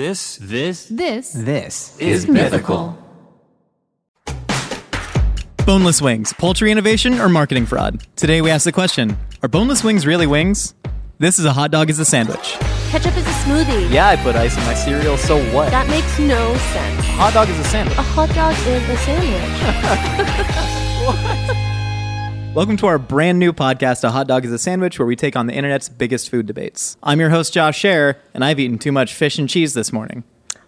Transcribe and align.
This, 0.00 0.40
this, 0.40 0.86
This 0.86 1.32
This 1.32 1.98
is 1.98 2.26
mythical. 2.26 2.96
Boneless 5.66 6.00
wings, 6.00 6.32
poultry 6.32 6.72
innovation 6.72 7.20
or 7.20 7.28
marketing 7.28 7.66
fraud? 7.66 8.02
Today 8.16 8.40
we 8.40 8.50
ask 8.50 8.64
the 8.64 8.72
question 8.72 9.14
Are 9.42 9.48
boneless 9.50 9.84
wings 9.84 10.06
really 10.06 10.26
wings? 10.26 10.74
This 11.18 11.38
is 11.38 11.44
a 11.44 11.52
hot 11.52 11.70
dog 11.70 11.90
is 11.90 11.98
a 11.98 12.06
sandwich. 12.06 12.56
Ketchup 12.88 13.14
is 13.14 13.26
a 13.26 13.36
smoothie. 13.44 13.92
Yeah, 13.92 14.08
I 14.08 14.16
put 14.16 14.36
ice 14.36 14.56
in 14.56 14.64
my 14.64 14.72
cereal, 14.72 15.18
so 15.18 15.36
what? 15.52 15.70
That 15.70 15.86
makes 15.86 16.18
no 16.18 16.56
sense. 16.56 17.00
A 17.00 17.02
hot 17.02 17.34
dog 17.34 17.50
is 17.50 17.58
a 17.58 17.64
sandwich. 17.64 17.98
A 17.98 18.02
hot 18.02 18.30
dog 18.30 18.54
is 18.66 18.88
a 18.88 18.96
sandwich. 18.96 21.60
Welcome 22.54 22.76
to 22.78 22.86
our 22.88 22.98
brand 22.98 23.38
new 23.38 23.52
podcast, 23.52 24.02
A 24.02 24.10
Hot 24.10 24.26
Dog 24.26 24.44
is 24.44 24.50
a 24.50 24.58
Sandwich, 24.58 24.98
where 24.98 25.06
we 25.06 25.14
take 25.14 25.36
on 25.36 25.46
the 25.46 25.52
internet's 25.54 25.88
biggest 25.88 26.28
food 26.30 26.46
debates. 26.46 26.96
I'm 27.00 27.20
your 27.20 27.30
host, 27.30 27.52
Josh 27.52 27.78
Scherer, 27.78 28.16
and 28.34 28.44
I've 28.44 28.58
eaten 28.58 28.76
too 28.76 28.90
much 28.90 29.14
fish 29.14 29.38
and 29.38 29.48
cheese 29.48 29.72
this 29.72 29.92
morning. 29.92 30.24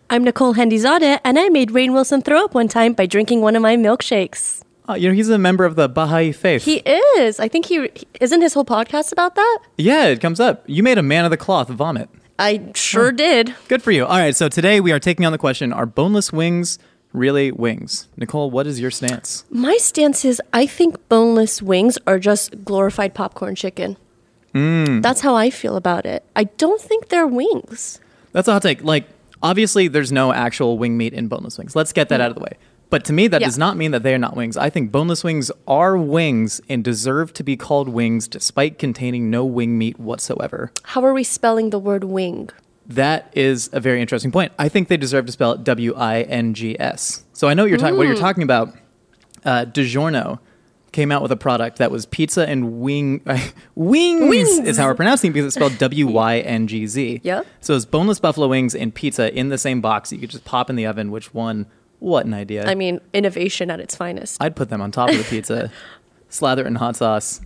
I'm 0.08 0.22
Nicole 0.22 0.54
Hendizadeh, 0.54 1.18
and 1.24 1.38
I 1.40 1.48
made 1.48 1.70
Rainn 1.70 1.92
Wilson 1.92 2.22
throw 2.22 2.44
up 2.44 2.54
one 2.54 2.68
time 2.68 2.92
by 2.92 3.06
drinking 3.06 3.40
one 3.40 3.56
of 3.56 3.62
my 3.62 3.76
milkshakes. 3.76 4.62
Uh, 4.88 4.94
you 4.94 5.08
know, 5.08 5.14
he's 5.14 5.28
a 5.28 5.38
member 5.38 5.64
of 5.64 5.74
the 5.74 5.88
Baha'i 5.88 6.30
faith. 6.30 6.64
He 6.64 6.76
is. 7.18 7.40
I 7.40 7.48
think 7.48 7.66
he 7.66 7.90
isn't 8.20 8.40
his 8.40 8.54
whole 8.54 8.64
podcast 8.64 9.10
about 9.10 9.34
that. 9.34 9.58
yeah, 9.76 10.06
it 10.06 10.20
comes 10.20 10.38
up. 10.38 10.62
You 10.66 10.84
made 10.84 10.98
a 10.98 11.02
man 11.02 11.24
of 11.24 11.32
the 11.32 11.36
cloth 11.36 11.68
vomit. 11.68 12.08
I 12.38 12.70
sure 12.74 13.10
did. 13.12 13.54
Good 13.68 13.82
for 13.82 13.90
you. 13.90 14.06
All 14.06 14.18
right, 14.18 14.34
so 14.34 14.48
today 14.48 14.80
we 14.80 14.92
are 14.92 15.00
taking 15.00 15.26
on 15.26 15.32
the 15.32 15.38
question 15.38 15.72
Are 15.72 15.86
boneless 15.86 16.32
wings 16.32 16.78
really 17.12 17.52
wings? 17.52 18.08
Nicole, 18.16 18.50
what 18.50 18.66
is 18.66 18.80
your 18.80 18.90
stance? 18.90 19.44
My 19.50 19.76
stance 19.76 20.24
is 20.24 20.40
I 20.52 20.66
think 20.66 21.08
boneless 21.08 21.62
wings 21.62 21.98
are 22.06 22.18
just 22.18 22.64
glorified 22.64 23.14
popcorn 23.14 23.54
chicken. 23.54 23.96
Mm. 24.54 25.02
That's 25.02 25.20
how 25.22 25.34
I 25.34 25.50
feel 25.50 25.76
about 25.76 26.04
it. 26.06 26.24
I 26.36 26.44
don't 26.44 26.80
think 26.80 27.08
they're 27.08 27.26
wings. 27.26 28.00
That's 28.32 28.48
a 28.48 28.52
hot 28.52 28.62
take. 28.62 28.82
Like, 28.84 29.06
obviously, 29.42 29.88
there's 29.88 30.12
no 30.12 30.32
actual 30.32 30.78
wing 30.78 30.96
meat 30.96 31.12
in 31.12 31.28
boneless 31.28 31.58
wings. 31.58 31.74
Let's 31.74 31.92
get 31.92 32.08
that 32.10 32.20
mm. 32.20 32.24
out 32.24 32.30
of 32.30 32.36
the 32.36 32.42
way. 32.42 32.56
But 32.90 33.06
to 33.06 33.14
me, 33.14 33.26
that 33.28 33.40
Yeah. 33.40 33.46
does 33.46 33.56
not 33.56 33.78
mean 33.78 33.92
that 33.92 34.02
they 34.02 34.14
are 34.14 34.18
not 34.18 34.36
wings. 34.36 34.58
I 34.58 34.68
think 34.68 34.92
boneless 34.92 35.24
wings 35.24 35.50
are 35.66 35.96
wings 35.96 36.60
and 36.68 36.84
deserve 36.84 37.32
to 37.34 37.42
be 37.42 37.56
called 37.56 37.88
wings 37.88 38.28
despite 38.28 38.78
containing 38.78 39.30
no 39.30 39.46
wing 39.46 39.78
meat 39.78 39.98
whatsoever. 39.98 40.70
How 40.82 41.02
are 41.02 41.14
we 41.14 41.24
spelling 41.24 41.70
the 41.70 41.78
word 41.78 42.04
wing? 42.04 42.50
That 42.86 43.30
is 43.34 43.70
a 43.72 43.80
very 43.80 44.00
interesting 44.00 44.32
point. 44.32 44.52
I 44.58 44.68
think 44.68 44.88
they 44.88 44.96
deserve 44.96 45.26
to 45.26 45.32
spell 45.32 45.52
it 45.52 45.64
W 45.64 45.94
I 45.94 46.22
N 46.22 46.54
G 46.54 46.78
S. 46.80 47.24
So 47.32 47.48
I 47.48 47.54
know 47.54 47.62
what 47.62 47.70
you're, 47.70 47.78
ta- 47.78 47.94
what 47.94 48.06
you're 48.06 48.16
talking 48.16 48.42
about. 48.42 48.74
Uh, 49.44 49.64
DiGiorno 49.66 50.38
came 50.92 51.10
out 51.10 51.22
with 51.22 51.32
a 51.32 51.36
product 51.36 51.78
that 51.78 51.90
was 51.90 52.04
pizza 52.06 52.46
and 52.46 52.80
wing 52.80 53.22
wings, 53.74 54.20
Wings. 54.28 54.58
is 54.68 54.76
how 54.76 54.86
we're 54.86 54.94
pronouncing 54.94 55.30
it 55.30 55.34
because 55.34 55.46
it's 55.46 55.54
spelled 55.54 55.78
W 55.78 56.06
Y 56.08 56.38
N 56.40 56.66
G 56.66 56.86
Z. 56.86 57.20
Yep. 57.24 57.46
So 57.60 57.74
it's 57.76 57.84
boneless 57.84 58.20
buffalo 58.20 58.48
wings 58.48 58.74
and 58.74 58.94
pizza 58.94 59.32
in 59.34 59.48
the 59.48 59.58
same 59.58 59.80
box. 59.80 60.12
You 60.12 60.18
could 60.18 60.30
just 60.30 60.44
pop 60.44 60.68
in 60.68 60.76
the 60.76 60.86
oven. 60.86 61.10
Which 61.10 61.32
one? 61.32 61.66
What 62.00 62.26
an 62.26 62.34
idea! 62.34 62.66
I 62.66 62.74
mean, 62.74 63.00
innovation 63.12 63.70
at 63.70 63.78
its 63.78 63.94
finest. 63.94 64.42
I'd 64.42 64.56
put 64.56 64.70
them 64.70 64.80
on 64.82 64.90
top 64.90 65.08
of 65.10 65.16
the 65.18 65.22
pizza, 65.24 65.70
slather 66.28 66.64
it 66.64 66.66
in 66.66 66.74
hot 66.74 66.96
sauce. 66.96 67.40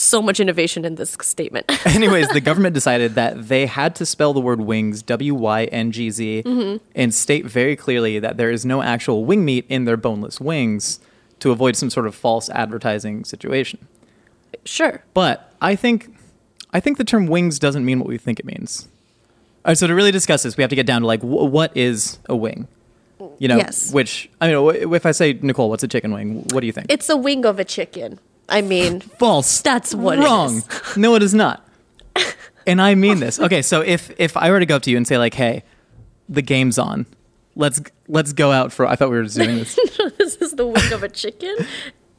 So 0.00 0.20
much 0.22 0.40
innovation 0.40 0.84
in 0.84 0.94
this 0.96 1.16
statement. 1.22 1.66
Anyways, 1.86 2.28
the 2.30 2.40
government 2.50 2.74
decided 2.74 3.14
that 3.14 3.48
they 3.48 3.66
had 3.66 3.94
to 3.96 4.06
spell 4.06 4.32
the 4.32 4.40
word 4.40 4.60
wings, 4.60 5.02
W 5.02 5.34
Y 5.34 5.64
N 5.64 5.92
G 5.92 6.10
Z, 6.10 6.42
Mm-hmm. 6.44 6.76
and 6.94 7.14
state 7.14 7.46
very 7.46 7.76
clearly 7.76 8.18
that 8.18 8.36
there 8.36 8.50
is 8.50 8.64
no 8.66 8.82
actual 8.82 9.24
wing 9.24 9.44
meat 9.44 9.66
in 9.68 9.84
their 9.84 9.96
boneless 9.96 10.40
wings 10.40 11.00
to 11.40 11.50
avoid 11.50 11.76
some 11.76 11.90
sort 11.90 12.06
of 12.06 12.14
false 12.14 12.50
advertising 12.50 13.24
situation. 13.24 13.86
sure. 14.64 15.02
But 15.14 15.52
I 15.60 15.74
think, 15.76 16.14
I 16.72 16.80
think 16.80 16.98
the 16.98 17.04
term 17.04 17.26
wings 17.26 17.58
doesn't 17.58 17.84
mean 17.84 17.98
what 17.98 18.08
we 18.08 18.18
think 18.18 18.38
it 18.38 18.44
means. 18.46 18.88
All 19.64 19.70
right, 19.70 19.78
so 19.78 19.86
to 19.86 19.94
really 19.94 20.10
discuss 20.12 20.42
this, 20.42 20.56
we 20.56 20.62
have 20.62 20.70
to 20.70 20.76
get 20.76 20.86
down 20.86 21.00
to 21.02 21.06
like, 21.06 21.20
wh- 21.20 21.50
what 21.52 21.74
is 21.76 22.18
a 22.28 22.36
wing? 22.36 22.66
You 23.38 23.48
know, 23.48 23.56
Yes. 23.58 23.92
which 23.92 24.30
I 24.40 24.52
mean, 24.52 24.94
if 24.94 25.04
I 25.04 25.12
say 25.12 25.38
Nicole, 25.42 25.68
what's 25.68 25.82
a 25.82 25.88
chicken 25.88 26.12
wing? 26.12 26.44
What 26.52 26.60
do 26.60 26.66
you 26.66 26.72
think? 26.72 26.86
It's 26.90 27.08
a 27.10 27.16
wing 27.16 27.44
of 27.44 27.58
a 27.58 27.64
chicken. 27.64 28.18
I 28.50 28.60
mean, 28.62 29.00
False. 29.00 29.60
That's 29.62 29.94
what 29.94 30.18
wrong. 30.18 30.56
is. 30.58 30.96
no, 30.96 31.14
it 31.14 31.22
is 31.22 31.34
not. 31.34 31.66
And 32.66 32.80
I 32.80 32.94
mean 32.94 33.20
this. 33.20 33.40
Okay, 33.40 33.62
so 33.62 33.80
if 33.80 34.12
if 34.18 34.36
I 34.36 34.50
were 34.50 34.60
to 34.60 34.66
go 34.66 34.76
up 34.76 34.82
to 34.82 34.90
you 34.90 34.96
and 34.98 35.06
say 35.08 35.16
like, 35.16 35.34
"Hey, 35.34 35.64
the 36.28 36.42
game's 36.42 36.78
on. 36.78 37.06
Let's 37.56 37.80
let's 38.06 38.32
go 38.34 38.52
out 38.52 38.70
for." 38.70 38.86
I 38.86 38.96
thought 38.96 39.10
we 39.10 39.16
were 39.16 39.24
just 39.24 39.38
doing 39.38 39.56
this. 39.56 39.74
this 40.18 40.36
is 40.36 40.52
the 40.52 40.66
wing 40.66 40.92
of 40.92 41.02
a 41.02 41.08
chicken, 41.08 41.56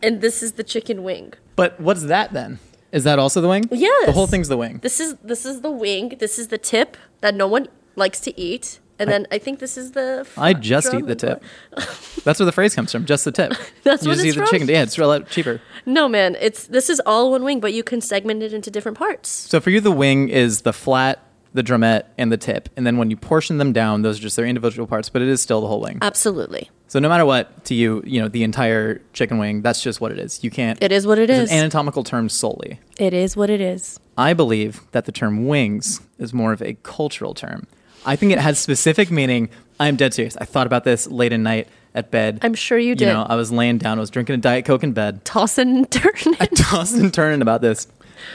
and 0.01 0.19
this 0.19 0.41
is 0.41 0.53
the 0.53 0.63
chicken 0.63 1.03
wing. 1.03 1.33
but 1.55 1.79
what's 1.79 2.03
that 2.03 2.33
then? 2.33 2.59
Is 2.91 3.03
that 3.03 3.19
also 3.19 3.39
the 3.39 3.47
wing? 3.47 3.65
Yes. 3.71 4.07
The 4.07 4.11
whole 4.13 4.27
thing's 4.27 4.49
the 4.49 4.57
wing. 4.57 4.79
This 4.81 4.99
is 4.99 5.15
this 5.23 5.45
is 5.45 5.61
the 5.61 5.71
wing. 5.71 6.17
This 6.19 6.39
is 6.39 6.47
the 6.47 6.57
tip 6.57 6.97
that 7.21 7.35
no 7.35 7.47
one 7.47 7.67
likes 7.95 8.19
to 8.21 8.37
eat, 8.37 8.79
and 9.01 9.09
then 9.09 9.27
I 9.31 9.37
think 9.37 9.59
this 9.59 9.77
is 9.77 9.91
the. 9.91 10.27
I 10.37 10.53
just 10.53 10.93
eat 10.93 11.05
the 11.07 11.15
tip. 11.15 11.43
That's 12.23 12.39
where 12.39 12.45
the 12.45 12.51
phrase 12.51 12.75
comes 12.75 12.91
from. 12.91 13.05
Just 13.05 13.25
the 13.25 13.31
tip. 13.31 13.53
That's 13.83 14.03
you 14.03 14.09
what 14.09 14.15
just 14.15 14.25
it's 14.25 14.37
eat 14.37 14.39
the 14.39 14.45
chicken. 14.47 14.67
Yeah, 14.69 14.83
it's 14.83 14.97
a 14.97 15.05
lot 15.05 15.27
cheaper. 15.29 15.61
No, 15.85 16.07
man, 16.07 16.37
it's 16.39 16.67
this 16.67 16.89
is 16.89 17.01
all 17.05 17.31
one 17.31 17.43
wing, 17.43 17.59
but 17.59 17.73
you 17.73 17.83
can 17.83 18.01
segment 18.01 18.43
it 18.43 18.53
into 18.53 18.69
different 18.71 18.97
parts. 18.97 19.29
So 19.29 19.59
for 19.59 19.69
you, 19.71 19.81
the 19.81 19.91
wing 19.91 20.29
is 20.29 20.61
the 20.61 20.73
flat, 20.73 21.19
the 21.53 21.63
drumette, 21.63 22.03
and 22.17 22.31
the 22.31 22.37
tip, 22.37 22.69
and 22.77 22.85
then 22.85 22.97
when 22.97 23.09
you 23.09 23.17
portion 23.17 23.57
them 23.57 23.73
down, 23.73 24.03
those 24.03 24.19
are 24.19 24.21
just 24.21 24.35
their 24.37 24.45
individual 24.45 24.87
parts, 24.87 25.09
but 25.09 25.21
it 25.21 25.27
is 25.27 25.41
still 25.41 25.59
the 25.61 25.67
whole 25.67 25.81
wing. 25.81 25.97
Absolutely, 26.01 26.69
So 26.87 26.99
no 26.99 27.09
matter 27.09 27.25
what, 27.25 27.65
to 27.65 27.75
you, 27.75 28.01
you 28.05 28.21
know, 28.21 28.27
the 28.29 28.43
entire 28.43 29.01
chicken 29.13 29.37
wing, 29.39 29.61
that's 29.61 29.81
just 29.81 29.99
what 29.99 30.11
it 30.11 30.19
is. 30.19 30.43
You 30.43 30.51
can't. 30.51 30.81
it 30.81 30.91
is 30.91 31.05
what 31.07 31.17
it 31.19 31.29
it's 31.29 31.45
is. 31.45 31.51
an 31.51 31.57
anatomical 31.57 32.03
term 32.03 32.29
solely. 32.29 32.79
it 32.99 33.13
is 33.13 33.35
what 33.35 33.49
it 33.49 33.59
is. 33.59 33.99
I 34.17 34.33
believe 34.33 34.81
that 34.91 35.05
the 35.05 35.11
term 35.11 35.47
wings 35.47 35.99
is 36.19 36.33
more 36.33 36.53
of 36.53 36.61
a 36.61 36.75
cultural 36.83 37.33
term. 37.33 37.65
I 38.05 38.15
think 38.15 38.31
it 38.31 38.39
has 38.39 38.57
specific 38.59 39.11
meaning. 39.11 39.49
I'm 39.79 39.95
dead 39.95 40.13
serious. 40.13 40.37
I 40.37 40.45
thought 40.45 40.67
about 40.67 40.83
this 40.83 41.07
late 41.07 41.33
at 41.33 41.39
night 41.39 41.67
at 41.93 42.11
bed. 42.11 42.39
I'm 42.41 42.53
sure 42.53 42.77
you 42.77 42.95
did. 42.95 43.07
You 43.07 43.13
know, 43.13 43.25
I 43.27 43.35
was 43.35 43.51
laying 43.51 43.77
down, 43.77 43.97
I 43.97 44.01
was 44.01 44.09
drinking 44.09 44.35
a 44.35 44.37
Diet 44.37 44.65
Coke 44.65 44.83
in 44.83 44.93
bed. 44.93 45.23
Tossing 45.25 45.69
and 45.77 45.91
turning. 45.91 46.35
I 46.39 46.45
tossed 46.47 46.95
and 46.95 47.13
turning 47.13 47.41
about 47.41 47.61
this. 47.61 47.87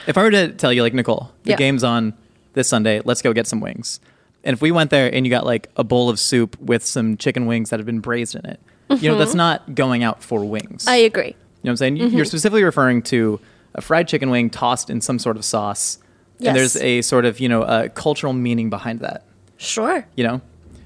If 0.05 0.17
I 0.17 0.23
were 0.23 0.31
to 0.31 0.49
tell 0.49 0.71
you, 0.73 0.83
like, 0.83 0.93
Nicole, 0.93 1.31
the 1.43 1.51
Yeah. 1.51 1.55
game's 1.55 1.83
on 1.83 2.13
this 2.53 2.67
Sunday, 2.67 3.01
let's 3.05 3.21
go 3.21 3.33
get 3.33 3.47
some 3.47 3.61
wings. 3.61 3.99
And 4.43 4.53
if 4.53 4.61
we 4.61 4.71
went 4.71 4.89
there 4.91 5.13
and 5.13 5.25
you 5.25 5.29
got 5.29 5.45
like 5.45 5.69
a 5.75 5.83
bowl 5.83 6.09
of 6.09 6.19
soup 6.19 6.59
with 6.61 6.85
some 6.85 7.17
chicken 7.17 7.45
wings 7.45 7.69
that 7.69 7.79
have 7.79 7.85
been 7.85 7.99
braised 7.99 8.35
in 8.35 8.45
it, 8.45 8.59
you 8.89 9.09
know, 9.09 9.17
that's 9.17 9.33
not 9.33 9.75
going 9.75 10.03
out 10.03 10.23
for 10.23 10.43
wings. 10.45 10.83
Mm-hmm. 10.83 10.89
I 10.89 10.95
agree. 10.97 11.25
You 11.27 11.31
know 11.33 11.35
what 11.63 11.69
I'm 11.71 11.77
saying? 11.77 11.97
You- 11.97 12.07
You're 12.07 12.25
specifically 12.25 12.63
referring 12.63 13.01
to 13.03 13.39
a 13.75 13.81
fried 13.81 14.07
chicken 14.07 14.29
wing 14.29 14.49
tossed 14.49 14.89
in 14.89 15.01
some 15.01 15.19
sort 15.19 15.35
of 15.37 15.43
sauce. 15.43 15.97
Yes. 16.39 16.47
And 16.49 16.57
there's 16.57 16.75
a 16.77 17.01
sort 17.01 17.25
of, 17.25 17.39
you 17.39 17.49
know, 17.49 17.63
a 17.63 17.89
cultural 17.89 18.31
meaning 18.33 18.69
behind 18.69 18.99
that, 19.01 19.23
Sure. 19.57 20.05
you 20.15 20.23
know? 20.23 20.41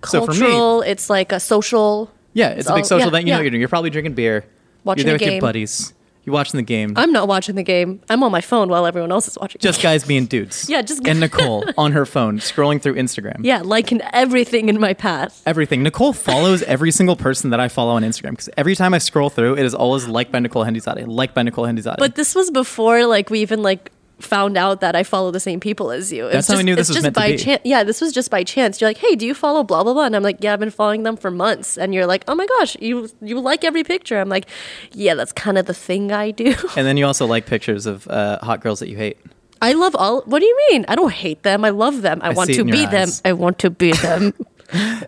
So 0.05 0.25
for 0.25 0.31
me, 0.31 0.39
Cultural. 0.39 0.81
it's 0.81 1.09
like 1.09 1.31
a 1.31 1.39
social. 1.39 2.11
yeah, 2.33 2.49
it's 2.49 2.67
a 2.67 2.71
all- 2.71 2.75
big 2.77 2.85
social 2.85 3.01
yeah, 3.01 3.07
event. 3.07 3.25
You 3.27 3.31
know 3.31 3.35
yeah. 3.35 3.37
what 3.39 3.43
you're 3.43 3.49
doing. 3.51 3.59
You're 3.61 3.69
probably 3.69 3.89
drinking 3.91 4.13
beer. 4.15 4.45
Watching 4.83 5.05
you're 5.05 5.11
there 5.11 5.15
a 5.15 5.15
with 5.17 5.21
your 5.21 5.31
game. 5.33 5.41
buddies. 5.41 5.93
You're 6.23 6.33
watching 6.33 6.57
the 6.57 6.63
game. 6.63 6.93
I'm 6.97 7.11
not 7.11 7.27
watching 7.27 7.55
the 7.55 7.63
game. 7.63 7.99
I'm 8.07 8.21
on 8.23 8.31
my 8.31 8.41
phone 8.41 8.69
while 8.69 8.85
everyone 8.85 9.11
else 9.11 9.27
is 9.27 9.37
watching. 9.39 9.59
just 9.59 9.81
guys 9.81 10.03
being 10.05 10.25
dudes. 10.27 10.69
Yeah, 10.69 10.81
just- 10.83 11.05
And 11.07 11.19
Nicole 11.25 11.63
on 11.77 11.91
her 11.93 12.05
phone 12.05 12.37
scrolling 12.39 12.79
through 12.81 12.93
Instagram. 12.95 13.37
yeah, 13.41 13.61
liking 13.63 14.01
everything 14.13 14.69
in 14.69 14.79
my 14.79 14.93
path. 14.93 15.41
Everything. 15.47 15.81
Nicole 15.83 16.13
follows 16.13 16.61
every 16.63 16.91
single 16.91 17.15
person 17.15 17.49
that 17.51 17.59
I 17.59 17.67
follow 17.69 17.93
on 17.93 18.03
Instagram 18.03 18.31
because 18.31 18.49
every 18.55 18.75
time 18.75 18.93
I 18.93 18.99
scroll 18.99 19.29
through, 19.31 19.57
it 19.57 19.65
is 19.65 19.73
always 19.75 20.07
liked 20.07 20.31
by 20.31 20.39
Nicole 20.39 20.63
Hendizadeh, 20.63 21.07
liked 21.07 21.33
by 21.35 21.41
Nicole 21.43 21.65
Hendizadeh. 21.65 21.97
But 21.97 22.13
this 22.15 22.33
was 22.35 22.51
before 22.51 23.05
like 23.07 23.29
we 23.31 23.39
even 23.41 23.61
like 23.63 23.91
found 24.21 24.57
out 24.57 24.81
that 24.81 24.95
I 24.95 25.03
follow 25.03 25.31
the 25.31 25.39
same 25.39 25.59
people 25.59 25.91
as 25.91 26.11
you. 26.11 26.25
It's 26.27 26.33
That's 26.33 26.47
how 26.47 26.53
I 26.53 26.57
just- 26.57 26.65
knew 26.65 26.75
this 26.75 26.89
it's 26.89 26.89
was 26.89 26.95
just 26.97 27.03
meant 27.03 27.15
to 27.15 27.21
by 27.21 27.31
be. 27.31 27.37
chance. 27.37 27.61
Yeah, 27.65 27.83
this 27.83 27.99
was 28.01 28.13
just 28.13 28.31
by 28.31 28.43
chance. 28.43 28.79
You're 28.79 28.89
like, 28.89 28.97
hey, 28.97 29.15
do 29.15 29.25
you 29.25 29.33
follow 29.33 29.63
blah 29.63 29.83
blah 29.83 29.93
blah? 29.93 30.05
And 30.05 30.15
I'm 30.15 30.23
like, 30.23 30.37
yeah, 30.39 30.53
I've 30.53 30.59
been 30.59 30.71
following 30.71 31.03
them 31.03 31.17
for 31.17 31.29
months. 31.31 31.77
And 31.77 31.93
you're 31.93 32.05
like, 32.05 32.23
oh 32.27 32.35
my 32.35 32.45
gosh, 32.45 32.77
you 32.79 33.09
you 33.21 33.39
like 33.39 33.63
every 33.63 33.83
picture. 33.83 34.19
I'm 34.19 34.29
like, 34.29 34.47
yeah, 34.93 35.15
that's 35.15 35.31
kind 35.31 35.57
of 35.57 35.65
the 35.65 35.73
thing 35.73 36.11
I 36.11 36.31
do. 36.31 36.53
and 36.75 36.87
then 36.87 36.97
you 36.97 37.05
also 37.05 37.25
like 37.25 37.45
pictures 37.45 37.85
of 37.85 38.07
uh, 38.07 38.39
hot 38.41 38.61
girls 38.61 38.79
that 38.79 38.87
you 38.89 38.97
hate. 38.97 39.17
I 39.61 39.73
love 39.73 39.95
all. 39.95 40.21
What 40.23 40.39
do 40.39 40.45
you 40.45 40.57
mean? 40.71 40.85
I 40.87 40.95
don't 40.95 41.11
hate 41.13 41.43
them. 41.43 41.63
I 41.63 41.69
love 41.69 42.01
them. 42.01 42.19
I, 42.23 42.33
want 42.33 42.51
to 42.53 42.63
be 42.65 42.85
them. 42.87 43.09
I 43.23 43.33
want 43.33 43.59
to 43.59 43.69
be 43.69 43.91
them. 44.01 44.33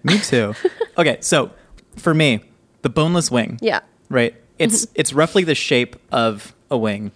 Me 0.03 0.19
too. 0.19 0.53
okay, 0.97 1.17
so 1.21 1.49
for 1.95 2.13
me, 2.13 2.41
the 2.83 2.89
boneless 2.89 3.31
wing. 3.31 3.57
yeah. 3.61 3.79
Right. 4.09 4.35
It's 4.59 4.85
it's 4.93 5.11
roughly 5.13 5.43
the 5.43 5.55
shape 5.55 5.95
of 6.11 6.53
a 6.69 6.77
wing. 6.77 7.11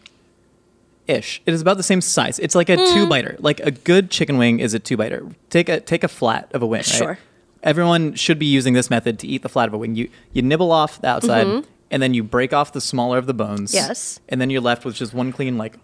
Ish. 1.08 1.42
It 1.46 1.54
is 1.54 1.62
about 1.62 1.78
the 1.78 1.84
same 1.84 2.02
size. 2.02 2.38
It's 2.40 2.54
like 2.56 2.70
a 2.70 2.76
Mm. 2.78 2.94
two 2.94 3.08
biter. 3.08 3.36
Like 3.40 3.60
a 3.62 3.72
good 3.72 4.12
chicken 4.12 4.38
wing 4.38 4.60
is 4.60 4.74
a 4.74 4.80
two 4.80 4.98
biter. 4.98 5.26
Take 5.50 5.70
a 5.70 5.80
take 5.80 6.04
a 6.04 6.08
flat 6.08 6.50
of 6.54 6.62
a 6.62 6.68
wing. 6.68 6.80
Right? 6.80 6.86
Sure. 6.86 7.20
Everyone 7.64 8.14
should 8.14 8.38
be 8.40 8.46
using 8.46 8.74
this 8.74 8.90
method 8.90 9.18
to 9.20 9.28
eat 9.28 9.42
the 9.42 9.50
flat 9.50 9.68
of 9.68 9.74
a 9.74 9.78
wing. 9.78 9.96
You 9.96 10.10
you 10.34 10.42
nibble 10.42 10.72
off 10.72 11.02
the 11.02 11.08
outside, 11.08 11.64
and 11.92 12.04
then 12.04 12.14
you 12.14 12.24
break 12.24 12.52
off 12.54 12.74
the 12.74 12.82
smaller 12.82 13.18
of 13.18 13.26
the 13.26 13.34
bones. 13.34 13.72
Mm-hmm. 13.72 13.88
Yes. 13.88 14.20
And 14.30 14.40
then 14.42 14.50
you're 14.50 14.62
left 14.62 14.84
with 14.86 14.96
just 14.96 15.14
one 15.14 15.32
clean 15.32 15.58
like. 15.58 15.76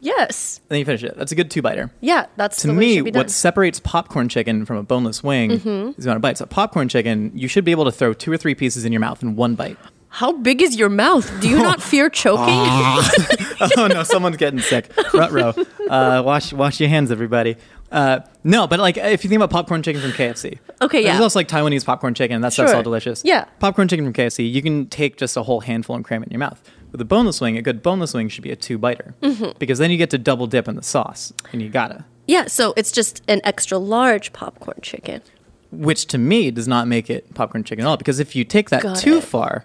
Yes. 0.00 0.60
And 0.62 0.74
then 0.74 0.78
you 0.78 0.84
finish 0.84 1.02
it. 1.02 1.16
That's 1.16 1.32
a 1.32 1.34
good 1.34 1.50
two 1.50 1.60
biter. 1.60 1.90
Yeah. 2.00 2.26
That's 2.36 2.62
To 2.62 2.68
the 2.68 2.74
way 2.74 2.96
it 2.98 3.04
me, 3.04 3.10
what 3.10 3.30
separates 3.32 3.80
popcorn 3.80 4.28
chicken 4.28 4.64
from 4.64 4.76
a 4.76 4.82
boneless 4.84 5.24
wing 5.24 5.50
Mm-hmm. 5.50 5.88
is 5.98 6.04
the 6.04 6.10
amount 6.10 6.16
of 6.18 6.22
bites. 6.22 6.40
A 6.40 6.46
popcorn 6.46 6.88
chicken, 6.88 7.32
you 7.34 7.48
should 7.48 7.64
be 7.64 7.72
able 7.72 7.84
to 7.84 7.90
throw 7.92 8.12
two 8.12 8.30
or 8.30 8.36
three 8.36 8.54
pieces 8.54 8.84
in 8.84 8.92
your 8.92 9.00
mouth 9.00 9.22
in 9.24 9.34
one 9.34 9.56
bite. 9.56 9.76
How 10.10 10.32
big 10.32 10.62
is 10.62 10.76
your 10.76 10.88
mouth? 10.88 11.30
Do 11.40 11.48
you 11.48 11.58
not 11.58 11.82
fear 11.82 12.08
choking? 12.22 12.44
oh 13.76 13.86
no, 13.88 14.02
someone's 14.02 14.36
getting 14.36 14.60
sick. 14.60 14.90
Rut 15.14 15.30
row. 15.32 15.54
Uh, 15.88 16.22
wash 16.22 16.52
wash 16.52 16.78
your 16.80 16.88
hands, 16.90 17.10
everybody. 17.10 17.56
Uh, 17.90 18.20
no, 18.44 18.66
but 18.66 18.78
like 18.78 18.98
if 18.98 19.24
you 19.24 19.30
think 19.30 19.38
about 19.38 19.48
popcorn 19.48 19.82
chicken 19.82 20.02
from 20.02 20.10
KFC, 20.10 20.58
Okay, 20.82 21.02
yeah. 21.02 21.12
There's 21.12 21.22
also 21.22 21.38
like 21.38 21.48
Taiwanese 21.48 21.82
popcorn 21.86 22.12
chicken. 22.12 22.42
That 22.42 22.52
stuff's 22.52 22.72
Sure. 22.72 22.76
all 22.76 22.82
delicious. 22.82 23.22
Yeah. 23.24 23.46
popcorn 23.58 23.88
chicken 23.88 24.04
from 24.04 24.12
KFC. 24.12 24.52
You 24.52 24.60
can 24.60 24.86
take 24.88 25.16
just 25.16 25.34
a 25.38 25.42
whole 25.44 25.60
handful 25.60 25.96
and 25.96 26.04
cram 26.04 26.22
it 26.22 26.26
in 26.26 26.32
your 26.32 26.40
mouth. 26.40 26.62
With 26.92 27.00
a 27.00 27.06
boneless 27.06 27.40
wing, 27.40 27.56
a 27.56 27.62
good 27.62 27.82
boneless 27.82 28.12
wing 28.12 28.28
should 28.28 28.44
be 28.44 28.50
a 28.50 28.56
two 28.56 28.76
biter 28.76 29.14
Mm-hmm. 29.22 29.56
because 29.58 29.78
then 29.78 29.90
you 29.90 29.96
get 29.96 30.10
to 30.10 30.18
double 30.18 30.46
dip 30.46 30.68
in 30.68 30.76
the 30.76 30.82
sauce, 30.82 31.32
and 31.52 31.62
you 31.62 31.70
gotta. 31.70 32.04
Yeah, 32.26 32.48
so 32.48 32.74
it's 32.76 32.92
just 32.92 33.22
an 33.28 33.40
extra 33.44 33.78
large 33.78 34.34
popcorn 34.34 34.80
chicken. 34.82 35.22
Which 35.70 36.04
to 36.08 36.18
me 36.18 36.50
does 36.50 36.68
not 36.68 36.86
make 36.86 37.08
it 37.08 37.32
popcorn 37.32 37.64
chicken 37.64 37.86
at 37.86 37.88
all 37.88 37.96
because 37.96 38.20
if 38.20 38.36
you 38.36 38.44
take 38.44 38.68
that 38.68 38.82
Got 38.82 38.98
too 38.98 39.16
it. 39.18 39.24
far, 39.24 39.64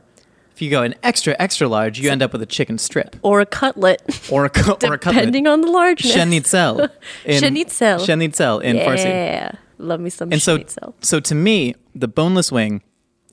if 0.53 0.61
you 0.61 0.69
go 0.69 0.83
an 0.83 0.93
extra 1.03 1.35
extra 1.39 1.67
large, 1.67 1.99
you 1.99 2.09
end 2.11 2.21
up 2.21 2.31
with 2.31 2.41
a 2.41 2.45
chicken 2.45 2.77
strip 2.77 3.15
Or 3.23 3.41
a 3.41 3.45
cutlet, 3.45 4.01
or 4.31 4.45
a 4.45 4.49
cu- 4.49 4.71
or 4.85 4.93
a 4.93 4.97
cutlet. 4.97 5.15
depending 5.15 5.47
on 5.47 5.61
the 5.61 5.67
largeness. 5.71 6.13
Schnitzel. 6.13 6.87
in-. 7.25 7.39
Schnitzel 7.41 8.59
in 8.59 8.77
Farsi. 8.77 9.05
Yeah, 9.05 9.51
love 9.77 9.99
me 9.99 10.09
some 10.09 10.31
And 10.31 10.41
so, 10.41 10.63
so 11.01 11.19
to 11.19 11.35
me, 11.35 11.75
the 11.95 12.07
boneless 12.07 12.51
wing, 12.51 12.81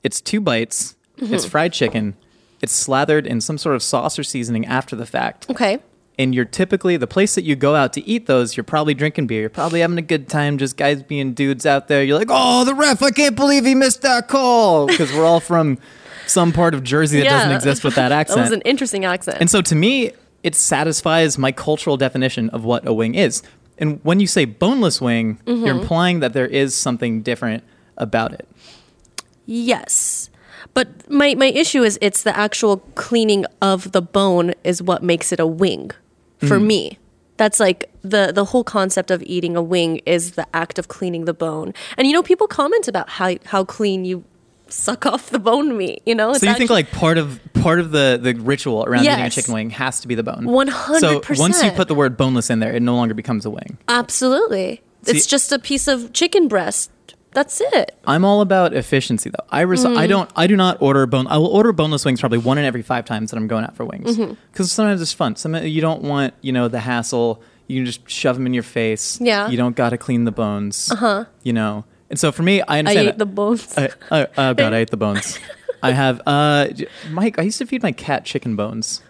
it's 0.03 0.19
two 0.21 0.41
bites, 0.41 0.95
Mm-hmm. 1.19 1.35
it's 1.35 1.45
fried 1.45 1.71
chicken, 1.71 2.15
it's 2.63 2.73
slathered 2.73 3.27
in 3.27 3.41
some 3.41 3.59
sort 3.59 3.75
of 3.75 3.83
sauce 3.83 4.17
or 4.17 4.23
seasoning 4.23 4.65
after 4.65 4.95
the 4.95 5.05
fact. 5.05 5.47
Okay. 5.51 5.77
And 6.17 6.33
you're 6.33 6.45
typically 6.45 6.97
the 6.97 7.05
place 7.05 7.35
that 7.35 7.43
you 7.43 7.55
go 7.55 7.75
out 7.75 7.93
to 7.93 8.07
eat 8.07 8.25
those. 8.25 8.57
You're 8.57 8.63
probably 8.63 8.93
drinking 8.95 9.27
beer. 9.27 9.41
You're 9.41 9.49
probably 9.49 9.81
having 9.81 9.97
a 9.99 10.01
good 10.03 10.27
time, 10.27 10.57
just 10.57 10.77
guys 10.77 11.01
being 11.03 11.33
dudes 11.33 11.65
out 11.67 11.87
there. 11.87 12.03
You're 12.03 12.17
like, 12.17 12.27
oh, 12.31 12.65
the 12.65 12.73
ref! 12.73 13.01
I 13.03 13.11
can't 13.11 13.35
believe 13.35 13.65
he 13.65 13.75
missed 13.75 14.01
that 14.01 14.27
call 14.27 14.87
because 14.87 15.11
we're 15.13 15.25
all 15.25 15.39
from 15.39 15.77
some 16.27 16.51
part 16.51 16.73
of 16.73 16.83
Jersey 16.83 17.19
that 17.19 17.29
doesn't 17.29 17.51
exist 17.51 17.83
with 17.83 17.95
that 17.95 18.11
accent. 18.11 18.37
That 18.39 18.43
was 18.43 18.51
an 18.51 18.61
interesting 18.61 19.05
accent. 19.05 19.37
And 19.39 19.49
so 19.49 19.61
to 19.61 19.75
me, 19.75 20.11
it 20.43 20.55
satisfies 20.55 21.37
my 21.37 21.51
cultural 21.51 21.97
definition 21.97 22.49
of 22.49 22.63
what 22.63 22.87
a 22.87 22.93
wing 22.93 23.15
is. 23.15 23.43
And 23.77 23.99
when 24.03 24.19
you 24.19 24.27
say 24.27 24.45
boneless 24.45 24.99
wing, 25.01 25.39
Mm-hmm. 25.45 25.65
you're 25.65 25.75
implying 25.75 26.19
that 26.21 26.33
there 26.33 26.47
is 26.47 26.75
something 26.75 27.21
different 27.21 27.63
about 27.97 28.33
it. 28.33 28.47
yes. 29.45 30.29
But 30.73 31.09
my, 31.09 31.35
my 31.35 31.47
issue 31.47 31.83
is 31.83 31.97
it's 32.01 32.23
the 32.23 32.35
actual 32.37 32.77
cleaning 32.95 33.45
of 33.61 33.91
the 33.91 34.01
bone 34.01 34.53
is 34.63 34.81
what 34.81 35.03
makes 35.03 35.31
it 35.31 35.39
a 35.39 35.45
wing 35.47 35.91
for 36.39 36.57
Mm. 36.59 36.65
me. 36.65 36.97
That's 37.37 37.59
like 37.59 37.89
the 38.03 38.31
the 38.33 38.45
whole 38.45 38.63
concept 38.63 39.09
of 39.11 39.21
eating 39.23 39.55
a 39.57 39.61
wing 39.63 39.97
is 40.05 40.33
the 40.33 40.45
act 40.53 40.77
of 40.77 40.87
cleaning 40.87 41.25
the 41.25 41.33
bone. 41.33 41.73
And 41.97 42.07
you 42.07 42.13
know, 42.13 42.21
people 42.23 42.47
comment 42.47 42.87
about 42.87 43.09
how 43.09 43.35
how 43.45 43.63
clean 43.65 44.05
you 44.05 44.23
suck 44.71 45.05
off 45.05 45.29
the 45.29 45.39
bone 45.39 45.77
meat. 45.77 46.01
You 46.05 46.15
know, 46.15 46.33
So 46.33 46.45
you 46.47 46.53
think 46.55 46.69
like 46.69 46.91
part 46.91 47.17
of 47.17 47.39
part 47.53 47.79
of 47.79 47.91
the 47.91 48.19
the 48.21 48.33
ritual 48.35 48.83
around 48.85 49.03
eating 49.05 49.19
a 49.19 49.29
chicken 49.29 49.53
wing 49.53 49.69
has 49.71 49.99
to 50.01 50.07
be 50.07 50.15
the 50.15 50.23
bone. 50.23 50.45
100%. 50.45 50.99
So 50.99 51.21
once 51.41 51.63
you 51.63 51.71
put 51.71 51.87
the 51.87 51.95
word 51.95 52.17
boneless 52.17 52.49
in 52.49 52.59
there, 52.59 52.73
it 52.73 52.81
no 52.81 52.95
longer 52.95 53.13
becomes 53.13 53.45
a 53.45 53.49
wing. 53.49 53.77
absolutely, 53.87 54.81
it's 55.05 55.25
just 55.25 55.51
a 55.51 55.59
piece 55.59 55.87
of 55.87 56.13
chicken 56.13 56.47
breast. 56.47 56.91
That's 57.33 57.61
it. 57.61 57.97
I'm 58.05 58.25
all 58.25 58.41
about 58.41 58.73
efficiency 58.73 59.29
though. 59.29 59.45
I 59.49 59.61
res- 59.61 59.85
Mm. 59.85 59.95
I 59.97 60.05
don't 60.05 60.29
I 60.35 60.47
do 60.47 60.57
not 60.57 60.81
order 60.81 61.05
bone. 61.05 61.27
I 61.27 61.37
will 61.37 61.47
order 61.47 61.71
boneless 61.71 62.03
wings 62.03 62.19
probably 62.19 62.39
one 62.39 62.57
in 62.57 62.65
every 62.65 62.81
five 62.81 63.05
times 63.05 63.31
that 63.31 63.37
I'm 63.37 63.47
going 63.47 63.63
out 63.63 63.75
for 63.77 63.85
wings 63.85 64.17
because 64.17 64.35
Mm-hmm. 64.35 64.63
sometimes 64.63 65.01
it's 65.01 65.13
fun. 65.13 65.37
Some 65.37 65.55
you 65.55 65.79
don't 65.81 66.01
want 66.03 66.33
you 66.41 66.51
know 66.51 66.67
the 66.67 66.81
hassle. 66.81 67.41
You 67.67 67.77
can 67.79 67.85
just 67.85 68.09
shove 68.09 68.35
them 68.35 68.45
in 68.47 68.53
your 68.53 68.63
face. 68.63 69.17
Yeah. 69.21 69.47
You 69.47 69.55
don't 69.55 69.77
got 69.77 69.91
to 69.91 69.97
clean 69.97 70.25
the 70.25 70.31
bones. 70.33 70.91
Uh 70.91 70.95
huh. 70.97 71.25
You 71.43 71.53
know. 71.53 71.85
And 72.11 72.19
so 72.19 72.31
for 72.31 72.43
me, 72.43 72.61
I 72.61 72.79
understand. 72.79 72.87
I 72.87 72.91
understand. 72.91 73.07
ate 73.07 73.17
the 73.17 73.25
bones. 73.25 73.77
I, 73.77 73.89
I, 74.11 74.27
oh 74.37 74.53
god, 74.53 74.73
I 74.73 74.77
ate 74.77 74.89
the 74.91 74.97
bones. 75.07 75.39
I 75.81 75.91
have 75.91 76.21
uh, 76.27 76.67
Mike. 77.09 77.39
I 77.39 77.43
used 77.43 77.57
to 77.57 77.65
feed 77.65 77.81
my 77.81 77.91
cat 77.93 78.25
chicken 78.25 78.55
bones. 78.55 79.01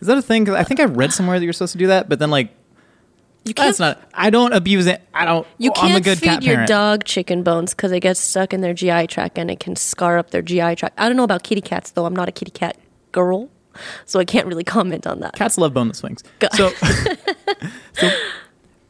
Is 0.00 0.08
that 0.08 0.18
a 0.18 0.22
thing? 0.22 0.50
I 0.50 0.64
think 0.64 0.80
I 0.80 0.84
read 0.84 1.12
somewhere 1.12 1.38
that 1.38 1.44
you're 1.44 1.52
supposed 1.54 1.72
to 1.72 1.78
do 1.78 1.86
that, 1.86 2.08
but 2.08 2.18
then 2.18 2.30
like 2.30 2.50
you 3.44 3.54
can't 3.54 3.68
that's 3.68 3.78
not. 3.78 4.02
I 4.12 4.30
don't 4.30 4.52
abuse 4.52 4.86
it. 4.86 5.00
I 5.14 5.24
don't. 5.24 5.46
You 5.58 5.70
I'm 5.76 5.86
a 5.86 5.90
can't 5.92 6.04
good 6.04 6.18
feed 6.18 6.42
your 6.42 6.66
dog 6.66 7.04
chicken 7.04 7.42
bones 7.42 7.74
because 7.74 7.90
they 7.92 8.00
get 8.00 8.16
stuck 8.16 8.52
in 8.52 8.60
their 8.60 8.74
GI 8.74 9.06
tract 9.06 9.38
and 9.38 9.50
it 9.50 9.60
can 9.60 9.76
scar 9.76 10.18
up 10.18 10.30
their 10.30 10.42
GI 10.42 10.74
tract. 10.76 10.98
I 10.98 11.06
don't 11.08 11.16
know 11.16 11.24
about 11.24 11.44
kitty 11.44 11.60
cats 11.60 11.92
though. 11.92 12.04
I'm 12.06 12.16
not 12.16 12.28
a 12.28 12.32
kitty 12.32 12.50
cat 12.50 12.76
girl, 13.12 13.48
so 14.04 14.18
I 14.18 14.24
can't 14.24 14.46
really 14.46 14.64
comment 14.64 15.06
on 15.06 15.20
that. 15.20 15.34
Cats 15.34 15.56
love 15.58 15.72
boneless 15.72 16.02
wings. 16.02 16.24
Go- 16.40 16.48
So, 16.54 16.70
so 17.94 18.10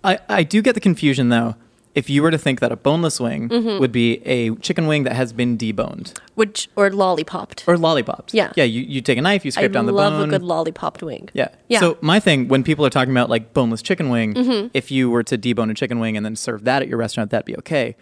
I 0.02 0.18
I 0.28 0.42
do 0.42 0.62
get 0.62 0.74
the 0.74 0.80
confusion 0.80 1.28
though. 1.28 1.56
If 1.94 2.08
you 2.08 2.22
were 2.22 2.30
to 2.30 2.38
think 2.38 2.60
that 2.60 2.72
a 2.72 2.76
boneless 2.76 3.20
wing 3.20 3.48
Mm-hmm. 3.50 3.78
would 3.78 3.92
be 3.92 4.22
a 4.26 4.54
chicken 4.56 4.86
wing 4.86 5.02
that 5.04 5.12
has 5.14 5.32
been 5.34 5.58
deboned 5.58 6.14
Which 6.34 6.68
or 6.74 6.90
lollipopped. 6.90 7.64
or 7.66 7.76
lollipopped, 7.76 8.32
Yeah. 8.32 8.52
yeah, 8.56 8.64
you, 8.64 8.80
you 8.82 9.00
take 9.02 9.18
a 9.18 9.22
knife, 9.22 9.44
you 9.44 9.50
I 9.50 9.52
scrape 9.52 9.72
down 9.72 9.84
the 9.86 9.92
bone. 9.92 10.00
I 10.14 10.16
love 10.18 10.28
a 10.28 10.30
good 10.30 10.42
lollipopped 10.42 11.02
wing. 11.02 11.28
Yeah. 11.34 11.48
Yeah. 11.68 11.80
So 11.80 11.98
my 12.00 12.18
thing 12.18 12.48
when 12.48 12.62
people 12.64 12.86
are 12.86 12.90
talking 12.90 13.12
about 13.12 13.28
like 13.28 13.52
boneless 13.52 13.82
chicken 13.82 14.08
wing, 14.08 14.32
Mm-hmm. 14.34 14.68
if 14.72 14.90
you 14.90 15.10
were 15.10 15.22
to 15.24 15.36
debone 15.36 15.70
a 15.70 15.74
chicken 15.74 16.00
wing 16.00 16.16
and 16.16 16.24
then 16.24 16.34
serve 16.36 16.64
that 16.64 16.80
at 16.82 16.88
your 16.88 16.98
restaurant, 16.98 17.30
that'd 17.30 17.44
be 17.44 17.56
okay. 17.58 17.94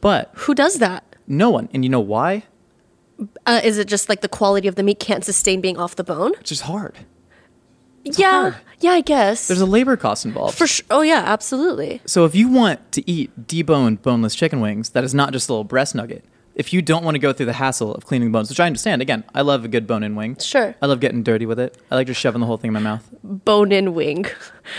But 0.00 0.30
Who 0.34 0.54
does 0.54 0.78
that? 0.78 1.04
no 1.26 1.50
one, 1.50 1.68
and 1.74 1.84
you 1.84 1.88
know 1.90 2.00
why? 2.00 2.44
Uh, 3.44 3.60
is 3.62 3.76
it 3.76 3.86
just 3.86 4.08
like 4.08 4.20
the 4.22 4.28
quality 4.28 4.66
of 4.66 4.74
the 4.76 4.82
meat 4.82 4.98
can't 4.98 5.24
sustain 5.24 5.60
being 5.60 5.76
off 5.78 5.94
the 5.96 6.04
bone? 6.04 6.32
It's 6.40 6.48
just 6.50 6.62
hard. 6.62 6.96
Yeah, 8.04 8.30
hard. 8.30 8.56
yeah, 8.80 8.92
I 8.92 9.00
guess. 9.00 9.48
There's 9.48 9.60
a 9.60 9.66
labor 9.66 9.96
cost 9.96 10.24
involved. 10.24 10.56
for 10.56 10.66
sure. 10.66 10.86
Oh 10.90 11.02
yeah, 11.02 11.22
absolutely. 11.26 12.00
so 12.06 12.24
if 12.24 12.34
you 12.34 12.48
want 12.48 12.92
to 12.92 13.08
eat 13.10 13.30
deboned 13.46 14.02
boneless 14.02 14.34
chicken 14.34 14.60
wings, 14.60 14.90
that 14.90 15.04
is 15.04 15.14
not 15.14 15.32
just 15.32 15.48
a 15.48 15.52
little 15.52 15.64
breast 15.64 15.94
nugget. 15.94 16.24
If 16.56 16.72
you 16.72 16.82
don't 16.82 17.04
want 17.04 17.14
to 17.14 17.20
go 17.20 17.32
through 17.32 17.46
the 17.46 17.54
hassle 17.54 17.94
of 17.94 18.04
cleaning 18.04 18.28
the 18.28 18.32
bones, 18.32 18.50
which 18.50 18.60
I 18.60 18.66
understand, 18.66 19.00
again, 19.00 19.24
I 19.34 19.42
love 19.42 19.64
a 19.64 19.68
good 19.68 19.86
bone-in 19.86 20.14
wing. 20.16 20.36
Sure. 20.38 20.74
I 20.82 20.86
love 20.86 21.00
getting 21.00 21.22
dirty 21.22 21.46
with 21.46 21.58
it. 21.60 21.78
I 21.90 21.94
like 21.94 22.08
just 22.08 22.20
shoving 22.20 22.40
the 22.40 22.46
whole 22.46 22.56
thing 22.58 22.68
in 22.68 22.74
my 22.74 22.80
mouth. 22.80 23.08
Bone-in 23.22 23.94
wing. 23.94 24.26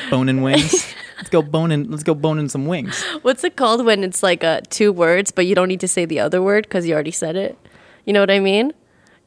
Bone-in 0.10 0.42
wings. 0.42 0.94
let's 1.18 1.30
go 1.30 1.42
bone-in. 1.42 1.90
Let's 1.90 2.04
go 2.04 2.14
bone-in 2.14 2.50
some 2.50 2.68
wings. 2.68 3.02
What's 3.24 3.44
it 3.44 3.56
called 3.56 3.84
when 3.86 4.04
it's 4.04 4.22
like 4.22 4.44
uh, 4.44 4.62
two 4.70 4.92
words, 4.92 5.32
but 5.32 5.46
you 5.48 5.56
don't 5.56 5.70
need 5.70 5.80
to 5.80 5.88
say 5.88 6.06
the 6.06 6.20
other 6.20 6.42
word 6.42 6.66
because 6.66 6.86
you 6.86 6.94
already 6.94 7.10
said 7.10 7.36
it? 7.38 7.58
You 8.06 8.14
know 8.14 8.20
what 8.20 8.30
I 8.32 8.42
mean? 8.42 8.74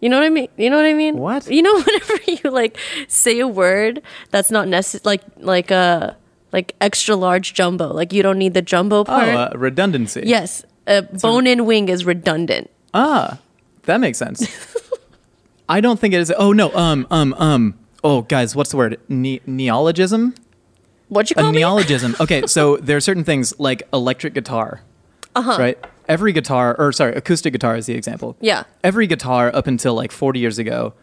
You 0.00 0.08
know 0.10 0.18
what 0.18 0.26
I 0.26 0.30
mean? 0.30 0.48
You 0.56 0.68
know 0.70 0.76
what 0.76 0.84
I 0.86 0.92
mean? 0.92 1.16
What? 1.18 1.50
You 1.50 1.62
know, 1.62 1.74
whenever 1.80 2.14
you 2.26 2.50
like 2.50 2.76
say 3.08 3.38
a 3.40 3.48
word 3.48 4.02
that's 4.30 4.50
not 4.50 4.68
necessary, 4.68 5.02
like 5.04 5.22
like 5.38 5.70
uh 5.72 6.12
like 6.52 6.74
extra 6.80 7.16
large 7.16 7.54
jumbo, 7.54 7.92
like 7.92 8.12
you 8.12 8.22
don't 8.22 8.38
need 8.38 8.54
the 8.54 8.62
jumbo 8.62 9.00
Oh, 9.00 9.04
part. 9.04 9.28
uh, 9.28 9.50
redundancy. 9.56 10.22
yes, 10.26 10.64
a 10.86 11.02
bone-in 11.02 11.64
wing 11.66 11.88
is 11.88 12.04
redundant. 12.04 12.70
Ah, 12.92 13.38
that 13.84 13.98
makes 14.00 14.18
sense. 14.18 14.46
I 15.68 15.80
don't 15.80 15.98
think 15.98 16.12
it 16.14 16.20
is. 16.20 16.32
Oh 16.36 16.52
no. 16.52 16.72
Um. 16.74 17.06
Um. 17.10 17.34
Um. 17.38 17.74
Oh, 18.04 18.20
guys, 18.22 18.54
what's 18.54 18.70
the 18.70 18.76
word? 18.76 19.00
Ne- 19.08 19.40
neologism. 19.46 20.34
What 21.08 21.30
you 21.30 21.34
A 21.38 21.42
call 21.42 21.52
me? 21.52 21.58
neologism. 21.58 22.14
Okay, 22.20 22.46
so 22.46 22.76
there 22.76 22.96
are 22.96 23.00
certain 23.00 23.24
things 23.24 23.58
like 23.58 23.82
electric 23.92 24.34
guitar. 24.34 24.82
Uh 25.34 25.38
Uh-huh. 25.38 25.52
huh. 25.52 25.58
Right. 25.58 25.78
Every 26.08 26.32
guitar, 26.32 26.74
or 26.78 26.92
sorry, 26.92 27.14
acoustic 27.14 27.52
guitar 27.52 27.76
is 27.76 27.86
the 27.86 27.94
example. 27.94 28.36
Yeah. 28.40 28.64
Every 28.82 29.06
guitar 29.06 29.50
up 29.54 29.66
until 29.66 29.94
like 29.94 30.12
40 30.12 30.38
years 30.40 30.58
ago. 30.58 30.94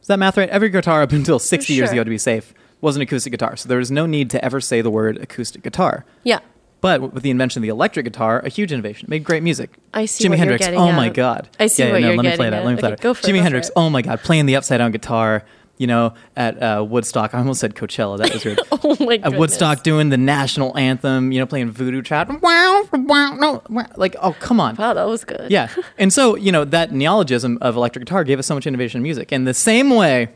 Is 0.00 0.08
that 0.08 0.18
math 0.18 0.36
right? 0.36 0.48
Every 0.48 0.68
guitar 0.68 1.02
up 1.02 1.12
until 1.12 1.38
60 1.38 1.72
years 1.72 1.92
ago, 1.92 2.02
to 2.02 2.10
be 2.10 2.18
safe, 2.18 2.52
was 2.80 2.96
an 2.96 3.02
acoustic 3.02 3.30
guitar. 3.30 3.56
So 3.56 3.68
there 3.68 3.78
was 3.78 3.90
no 3.90 4.04
need 4.06 4.30
to 4.30 4.44
ever 4.44 4.60
say 4.60 4.80
the 4.82 4.90
word 4.90 5.16
acoustic 5.18 5.62
guitar. 5.62 6.04
Yeah. 6.24 6.40
But 6.80 7.12
with 7.12 7.22
the 7.22 7.30
invention 7.30 7.60
of 7.60 7.62
the 7.62 7.68
electric 7.68 8.04
guitar, 8.04 8.40
a 8.40 8.48
huge 8.48 8.72
innovation, 8.72 9.06
made 9.08 9.22
great 9.22 9.44
music. 9.44 9.70
I 9.94 10.06
see 10.06 10.28
Jimi 10.28 10.36
Hendrix. 10.36 10.66
oh 10.66 10.90
my 10.90 11.08
god. 11.08 11.48
I 11.60 11.68
see 11.68 11.84
yeah, 11.84 11.86
yeah, 11.86 11.92
what 11.92 12.00
no, 12.00 12.08
you're 12.08 12.16
let 12.16 12.22
me 12.24 12.28
play 12.30 12.36
getting 12.36 12.50
that. 12.50 12.64
Let 12.64 12.74
me 12.74 12.80
play 12.80 12.88
Okay, 12.88 12.96
that. 12.96 13.02
go 13.02 13.14
for 13.14 13.24
it, 13.24 13.32
Jimi 13.32 13.40
Hendrix. 13.40 13.70
Oh 13.76 13.88
my 13.88 14.02
god, 14.02 14.20
playing 14.20 14.46
the 14.46 14.56
upside 14.56 14.78
down 14.78 14.90
guitar. 14.90 15.44
You 15.82 15.88
know, 15.88 16.14
at 16.36 16.62
uh, 16.62 16.86
Woodstock. 16.88 17.34
I 17.34 17.38
almost 17.38 17.58
said 17.58 17.74
Coachella. 17.74 18.16
That 18.16 18.32
was 18.32 18.44
weird. 18.44 18.60
Oh 18.70 18.96
my 19.04 19.16
At. 19.16 19.36
Woodstock, 19.36 19.82
doing 19.82 20.10
the 20.10 20.16
national 20.16 20.78
anthem. 20.78 21.32
You 21.32 21.40
know, 21.40 21.46
playing 21.46 21.72
voodoo 21.72 22.02
trap. 22.02 22.30
Wow, 22.40 22.88
wow, 22.92 23.34
no, 23.34 23.64
wow. 23.68 23.88
like 23.96 24.14
oh 24.22 24.32
come 24.38 24.60
on. 24.60 24.76
Wow, 24.76 24.94
that 24.94 25.08
was 25.08 25.24
good. 25.24 25.50
Yeah. 25.50 25.68
And 25.98 26.12
so, 26.12 26.36
you 26.36 26.52
know, 26.52 26.64
that 26.64 26.92
neologism 26.92 27.58
of 27.60 27.74
electric 27.74 28.04
guitar 28.04 28.22
gave 28.22 28.38
us 28.38 28.46
so 28.46 28.54
much 28.54 28.64
innovation 28.64 28.98
in 28.98 29.02
music. 29.02 29.32
In 29.32 29.44
the 29.44 29.54
same 29.54 29.90
way 29.90 30.28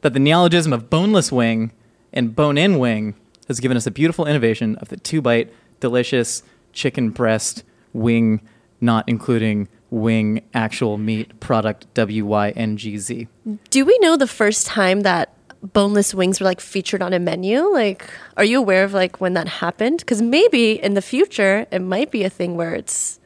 that 0.00 0.14
the 0.14 0.18
neologism 0.18 0.72
of 0.72 0.88
boneless 0.88 1.30
wing 1.30 1.72
and 2.14 2.34
bone 2.34 2.56
in 2.56 2.78
wing 2.78 3.14
has 3.48 3.60
given 3.60 3.76
us 3.76 3.86
a 3.86 3.90
beautiful 3.90 4.26
innovation 4.26 4.76
of 4.76 4.88
the 4.88 4.96
two 4.96 5.20
bite, 5.20 5.52
delicious 5.80 6.42
chicken 6.72 7.10
breast 7.10 7.64
wing, 7.92 8.40
not 8.80 9.06
including 9.06 9.68
wing 9.90 10.42
actual 10.52 10.98
meat 10.98 11.38
product 11.40 11.86
W 11.94 12.26
Y 12.26 12.50
N 12.50 12.76
G 12.76 12.98
Z. 12.98 13.28
Do 13.70 13.84
we 13.84 13.98
know 14.00 14.16
the 14.16 14.26
first 14.26 14.66
time 14.66 15.00
that 15.00 15.32
boneless 15.72 16.14
wings 16.14 16.40
were 16.40 16.44
like 16.44 16.60
featured 16.60 17.02
on 17.02 17.12
a 17.12 17.18
menu? 17.18 17.72
Like, 17.72 18.08
are 18.36 18.44
you 18.44 18.58
aware 18.58 18.84
of 18.84 18.92
like 18.92 19.20
when 19.20 19.34
that 19.34 19.48
happened? 19.48 19.98
Because 19.98 20.22
maybe 20.22 20.72
in 20.72 20.94
the 20.94 21.02
future 21.02 21.66
it 21.70 21.80
might 21.80 22.10
be 22.10 22.24
a 22.24 22.30
thing 22.30 22.56
where 22.56 22.74
it's 22.74 23.20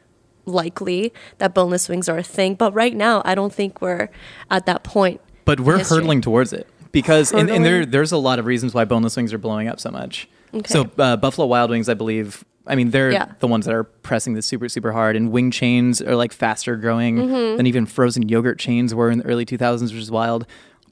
likely 0.45 1.13
that 1.37 1.53
boneless 1.53 1.87
wings 1.89 2.09
are 2.09 2.17
a 2.17 2.23
thing. 2.23 2.55
But 2.55 2.73
right 2.73 2.95
now, 2.95 3.21
I 3.25 3.35
don't 3.35 3.53
think 3.53 3.81
we're 3.81 4.09
at 4.49 4.65
that 4.65 4.83
point. 4.83 5.21
But 5.45 5.59
we're 5.59 5.83
hurtling 5.83 6.21
towards 6.21 6.53
it 6.53 6.67
because, 6.91 7.31
and, 7.33 7.49
and 7.49 7.65
there, 7.65 7.85
there's 7.85 8.11
a 8.11 8.17
lot 8.17 8.39
of 8.39 8.45
reasons 8.45 8.73
why 8.73 8.85
boneless 8.85 9.15
wings 9.15 9.33
are 9.33 9.37
blowing 9.37 9.67
up 9.67 9.79
so 9.79 9.91
much. 9.91 10.29
Okay. 10.53 10.71
So 10.71 10.89
uh, 10.97 11.17
Buffalo 11.17 11.47
Wild 11.47 11.69
Wings, 11.71 11.89
I 11.89 11.93
believe. 11.93 12.43
I 12.67 12.75
mean, 12.75 12.91
they're 12.91 13.11
Yeah. 13.11 13.25
the 13.39 13.47
ones 13.47 13.65
that 13.65 13.73
are 13.73 13.83
pressing 13.83 14.33
this 14.35 14.45
super, 14.45 14.69
super 14.69 14.91
hard. 14.91 15.15
And 15.15 15.31
wing 15.31 15.51
chains 15.51 16.01
are 16.01 16.15
like 16.15 16.31
faster 16.31 16.75
growing 16.75 17.17
Mm-hmm. 17.17 17.57
than 17.57 17.65
even 17.67 17.85
frozen 17.85 18.29
yogurt 18.29 18.59
chains 18.59 18.93
were 18.93 19.09
in 19.09 19.17
the 19.19 19.25
early 19.25 19.45
2000s, 19.45 19.81
which 19.91 19.93
is 20.01 20.11
wild. 20.11 20.45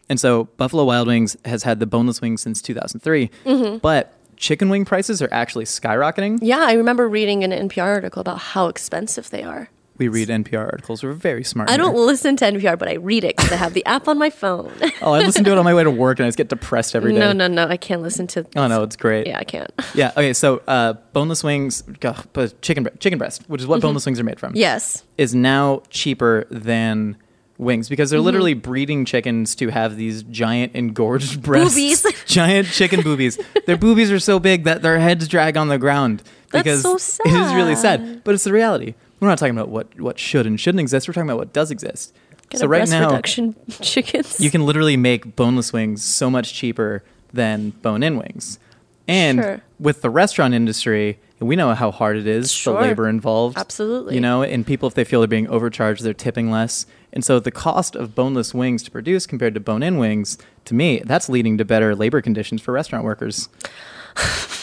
And 0.10 0.20
so 0.20 0.46
Buffalo 0.58 0.84
Wild 0.86 1.08
Wings 1.08 1.38
has 1.46 1.64
had 1.64 1.80
the 1.80 1.86
boneless 1.86 2.20
wings 2.22 2.42
since 2.42 2.62
2003. 2.64 3.30
Mm-hmm. 3.46 3.78
But 3.78 4.14
chicken 4.38 4.70
wing 4.70 4.84
prices 4.86 5.22
are 5.22 5.30
actually 5.32 5.66
skyrocketing. 5.66 6.40
Yeah, 6.42 6.60
I 6.62 6.74
remember 6.74 7.08
reading 7.08 7.44
an 7.44 7.52
NPR 7.52 7.84
article 7.96 8.20
about 8.22 8.40
how 8.40 8.68
expensive 8.68 9.30
they 9.30 9.44
are. 9.44 9.70
We 10.00 10.08
read 10.08 10.30
NPR 10.30 10.60
articles. 10.66 11.04
We're 11.04 11.12
very 11.14 11.44
smart. 11.44 11.70
I 11.70 11.78
don't 11.78 11.94
here. 11.94 12.04
listen 12.04 12.36
to 12.38 12.46
NPR, 12.46 12.80
but 12.80 12.88
I 12.88 12.94
read 12.94 13.24
it 13.24 13.36
because 13.38 13.52
I 13.52 13.56
have 13.58 13.74
the 13.76 13.86
app 13.86 14.08
on 14.08 14.18
my 14.18 14.30
phone. 14.32 14.72
Oh, 15.02 15.14
I 15.14 15.20
listen 15.20 15.44
to 15.46 15.52
it 15.52 15.58
on 15.58 15.64
my 15.64 15.74
way 15.74 15.84
to 15.84 15.92
work, 15.92 16.20
and 16.20 16.26
I 16.26 16.28
just 16.30 16.38
get 16.38 16.50
depressed 16.50 16.94
every 16.96 17.14
day. 17.14 17.20
no, 17.20 17.32
no, 17.32 17.48
no, 17.48 17.68
I 17.68 17.78
can't 17.78 18.02
listen 18.02 18.28
to. 18.28 18.46
Oh 18.58 18.68
no, 18.68 18.84
it's 18.84 18.96
great. 18.98 19.28
Yeah, 19.28 19.38
I 19.40 19.44
can't. 19.46 19.72
Yeah. 19.96 20.12
Okay. 20.12 20.34
So, 20.34 20.62
uh, 20.68 20.94
boneless 21.14 21.44
wings, 21.44 21.84
ugh, 22.04 22.28
but 22.34 22.62
chicken 22.62 22.88
chicken 23.00 23.18
breast, 23.20 23.44
which 23.48 23.62
is 23.62 23.68
what 23.68 23.82
boneless 23.82 24.06
wings 24.06 24.20
are 24.20 24.24
made 24.24 24.40
from, 24.40 24.50
Mm-hmm. 24.52 24.58
Yes. 24.60 25.04
is 25.18 25.34
now 25.36 25.84
cheaper 25.90 26.46
than 26.50 27.16
wings 27.58 27.88
because 27.90 28.10
Mm-hmm. 28.10 28.16
they're 28.16 28.22
literally 28.22 28.54
breeding 28.54 29.06
chickens 29.06 29.54
to 29.56 29.70
have 29.70 29.96
these 29.98 30.24
giant 30.24 30.76
engorged 30.76 31.42
breasts, 31.44 31.76
Boobies. 31.76 32.26
giant 32.26 32.68
chicken 32.68 33.02
boobies. 33.02 33.38
their 33.66 33.78
boobies 33.78 34.12
are 34.12 34.20
so 34.20 34.40
big 34.40 34.64
that 34.66 34.82
their 34.82 35.00
heads 35.00 35.28
drag 35.28 35.56
on 35.58 35.68
the 35.70 35.78
ground. 35.78 36.24
That's 36.52 36.64
Because 36.82 36.82
so 37.14 37.24
It 37.26 37.34
is 37.34 37.54
really 37.54 37.76
sad, 37.76 38.24
but 38.24 38.34
it's 38.34 38.44
the 38.44 38.54
reality. 38.54 38.96
We're 39.20 39.28
not 39.28 39.38
talking 39.38 39.56
about 39.56 39.70
what 39.70 40.00
what 40.00 40.18
should 40.20 40.46
and 40.48 40.60
shouldn't 40.60 40.80
exist. 40.82 41.08
We're 41.08 41.14
talking 41.14 41.30
about 41.30 41.40
what 41.40 41.54
does 41.54 41.72
exist. 41.72 42.14
Get 42.50 42.62
so 42.62 42.68
right 42.68 42.88
now, 42.90 43.10
reduction 43.10 43.56
chickens. 43.82 44.40
you 44.40 44.50
can 44.50 44.66
literally 44.66 44.98
make 44.98 45.36
boneless 45.36 45.72
wings 45.72 46.04
so 46.04 46.30
much 46.30 46.54
cheaper 46.54 47.04
than 47.32 47.70
bone-in 47.70 48.18
wings. 48.18 48.58
And 49.08 49.40
Sure. 49.40 49.62
with 49.80 50.02
the 50.02 50.10
restaurant 50.10 50.54
industry, 50.56 51.20
we 51.40 51.56
know 51.56 51.74
how 51.76 51.92
hard 51.92 52.18
it 52.18 52.26
is, 52.28 52.52
Sure. 52.52 52.74
the 52.76 52.82
labor 52.82 53.08
involved. 53.08 53.58
Absolutely. 53.58 54.16
You 54.16 54.22
know, 54.22 54.42
and 54.44 54.66
people 54.66 54.88
if 54.88 54.94
they 54.96 55.04
feel 55.04 55.20
they're 55.22 55.28
being 55.28 55.48
overcharged, 55.48 56.04
they're 56.04 56.14
tipping 56.14 56.50
less. 56.50 56.86
And 57.14 57.24
so 57.26 57.40
the 57.40 57.52
cost 57.52 57.96
of 57.96 58.16
boneless 58.16 58.54
wings 58.54 58.82
to 58.84 58.92
produce 58.92 59.26
compared 59.28 59.54
to 59.56 59.60
bone-in 59.60 59.98
wings, 59.98 60.38
to 60.66 60.74
me, 60.76 61.02
that's 61.06 61.28
leading 61.30 61.58
to 61.60 61.66
better 61.66 61.96
labor 61.96 62.22
conditions 62.22 62.62
for 62.62 62.72
restaurant 62.72 63.04
workers. 63.06 63.50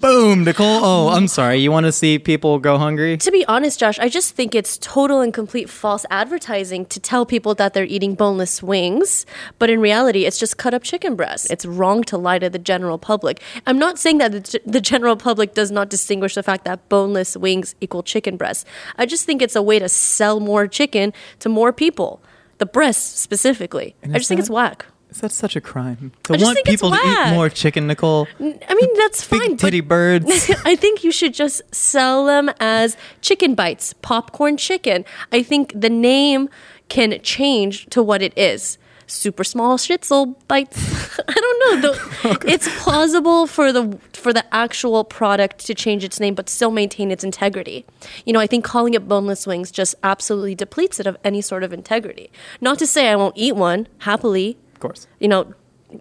Boom, 0.00 0.44
Nicole. 0.44 0.84
Oh, 0.84 1.08
I'm 1.08 1.26
sorry. 1.26 1.56
You 1.56 1.72
want 1.72 1.86
to 1.86 1.90
see 1.90 2.20
people 2.20 2.60
go 2.60 2.78
hungry? 2.78 3.16
to 3.16 3.32
be 3.32 3.44
honest, 3.46 3.80
Josh, 3.80 3.98
I 3.98 4.08
just 4.08 4.32
think 4.32 4.54
it's 4.54 4.78
total 4.78 5.20
and 5.20 5.34
complete 5.34 5.68
false 5.68 6.06
advertising 6.08 6.86
to 6.86 7.00
tell 7.00 7.26
people 7.26 7.52
that 7.56 7.74
they're 7.74 7.84
eating 7.84 8.14
boneless 8.14 8.62
wings, 8.62 9.26
but 9.58 9.70
in 9.70 9.80
reality, 9.80 10.24
it's 10.24 10.38
just 10.38 10.56
cut 10.56 10.72
up 10.72 10.84
chicken 10.84 11.16
breasts. 11.16 11.50
It's 11.50 11.66
wrong 11.66 12.04
to 12.04 12.16
lie 12.16 12.38
to 12.38 12.48
the 12.48 12.60
general 12.60 12.96
public. 12.96 13.42
I'm 13.66 13.78
not 13.78 13.98
saying 13.98 14.18
that 14.18 14.30
the, 14.32 14.60
the 14.64 14.80
general 14.80 15.16
public 15.16 15.54
does 15.54 15.72
not 15.72 15.90
distinguish 15.90 16.36
the 16.36 16.44
fact 16.44 16.64
that 16.64 16.88
boneless 16.88 17.36
wings 17.36 17.74
equal 17.80 18.04
chicken 18.04 18.36
breasts. 18.36 18.64
I 18.98 19.04
just 19.04 19.26
think 19.26 19.42
it's 19.42 19.56
a 19.56 19.62
way 19.62 19.80
to 19.80 19.88
sell 19.88 20.38
more 20.38 20.68
chicken 20.68 21.12
to 21.40 21.48
more 21.48 21.72
people, 21.72 22.22
the 22.58 22.66
breasts 22.66 23.18
specifically. 23.18 23.96
I 24.04 24.18
just 24.18 24.28
think 24.28 24.38
it's 24.38 24.50
whack. 24.50 24.86
Is 25.10 25.20
that 25.22 25.32
such 25.32 25.56
a 25.56 25.60
crime? 25.60 26.12
To 26.24 26.34
I 26.34 26.36
want 26.36 26.58
people 26.64 26.90
to 26.90 26.96
eat 26.96 27.34
more 27.34 27.48
chicken, 27.48 27.86
Nicole? 27.86 28.28
I 28.38 28.42
mean, 28.42 28.90
that's 28.96 29.22
fine. 29.22 29.52
but- 29.52 29.58
titty 29.60 29.80
birds. 29.80 30.50
I 30.64 30.76
think 30.76 31.02
you 31.02 31.10
should 31.12 31.34
just 31.34 31.62
sell 31.74 32.26
them 32.26 32.50
as 32.60 32.96
chicken 33.20 33.54
bites, 33.54 33.94
popcorn 34.02 34.56
chicken. 34.56 35.04
I 35.32 35.42
think 35.42 35.72
the 35.74 35.90
name 35.90 36.48
can 36.88 37.20
change 37.22 37.86
to 37.86 38.02
what 38.02 38.22
it 38.22 38.36
is. 38.36 38.78
Super 39.06 39.42
small 39.44 39.78
schnitzel 39.78 40.38
bites. 40.48 41.18
I 41.28 41.32
don't 41.32 41.82
know. 41.82 41.92
The, 41.92 42.38
it's 42.46 42.68
plausible 42.82 43.46
for 43.46 43.72
the 43.72 43.98
for 44.12 44.34
the 44.34 44.44
actual 44.54 45.02
product 45.04 45.64
to 45.66 45.74
change 45.74 46.04
its 46.04 46.20
name, 46.20 46.34
but 46.34 46.50
still 46.50 46.70
maintain 46.70 47.10
its 47.10 47.24
integrity. 47.24 47.86
You 48.26 48.34
know, 48.34 48.40
I 48.40 48.46
think 48.46 48.64
calling 48.66 48.92
it 48.92 49.08
boneless 49.08 49.46
wings 49.46 49.70
just 49.70 49.94
absolutely 50.02 50.54
depletes 50.54 51.00
it 51.00 51.06
of 51.06 51.16
any 51.24 51.40
sort 51.40 51.64
of 51.64 51.72
integrity. 51.72 52.30
Not 52.60 52.78
to 52.80 52.86
say 52.86 53.08
I 53.08 53.16
won't 53.16 53.36
eat 53.38 53.56
one 53.56 53.88
happily 54.00 54.58
Of 54.78 54.80
course. 54.80 55.06
you 55.18 55.26
know, 55.28 55.52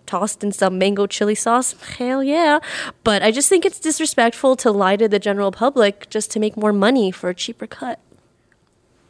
tossed 0.05 0.43
in 0.43 0.51
some 0.51 0.77
mango 0.77 1.07
chili 1.07 1.33
sauce. 1.35 1.73
Hell 1.97 2.21
yeah. 2.23 2.59
But 3.03 3.23
I 3.23 3.31
just 3.31 3.49
think 3.49 3.65
it's 3.65 3.79
disrespectful 3.79 4.55
to 4.57 4.69
lie 4.71 4.97
to 4.97 5.07
the 5.07 5.17
general 5.19 5.51
public 5.51 6.09
just 6.09 6.29
to 6.31 6.39
make 6.39 6.55
more 6.57 6.73
money 6.73 7.09
for 7.11 7.29
a 7.29 7.33
cheaper 7.33 7.65
cut. 7.67 7.99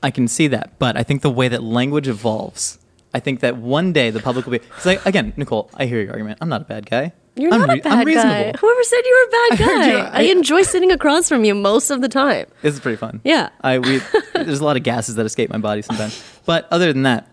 I 0.03 0.11
can 0.11 0.27
see 0.27 0.47
that, 0.47 0.77
but 0.79 0.95
I 0.95 1.03
think 1.03 1.21
the 1.23 1.31
way 1.31 1.47
that 1.47 1.63
language 1.63 2.07
evolves, 2.07 2.77
I 3.13 3.19
think 3.19 3.39
that 3.41 3.57
one 3.57 3.91
day 3.91 4.11
the 4.11 4.19
public 4.19 4.45
will 4.45 4.51
be. 4.53 4.59
Cause 4.59 4.87
I, 4.87 4.99
again, 5.05 5.33
Nicole, 5.35 5.69
I 5.73 5.85
hear 5.87 5.99
your 6.01 6.11
argument. 6.11 6.37
I'm 6.41 6.49
not 6.49 6.61
a 6.61 6.65
bad 6.65 6.87
guy. 6.89 7.13
You're 7.35 7.53
I'm 7.53 7.61
not 7.61 7.79
a 7.79 7.81
bad 7.81 7.83
guy. 7.83 8.03
reasonable. 8.03 8.59
Whoever 8.59 8.83
said 8.83 9.01
you 9.05 9.13
were 9.17 9.27
a 9.27 9.31
bad 9.49 9.59
guy? 9.67 9.91
you. 9.91 9.97
I, 9.97 10.19
I- 10.19 10.31
enjoy 10.31 10.61
sitting 10.61 10.91
across 10.91 11.27
from 11.29 11.43
you 11.43 11.55
most 11.55 11.89
of 11.89 12.01
the 12.01 12.09
time. 12.09 12.45
This 12.61 12.75
is 12.75 12.79
pretty 12.79 12.97
fun. 12.97 13.21
Yeah. 13.23 13.49
I 13.61 13.79
we 13.79 13.99
there's 14.33 14.59
a 14.59 14.63
lot 14.65 14.77
of 14.77 14.83
gases 14.83 15.15
that 15.15 15.25
escape 15.25 15.49
my 15.49 15.57
body 15.57 15.81
sometimes. 15.81 16.23
But 16.45 16.67
other 16.71 16.93
than 16.93 17.03
that, 17.03 17.27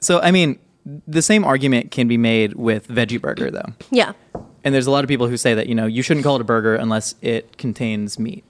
so 0.00 0.20
I 0.20 0.30
mean, 0.30 0.58
the 1.06 1.22
same 1.22 1.44
argument 1.44 1.90
can 1.90 2.08
be 2.08 2.16
made 2.16 2.54
with 2.54 2.88
veggie 2.88 3.20
burger 3.20 3.50
though. 3.50 3.72
Yeah. 3.90 4.12
And 4.64 4.74
there's 4.74 4.86
a 4.86 4.90
lot 4.90 5.04
of 5.04 5.08
people 5.08 5.28
who 5.28 5.36
say 5.36 5.54
that 5.54 5.66
you 5.68 5.74
know 5.74 5.86
you 5.86 6.02
shouldn't 6.02 6.24
call 6.24 6.36
it 6.36 6.40
a 6.40 6.44
burger 6.44 6.74
unless 6.74 7.14
it 7.22 7.56
contains 7.58 8.18
meat. 8.18 8.44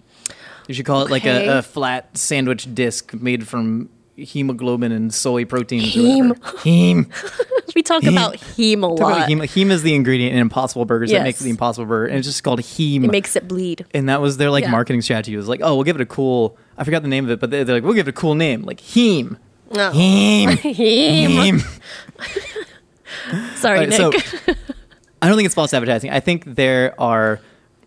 You 0.66 0.74
should 0.74 0.86
call 0.86 1.02
it 1.02 1.10
like 1.10 1.24
a, 1.24 1.58
a 1.58 1.62
flat 1.62 2.16
sandwich 2.16 2.72
disc 2.74 3.14
made 3.14 3.46
from 3.48 3.88
hemoglobin 4.16 4.92
and 4.92 5.12
soy 5.14 5.44
protein. 5.44 5.80
Heme. 5.82 6.32
Heme. 6.62 7.44
We 7.74 7.82
talk 7.82 8.02
Heme. 8.02 8.10
about 8.12 8.34
heme 8.34 8.78
a 8.78 8.80
Talk 8.80 8.98
about 8.98 9.18
lot. 9.20 9.28
heme. 9.28 9.42
Heme 9.44 9.70
is 9.70 9.82
the 9.84 9.94
ingredient 9.94 10.34
in 10.34 10.40
Impossible 10.40 10.84
Burgers 10.84 11.12
that 11.12 11.22
makes 11.22 11.38
the 11.38 11.50
Impossible 11.50 11.86
Burger, 11.86 12.06
and 12.06 12.18
it's 12.18 12.26
just 12.26 12.42
called 12.42 12.58
heme. 12.60 13.04
It 13.04 13.10
makes 13.12 13.36
it 13.36 13.46
bleed. 13.46 13.84
and 13.94 14.08
that 14.08 14.20
was 14.20 14.36
their 14.38 14.50
like 14.50 14.64
Yeah. 14.64 14.70
marketing 14.72 15.00
strategy. 15.02 15.34
It 15.34 15.36
was 15.36 15.46
like, 15.48 15.60
oh, 15.62 15.74
we'll 15.76 15.84
give 15.84 15.94
it 15.94 16.00
a 16.02 16.06
cool. 16.06 16.56
I 16.76 16.82
forgot 16.82 17.02
the 17.02 17.08
name 17.08 17.24
of 17.26 17.30
it, 17.30 17.38
but 17.38 17.50
they- 17.50 17.62
they're 17.62 17.76
like, 17.76 17.84
we'll 17.84 17.92
give 17.94 18.08
it 18.08 18.10
a 18.10 18.14
cool 18.14 18.34
name, 18.34 18.62
like 18.62 18.80
heme. 18.80 19.36
No. 19.72 19.90
Heme. 19.92 20.48
Heme. 20.56 21.60
heme. 21.60 23.56
Sorry, 23.56 23.80
Alright, 23.80 23.88
Nick. 23.90 23.98
so 23.98 24.12
I 25.20 25.28
don't 25.28 25.36
think 25.36 25.46
it's 25.46 25.54
false 25.54 25.74
advertising. 25.74 26.10
I 26.10 26.20
think 26.20 26.44
there 26.54 26.94
are 27.00 27.40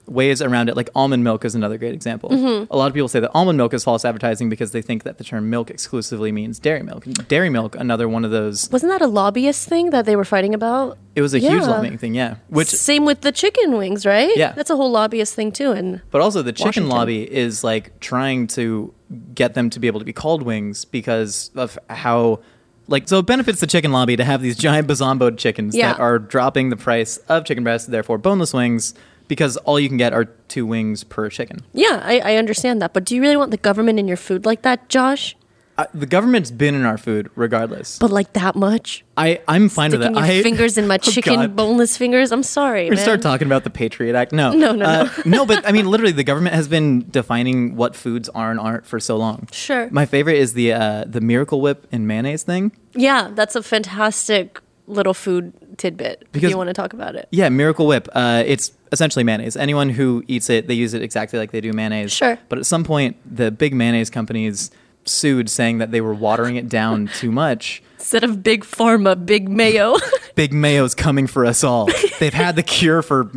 ways 0.05 0.41
around 0.41 0.67
it. 0.69 0.75
Like 0.75 0.89
almond 0.93 1.23
milk 1.23 1.45
is 1.45 1.55
another 1.55 1.77
great 1.77 1.93
example. 1.93 2.29
Mm-hmm. 2.29 2.71
A 2.71 2.77
lot 2.77 2.87
of 2.87 2.93
people 2.93 3.07
say 3.07 3.19
that 3.21 3.31
almond 3.33 3.57
milk 3.57 3.73
is 3.73 3.83
false 3.83 4.03
advertising 4.03 4.49
because 4.49 4.71
they 4.71 4.81
think 4.81 5.03
that 5.03 5.17
the 5.17 5.23
term 5.23 5.49
milk 5.49 5.69
exclusively 5.71 6.31
means 6.31 6.59
dairy 6.59 6.83
milk. 6.83 7.05
And 7.05 7.27
dairy 7.27 7.49
milk, 7.49 7.75
another 7.75 8.09
one 8.09 8.25
of 8.25 8.31
those. 8.31 8.69
Wasn't 8.71 8.91
that 8.91 9.01
a 9.01 9.07
lobbyist 9.07 9.67
thing 9.69 9.91
that 9.91 10.05
they 10.05 10.15
were 10.15 10.25
fighting 10.25 10.53
about? 10.53 10.97
It 11.15 11.21
was 11.21 11.33
a 11.33 11.39
huge 11.39 11.53
Yeah. 11.53 11.67
lobbying 11.67 11.97
thing, 11.97 12.13
yeah. 12.13 12.35
Which, 12.49 12.67
Same 12.69 13.05
with 13.05 13.21
the 13.21 13.31
chicken 13.31 13.77
wings, 13.77 14.05
right? 14.05 14.35
Yeah. 14.35 14.51
That's 14.51 14.69
a 14.69 14.75
whole 14.75 14.91
lobbyist 14.91 15.33
thing 15.33 15.51
too. 15.51 15.71
And 15.71 16.01
but 16.11 16.21
also 16.21 16.41
the 16.41 16.51
chicken 16.51 16.67
Washington. 16.67 16.89
lobby 16.89 17.31
is 17.33 17.63
like 17.63 17.99
trying 18.01 18.47
to 18.47 18.93
get 19.33 19.53
them 19.53 19.69
to 19.71 19.79
be 19.79 19.87
able 19.87 19.99
to 19.99 20.05
be 20.05 20.13
called 20.13 20.43
wings 20.43 20.85
because 20.85 21.51
of 21.55 21.77
how. 21.89 22.39
Like 22.87 23.07
so, 23.07 23.19
it 23.19 23.25
benefits 23.25 23.59
the 23.61 23.67
chicken 23.67 23.91
lobby 23.91 24.17
to 24.17 24.23
have 24.25 24.41
these 24.41 24.57
giant 24.57 24.87
bazomboed 24.87 25.37
chickens 25.37 25.75
Yeah. 25.75 25.93
that 25.93 25.99
are 26.01 26.19
dropping 26.19 26.69
the 26.71 26.75
price 26.75 27.17
of 27.29 27.45
chicken 27.45 27.63
breast, 27.63 27.89
therefore 27.89 28.17
boneless 28.17 28.53
wings, 28.53 28.93
because 29.29 29.55
all 29.57 29.79
you 29.79 29.87
can 29.87 29.97
get 29.97 30.11
are 30.13 30.25
two 30.25 30.65
wings 30.65 31.03
per 31.05 31.29
chicken. 31.29 31.59
yeah, 31.73 32.01
I, 32.03 32.19
I 32.19 32.35
understand 32.35 32.81
that. 32.81 32.91
But 32.93 33.05
do 33.05 33.15
you 33.15 33.21
really 33.21 33.37
want 33.37 33.51
the 33.51 33.57
government 33.57 33.97
in 33.99 34.07
your 34.07 34.17
food 34.17 34.45
like 34.45 34.63
that, 34.63 34.89
Josh? 34.89 35.37
Uh, 35.81 35.85
the 35.93 36.05
government's 36.05 36.51
been 36.51 36.75
in 36.75 36.85
our 36.85 36.97
food 36.97 37.29
regardless. 37.35 37.97
But 37.99 38.11
like 38.11 38.33
that 38.33 38.55
much? 38.55 39.03
I 39.17 39.41
I'm 39.47 39.67
fine 39.69 39.91
with 39.91 40.03
it. 40.03 40.11
your 40.11 40.19
I, 40.19 40.43
fingers 40.43 40.77
in 40.77 40.87
my 40.87 40.95
Oh, 41.07 41.11
chicken 41.11 41.55
boneless 41.55 41.97
fingers? 41.97 42.31
I'm 42.31 42.43
sorry, 42.43 42.89
We 42.89 42.97
start 42.97 43.21
talking 43.21 43.47
about 43.47 43.63
the 43.63 43.69
Patriot 43.69 44.15
Act. 44.15 44.31
No, 44.31 44.51
No, 44.53 44.73
no, 44.73 44.85
uh, 44.85 45.09
no. 45.25 45.45
But 45.51 45.67
I 45.67 45.71
mean, 45.71 45.85
literally, 45.93 46.11
the 46.11 46.23
government 46.23 46.55
has 46.55 46.67
been 46.67 47.09
defining 47.09 47.75
what 47.75 47.95
foods 47.95 48.29
are 48.29 48.51
and 48.51 48.59
aren't 48.59 48.85
for 48.85 48.99
so 48.99 49.17
long. 49.17 49.47
Sure. 49.51 49.89
My 49.91 50.05
favorite 50.05 50.37
is 50.37 50.53
the 50.53 50.73
uh, 50.73 51.03
the 51.07 51.21
Miracle 51.21 51.61
Whip 51.61 51.87
and 51.91 52.07
mayonnaise 52.07 52.43
thing. 52.43 52.71
Yeah, 52.93 53.29
that's 53.33 53.55
a 53.55 53.63
fantastic 53.63 54.59
little 54.87 55.13
food 55.13 55.53
tidbit. 55.77 56.21
if 56.23 56.31
Because- 56.31 56.51
you 56.51 56.57
want 56.57 56.67
to 56.67 56.73
talk 56.73 56.93
about 56.93 57.15
it. 57.15 57.27
Yeah, 57.31 57.49
Miracle 57.49 57.87
Whip. 57.87 58.07
Uh, 58.13 58.43
it's 58.45 58.71
essentially 58.91 59.23
mayonnaise. 59.23 59.55
Anyone 59.55 59.89
who 59.89 60.23
eats 60.27 60.49
it, 60.49 60.67
they 60.67 60.73
use 60.73 60.93
it 60.93 61.01
exactly 61.01 61.39
like 61.39 61.51
they 61.51 61.61
do 61.61 61.71
mayonnaise. 61.71 62.11
Sure. 62.11 62.37
But 62.49 62.59
at 62.59 62.65
some 62.65 62.83
point, 62.83 63.15
the 63.25 63.49
big 63.51 63.73
mayonnaise 63.73 64.09
companies 64.09 64.69
sued, 65.05 65.49
saying 65.49 65.79
that 65.79 65.91
they 65.91 66.01
were 66.01 66.13
watering 66.13 66.55
it 66.55 66.69
down 66.69 67.09
too 67.15 67.31
much. 67.31 67.81
Instead 67.97 68.23
of 68.23 68.43
big 68.43 68.63
pharma, 68.63 69.25
big 69.25 69.47
mayo. 69.49 69.95
Big 70.33 70.53
mayo's 70.53 70.95
coming 70.95 71.27
for 71.27 71.45
us 71.45 71.61
all. 71.61 71.89
They've 72.19 72.33
had 72.33 72.55
the 72.55 72.63
cure 72.63 73.01
for 73.01 73.23
uh, 73.23 73.27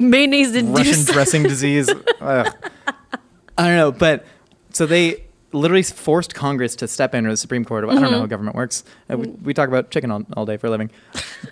Mayonnaise 0.00 0.48
Russian 0.48 0.66
induced. 0.66 1.08
dressing 1.08 1.44
disease. 1.44 1.88
Ugh. 2.20 2.52
I 3.56 3.68
don't 3.68 3.76
know, 3.76 3.92
but 3.92 4.26
so 4.72 4.84
they 4.84 5.24
literally 5.52 5.84
forced 5.84 6.34
Congress 6.34 6.74
to 6.76 6.88
step 6.88 7.14
in, 7.14 7.24
or 7.24 7.30
the 7.30 7.36
Supreme 7.36 7.64
Court. 7.64 7.84
I 7.84 7.94
don't 7.94 8.10
know 8.10 8.18
how 8.18 8.26
government 8.26 8.56
works. 8.56 8.82
Uh, 9.08 9.16
we, 9.18 9.28
we 9.28 9.54
talk 9.54 9.68
about 9.68 9.92
chicken 9.92 10.10
all, 10.10 10.24
all 10.36 10.44
day 10.44 10.56
for 10.56 10.66
a 10.66 10.70
living, 10.70 10.90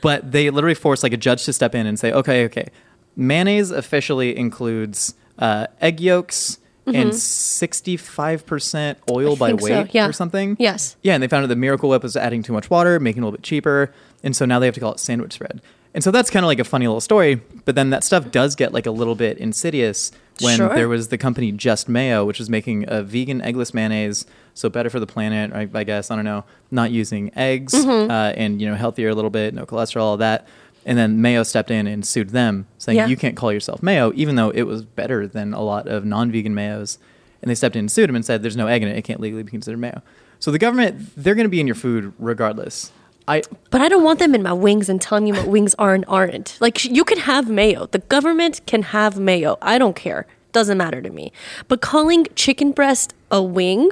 but 0.03 0.33
they 0.33 0.51
literally 0.51 0.75
forced 0.75 1.05
like 1.05 1.13
a 1.13 1.17
judge 1.17 1.45
to 1.45 1.53
step 1.53 1.75
in 1.75 1.87
and 1.87 1.99
say, 1.99 2.13
okay, 2.13 2.45
okay, 2.47 2.67
mayonnaise 3.15 3.71
officially 3.71 4.37
includes 4.37 5.15
uh, 5.39 5.69
egg 5.81 6.01
yolks. 6.01 6.59
And 6.87 7.15
sixty-five 7.15 8.45
percent 8.45 8.99
oil 9.11 9.37
by 9.37 9.49
think 9.51 9.61
so, 9.61 9.67
weight, 9.83 9.95
yeah. 9.95 10.07
or 10.07 10.13
something. 10.13 10.57
Yes. 10.59 10.97
Yeah, 11.03 11.15
and 11.15 11.23
they 11.23 11.29
found 11.29 11.45
out 11.45 11.49
the 11.49 11.57
Miracle 11.57 11.89
Whip 11.89 12.03
was 12.03 12.17
adding 12.17 12.43
too 12.43 12.53
much 12.53 12.71
water, 12.71 12.99
making 12.99 13.23
it 13.23 13.25
a 13.25 13.27
little 13.27 13.37
bit 13.39 13.45
cheaper, 13.45 13.93
and 14.25 14.35
so 14.35 14.45
now 14.45 14.59
they 14.59 14.67
have 14.67 14.75
to 14.75 14.81
call 14.81 14.93
it 14.93 15.01
sandwich 15.01 15.35
spread. 15.35 15.61
And 15.95 16.03
so 16.03 16.11
that's 16.11 16.31
kind 16.31 16.45
of 16.45 16.49
like 16.49 16.59
a 16.59 16.65
funny 16.65 16.87
little 16.87 17.03
story, 17.03 17.37
but 17.67 17.75
then 17.75 17.91
that 17.91 18.03
stuff 18.03 18.31
does 18.31 18.57
get 18.57 18.73
like 18.73 18.87
a 18.87 18.91
little 18.91 19.15
bit 19.15 19.37
insidious 19.39 20.11
when 20.41 20.57
Sure. 20.57 20.75
there 20.75 20.89
was 20.89 21.09
the 21.09 21.19
company 21.19 21.53
Just 21.53 21.87
Mayo, 21.89 22.25
which 22.25 22.39
was 22.39 22.49
making 22.49 22.87
a 22.89 23.03
vegan 23.03 23.43
eggless 23.43 23.75
mayonnaise, 23.75 24.25
so 24.55 24.71
better 24.71 24.89
for 24.91 24.99
the 25.01 25.07
planet, 25.07 25.53
I, 25.53 25.69
I 25.79 25.85
guess. 25.85 26.11
I 26.11 26.17
don't 26.17 26.25
know, 26.25 26.45
not 26.71 26.91
using 26.91 27.31
eggs 27.37 27.75
Mm-hmm. 27.75 28.11
uh, 28.11 28.15
and 28.37 28.61
you 28.61 28.69
know 28.69 28.75
healthier 28.75 29.11
a 29.11 29.15
little 29.15 29.31
bit, 29.31 29.55
no 29.55 29.67
cholesterol, 29.67 30.03
all 30.03 30.17
that. 30.17 30.49
And 30.85 30.99
then 30.99 31.21
Mayo 31.21 31.43
stepped 31.43 31.71
in 31.71 31.87
and 31.87 32.07
sued 32.07 32.31
them, 32.31 32.67
saying 32.79 32.97
Yeah. 32.99 33.07
you 33.07 33.17
can't 33.17 33.37
call 33.37 33.53
yourself 33.53 33.83
Mayo, 33.83 34.13
even 34.15 34.37
though 34.37 34.51
it 34.51 34.63
was 34.63 34.83
better 34.85 35.27
than 35.27 35.53
a 35.55 35.63
lot 35.63 35.87
of 35.89 36.05
non-vegan 36.05 36.55
Mayos. 36.55 36.99
And 37.41 37.51
they 37.51 37.55
stepped 37.55 37.75
in 37.75 37.81
and 37.81 37.91
sued 37.93 38.09
him 38.09 38.15
and 38.17 38.25
said, 38.25 38.43
"There's 38.43 38.57
no 38.57 38.69
egg 38.69 38.83
in 38.83 38.89
it; 38.89 38.97
it 38.97 39.03
can't 39.03 39.21
legally 39.21 39.43
be 39.43 39.51
considered 39.51 39.81
mayo." 39.81 40.03
So 40.39 40.51
the 40.51 40.59
government, 40.59 41.11
they're 41.17 41.35
going 41.35 41.45
to 41.45 41.51
be 41.51 41.61
in 41.61 41.67
your 41.67 41.75
food 41.75 42.13
regardless. 42.19 42.93
I 43.29 43.43
But 43.71 43.81
I 43.81 43.89
don't 43.89 44.03
want 44.03 44.19
them 44.19 44.35
in 44.35 44.43
my 44.43 44.53
wings 44.53 44.89
and 44.89 45.01
telling 45.01 45.25
me 45.25 45.33
what 45.33 45.47
wings 45.47 45.75
are 45.79 45.95
and 45.95 46.05
aren't. 46.09 46.57
Like 46.61 46.85
you 46.85 47.05
can 47.05 47.19
have 47.19 47.49
mayo. 47.49 47.87
The 47.87 47.99
government 48.01 48.61
can 48.67 48.83
have 48.83 49.19
mayo. 49.19 49.59
I 49.63 49.79
don't 49.79 49.95
care. 49.97 50.27
Doesn't 50.53 50.77
matter 50.79 51.01
to 51.01 51.11
me. 51.11 51.33
But 51.69 51.81
calling 51.81 52.27
chicken 52.35 52.73
breast 52.73 53.15
a 53.31 53.43
wing 53.43 53.91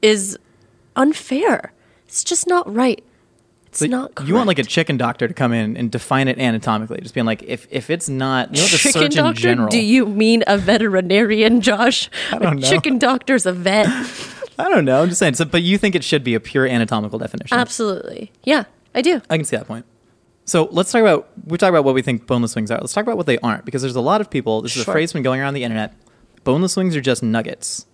is 0.00 0.36
unfair. 0.96 1.72
It's 2.06 2.22
just 2.24 2.46
not 2.46 2.72
right. 2.72 3.02
It's 3.72 3.78
So 3.78 3.86
not 3.86 4.14
correct. 4.14 4.28
you 4.28 4.34
want 4.34 4.48
like 4.48 4.58
a 4.58 4.64
chicken 4.64 4.98
doctor 4.98 5.26
to 5.26 5.32
come 5.32 5.52
in 5.54 5.78
and 5.78 5.90
define 5.90 6.28
it 6.28 6.38
anatomically, 6.38 7.00
just 7.00 7.14
being 7.14 7.24
like, 7.24 7.42
if 7.42 7.66
if 7.70 7.88
it's 7.88 8.06
not, 8.08 8.54
you 8.54 8.60
know, 8.60 8.68
the 8.68 8.76
chicken 8.76 9.02
Surgeon 9.02 9.24
doctor? 9.24 9.40
General. 9.40 9.68
Do 9.68 9.80
you 9.80 10.04
mean 10.06 10.44
a 10.46 10.58
veterinarian, 10.58 11.60
Josh? 11.62 12.10
I 12.30 12.38
don't 12.38 12.58
a 12.58 12.60
know. 12.60 12.68
chicken 12.68 12.98
doctor's 12.98 13.46
a 13.46 13.52
vet. 13.52 13.86
I 14.58 14.68
don't 14.68 14.84
know. 14.84 15.02
I'm 15.02 15.08
just 15.08 15.18
saying. 15.18 15.34
So, 15.34 15.46
but 15.46 15.62
you 15.62 15.78
think 15.78 15.94
it 15.94 16.04
should 16.04 16.22
be 16.22 16.34
a 16.34 16.40
pure 16.40 16.66
anatomical 16.66 17.18
definition? 17.18 17.56
Absolutely. 17.56 18.30
Yeah, 18.44 18.64
I 18.94 19.00
do. 19.00 19.22
I 19.30 19.36
can 19.38 19.44
see 19.46 19.56
that 19.56 19.66
point. 19.66 19.86
So 20.44 20.68
let's 20.70 20.92
talk 20.92 21.00
about 21.00 21.28
we 21.46 21.56
talk 21.56 21.70
about 21.70 21.84
what 21.84 21.94
we 21.94 22.02
think 22.02 22.26
boneless 22.26 22.54
wings 22.54 22.70
are. 22.70 22.78
Let's 22.78 22.92
talk 22.92 23.04
about 23.04 23.16
what 23.16 23.26
they 23.26 23.38
aren't 23.38 23.64
because 23.64 23.80
there's 23.80 23.96
a 23.96 24.00
lot 24.02 24.20
of 24.20 24.28
people. 24.28 24.60
This 24.60 24.76
is 24.76 24.86
a 24.86 24.90
phrase 24.92 25.12
been 25.14 25.22
going 25.22 25.40
around 25.40 25.54
the 25.54 25.64
internet. 25.64 25.94
Boneless 26.44 26.76
wings 26.76 26.94
are 26.94 27.00
just 27.00 27.22
nuggets. 27.22 27.86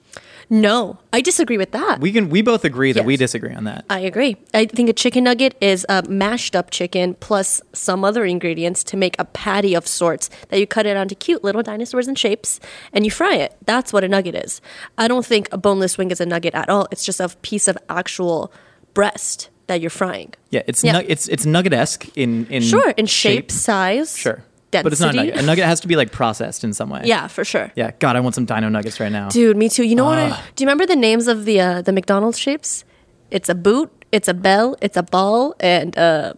No, 0.50 0.98
I 1.12 1.20
disagree 1.20 1.58
with 1.58 1.72
that. 1.72 2.00
We 2.00 2.10
can 2.10 2.30
we 2.30 2.40
both 2.42 2.64
agree 2.64 2.92
that 2.92 3.04
we 3.04 3.16
disagree 3.16 3.52
on 3.54 3.64
that. 3.64 3.84
I 3.90 4.00
agree. 4.00 4.36
I 4.54 4.64
think 4.64 4.88
a 4.88 4.94
chicken 4.94 5.24
nugget 5.24 5.54
is 5.60 5.84
a 5.90 6.02
mashed 6.08 6.56
up 6.56 6.70
chicken 6.70 7.14
plus 7.20 7.60
some 7.74 8.02
other 8.02 8.24
ingredients 8.24 8.82
to 8.84 8.96
make 8.96 9.14
a 9.18 9.26
patty 9.26 9.74
of 9.74 9.86
sorts 9.86 10.30
that 10.48 10.58
you 10.58 10.66
cut 10.66 10.86
it 10.86 10.96
onto 10.96 11.14
cute 11.14 11.44
little 11.44 11.62
dinosaurs 11.62 12.08
and 12.08 12.18
shapes 12.18 12.60
and 12.94 13.04
you 13.04 13.10
fry 13.10 13.34
it. 13.36 13.56
That's 13.66 13.92
what 13.92 14.04
a 14.04 14.08
nugget 14.08 14.34
is. 14.34 14.62
I 14.96 15.06
don't 15.06 15.26
think 15.26 15.48
a 15.52 15.58
boneless 15.58 15.98
wing 15.98 16.10
is 16.10 16.20
a 16.20 16.26
nugget 16.26 16.54
at 16.54 16.70
all. 16.70 16.88
It's 16.90 17.04
just 17.04 17.20
a 17.20 17.28
piece 17.42 17.68
of 17.68 17.76
actual 17.90 18.50
breast 18.94 19.50
that 19.66 19.82
you're 19.82 19.90
frying. 19.90 20.32
Yeah, 20.48 20.62
it's 20.66 20.82
Yeah. 20.82 20.92
nu- 21.00 21.06
it's 21.06 21.28
it's 21.28 21.44
nugget 21.44 21.74
esque 21.74 22.08
in 22.16 22.46
in 22.48 22.62
Sure, 22.62 22.90
in 22.96 23.04
shape, 23.04 23.50
size, 23.50 24.16
Sure, 24.16 24.42
density. 24.70 24.82
but 24.84 24.92
it's 24.92 25.00
not 25.00 25.14
a 25.14 25.16
nugget. 25.16 25.36
A 25.36 25.42
nugget 25.42 25.64
has 25.64 25.80
to 25.80 25.88
be 25.88 25.96
like 25.96 26.12
processed 26.12 26.64
in 26.64 26.72
some 26.72 26.90
way. 26.90 27.02
Yeah, 27.04 27.26
for 27.28 27.44
sure. 27.44 27.70
Yeah. 27.76 27.90
God, 27.98 28.16
I 28.16 28.20
want 28.20 28.34
some 28.34 28.44
dino 28.44 28.68
nuggets 28.68 29.00
right 29.00 29.12
now. 29.12 29.28
Dude, 29.28 29.56
me 29.56 29.68
too. 29.68 29.84
You 29.84 29.94
know 29.96 30.04
what? 30.04 30.18
I, 30.18 30.28
do 30.56 30.62
you 30.64 30.66
remember 30.66 30.86
the 30.86 30.96
names 30.96 31.26
of 31.28 31.44
the 31.44 31.60
uh, 31.60 31.82
the 31.82 31.92
McDonald's 31.92 32.38
shapes? 32.38 32.84
It's 33.30 33.48
a 33.48 33.54
boot, 33.54 33.90
it's 34.12 34.28
a 34.28 34.34
bell, 34.34 34.76
it's 34.80 34.96
a 34.96 35.02
ball, 35.02 35.54
and 35.60 35.96
uh, 35.98 36.32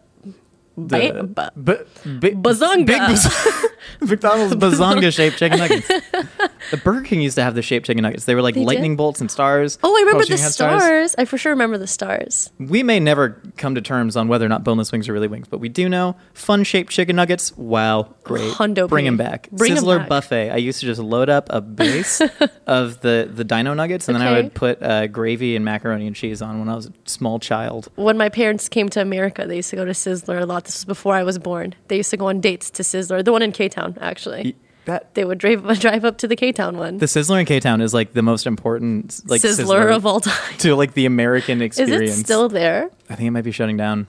The- 0.76 1.28
ba- 1.34 1.52
ba- 1.56 1.84
b- 2.04 2.18
bi- 2.18 2.30
Bazonga. 2.50 2.86
Big 2.86 2.98
baz- 2.98 3.66
McDonald's 4.00 4.54
bazonga 4.64 5.12
shaped 5.12 5.38
chicken 5.38 5.58
nuggets. 5.58 5.88
the 6.70 6.76
Burger 6.76 7.02
King 7.02 7.20
used 7.20 7.36
to 7.36 7.42
have 7.42 7.54
the 7.54 7.62
shaped 7.62 7.86
chicken 7.86 8.02
nuggets. 8.02 8.24
They 8.24 8.34
were 8.34 8.42
like 8.42 8.54
They 8.54 8.60
did? 8.60 8.66
lightning 8.66 8.96
bolts 8.96 9.20
and 9.20 9.30
stars. 9.30 9.78
Oh, 9.82 9.96
I 9.96 10.00
remember 10.00 10.24
the 10.24 10.36
had 10.38 10.52
stars. 10.52 11.14
I 11.18 11.24
for 11.24 11.38
sure 11.38 11.52
remember 11.52 11.78
the 11.78 11.86
stars. 11.86 12.50
We 12.58 12.82
may 12.82 13.00
never 13.00 13.40
come 13.56 13.74
to 13.74 13.80
terms 13.80 14.16
on 14.16 14.28
whether 14.28 14.44
or 14.46 14.48
not 14.48 14.64
boneless 14.64 14.92
wings 14.92 15.08
are 15.08 15.12
really 15.12 15.28
wings, 15.28 15.48
but 15.48 15.58
we 15.58 15.68
do 15.68 15.88
know 15.88 16.16
fun 16.34 16.64
shaped 16.64 16.92
chicken 16.92 17.16
nuggets. 17.16 17.56
Wow, 17.56 18.14
great! 18.24 18.52
Hundo 18.52 18.88
Bring 18.88 19.04
them 19.04 19.16
back. 19.16 19.50
Bring 19.50 19.74
Sizzler 19.74 19.98
back. 19.98 20.08
buffet. 20.08 20.50
I 20.50 20.56
used 20.56 20.80
to 20.80 20.86
just 20.86 21.00
load 21.00 21.28
up 21.28 21.46
a 21.50 21.60
base 21.60 22.20
of 22.66 23.00
the 23.00 23.30
the 23.32 23.44
dino 23.44 23.74
nuggets, 23.74 24.08
and 24.08 24.14
then 24.16 24.22
I 24.26 24.32
would 24.32 24.54
put 24.54 24.82
uh, 24.82 25.06
gravy 25.06 25.56
and 25.56 25.64
macaroni 25.64 26.06
and 26.06 26.16
cheese 26.16 26.42
on 26.42 26.58
when 26.60 26.68
I 26.68 26.74
was 26.74 26.86
a 26.86 26.92
small 27.04 27.38
child. 27.38 27.88
When 27.96 28.16
my 28.18 28.28
parents 28.28 28.68
came 28.68 28.88
to 28.90 29.00
America, 29.00 29.46
they 29.46 29.56
used 29.56 29.70
to 29.70 29.76
go 29.76 29.84
to 29.84 29.92
Sizzler 29.92 30.40
a 30.40 30.46
lot. 30.46 30.64
This 30.64 30.76
was 30.76 30.84
before 30.84 31.14
I 31.14 31.22
was 31.22 31.38
born. 31.38 31.74
They 31.88 31.96
used 31.98 32.10
to 32.10 32.16
go 32.16 32.26
on 32.26 32.40
dates 32.40 32.70
to 32.72 32.82
Sizzler, 32.82 33.24
the 33.24 33.32
one 33.32 33.42
in 33.42 33.52
K 33.52 33.68
Town, 33.68 33.96
actually. 34.00 34.56
That 34.90 35.14
They 35.14 35.24
would 35.24 35.38
drive 35.38 35.78
drive 35.80 36.04
up 36.04 36.18
to 36.18 36.26
the 36.28 36.34
K 36.36 36.50
Town 36.52 36.76
one. 36.76 36.98
the 36.98 37.06
Sizzler 37.06 37.38
in 37.40 37.46
K 37.46 37.60
Town 37.60 37.80
is 37.80 37.94
like 37.94 38.12
the 38.12 38.22
most 38.22 38.46
important 38.46 39.20
like 39.30 39.40
Sizzler, 39.40 39.94
of 39.94 40.04
all 40.04 40.20
time. 40.20 40.58
to 40.58 40.74
like 40.74 40.94
the 40.94 41.06
American 41.06 41.62
experience. 41.62 42.12
Is 42.14 42.20
it 42.20 42.24
still 42.24 42.48
there? 42.48 42.90
I 43.08 43.14
think 43.14 43.28
it 43.28 43.30
might 43.30 43.44
be 43.44 43.52
shutting 43.52 43.76
down, 43.76 44.06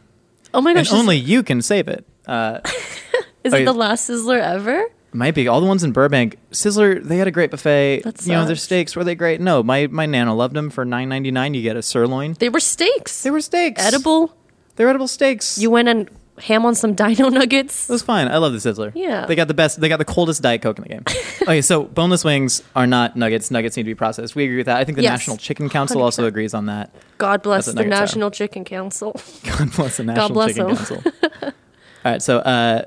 Oh 0.54 0.62
my 0.62 0.72
and 0.72 0.78
gosh! 0.80 0.88
is- 0.88 0.94
only 0.94 1.18
you 1.18 1.44
can 1.44 1.62
save 1.62 1.88
it. 1.88 2.06
Uh, 2.28 2.60
is 3.44 3.54
oh, 3.54 3.58
it 3.58 3.66
the 3.66 3.74
last 3.74 4.10
Sizzler 4.10 4.40
ever? 4.40 4.84
Might 5.14 5.36
be 5.36 5.48
all 5.48 5.60
the 5.60 5.68
ones 5.68 5.84
in 5.84 5.92
Burbank. 5.92 6.38
Sizzler, 6.52 7.04
they 7.04 7.18
had 7.18 7.28
a 7.28 7.32
great 7.32 7.52
buffet. 7.52 8.02
That 8.04 8.26
you 8.26 8.32
know, 8.32 8.46
their 8.46 8.56
steaks 8.56 8.96
were 8.96 9.04
they 9.04 9.14
great? 9.16 9.40
No, 9.42 9.62
my 9.62 9.88
my 9.88 10.06
nana 10.06 10.34
loved 10.34 10.56
them 10.56 10.70
for 10.70 10.84
nine 10.86 11.10
ninety 11.10 11.32
nine. 11.32 11.54
You 11.54 11.62
get 11.62 11.76
a 11.76 11.82
sirloin. 11.82 12.36
They 12.40 12.50
were 12.50 12.60
steaks. 12.62 13.22
They 13.24 13.30
were 13.32 13.42
steaks. 13.42 13.84
edible. 13.86 14.34
They're 14.78 14.88
edible 14.90 15.08
steaks. 15.10 15.58
You 15.58 15.70
went 15.70 15.90
and 15.90 16.10
ham 16.42 16.66
on 16.66 16.76
some 16.76 16.94
dino 16.96 17.30
nuggets. 17.30 17.90
it 17.90 17.94
was 17.94 18.02
fine. 18.02 18.28
I 18.28 18.38
love 18.38 18.52
the 18.54 18.60
Sizzler. 18.60 18.92
Yeah. 18.96 19.26
they 19.26 19.36
got 19.36 19.48
the 19.48 19.54
best. 19.54 19.80
They 19.80 19.90
got 19.90 19.98
the 19.98 20.06
coldest 20.06 20.42
diet 20.42 20.62
coke 20.62 20.78
in 20.78 20.84
the 20.84 20.90
game. 20.90 21.04
okay, 21.44 21.62
so 21.62 21.84
boneless 21.84 22.24
wings 22.24 22.64
are 22.76 22.88
not 22.88 23.16
nuggets. 23.16 23.52
Nuggets 23.52 23.78
need 23.78 23.84
to 23.84 23.88
be 23.90 23.96
processed. 23.96 24.36
We 24.36 24.44
agree 24.46 24.58
with 24.58 24.66
that. 24.66 24.78
I 24.78 24.84
think 24.84 24.96
the 24.98 25.04
Yes. 25.04 25.12
National 25.20 25.38
Chicken 25.38 25.70
Council 25.70 26.02
also 26.02 26.24
100%. 26.24 26.28
agrees 26.28 26.54
on 26.54 26.66
that. 26.68 26.94
God 27.18 27.42
bless 27.44 27.66
the 27.68 27.74
nuggets 27.74 27.96
are. 27.96 28.00
National 28.02 28.32
Chicken 28.32 28.66
Council. 28.66 29.12
God 29.44 29.72
bless 29.76 29.98
the 29.98 30.04
National 30.04 30.30
bless 30.30 30.48
Chicken 30.56 30.68
them. 30.68 30.76
Council. 30.76 31.04
All 31.44 31.52
right, 32.12 32.22
so 32.22 32.38
uh, 32.40 32.86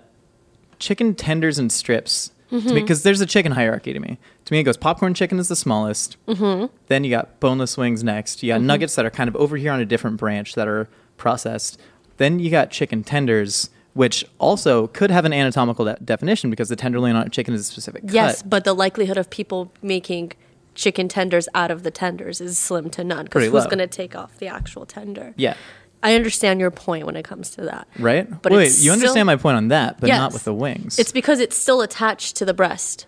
chicken 0.79 1.15
tenders 1.15 1.59
and 1.59 1.71
strips. 1.71 2.31
Mm-hmm. 2.53 2.75
Because 2.75 3.03
there's 3.03 3.21
a 3.21 3.27
chicken 3.27 3.51
hierarchy 3.53 3.93
to 3.93 3.99
me. 3.99 4.17
To 4.45 4.53
me, 4.53 4.61
it 4.61 4.63
goes 4.65 4.77
popcorn 4.77 5.13
chicken 5.15 5.41
is 5.41 5.49
the 5.49 5.57
smallest. 5.57 6.17
Mm-hmm. 6.27 6.67
Then 6.87 7.03
you 7.03 7.11
got 7.11 7.41
boneless 7.41 7.77
wings 7.77 8.05
next. 8.05 8.43
You 8.45 8.53
got 8.53 8.59
Mm-hmm. 8.59 8.67
nuggets 8.67 8.95
that 8.95 9.05
are 9.05 9.11
kind 9.11 9.27
of 9.29 9.35
over 9.35 9.57
here 9.57 9.73
on 9.73 9.81
a 9.81 9.85
different 9.87 10.19
branch 10.19 10.55
that 10.55 10.69
are 10.69 10.89
processed. 11.17 11.81
Then 12.17 12.39
you 12.39 12.51
got 12.51 12.71
chicken 12.71 13.03
tenders, 13.05 13.71
which 13.95 14.25
also 14.39 14.87
could 14.89 15.11
have 15.11 15.25
an 15.25 15.33
anatomical 15.33 15.85
de- 15.85 15.99
definition 16.05 16.51
because 16.51 16.69
the 16.69 16.77
tenderloin 16.77 17.17
on 17.17 17.27
a 17.27 17.31
chicken 17.31 17.55
is 17.55 17.63
a 17.63 17.65
specific 17.65 18.03
cut. 18.03 18.13
Yes, 18.15 18.43
but 18.43 18.65
the 18.65 18.73
likelihood 18.75 19.17
of 19.17 19.31
people 19.31 19.73
making 19.83 20.33
chicken 20.75 21.09
tenders 21.09 21.49
out 21.55 21.71
of 21.71 21.83
the 21.85 21.91
tenders 21.91 22.41
is 22.41 22.59
slim 22.59 22.91
to 22.91 23.05
none. 23.05 23.25
Because 23.25 23.33
Pretty 23.41 23.47
who's 23.53 23.65
low. 23.65 23.71
going 23.71 23.79
to 23.79 23.87
take 23.87 24.17
off 24.17 24.37
the 24.39 24.49
actual 24.49 24.87
tender? 24.87 25.33
Yeah. 25.37 25.55
I 26.03 26.15
understand 26.17 26.61
your 26.61 26.71
point 26.71 27.07
when 27.07 27.17
it 27.17 27.25
comes 27.25 27.51
to 27.51 27.63
that. 27.63 27.89
Right? 27.99 28.29
But 28.43 28.53
Wait, 28.53 28.79
you 28.79 28.93
understand 28.93 29.11
still- 29.13 29.25
my 29.25 29.37
point 29.37 29.57
on 29.57 29.69
that, 29.69 30.01
but 30.01 30.09
not 30.09 30.33
with 30.33 30.45
the 30.45 30.53
wings. 30.53 30.99
It's 30.99 31.13
because 31.13 31.41
it's 31.41 31.57
still 31.57 31.81
attached 31.81 32.37
to 32.37 32.45
the 32.45 32.53
breast, 32.53 33.07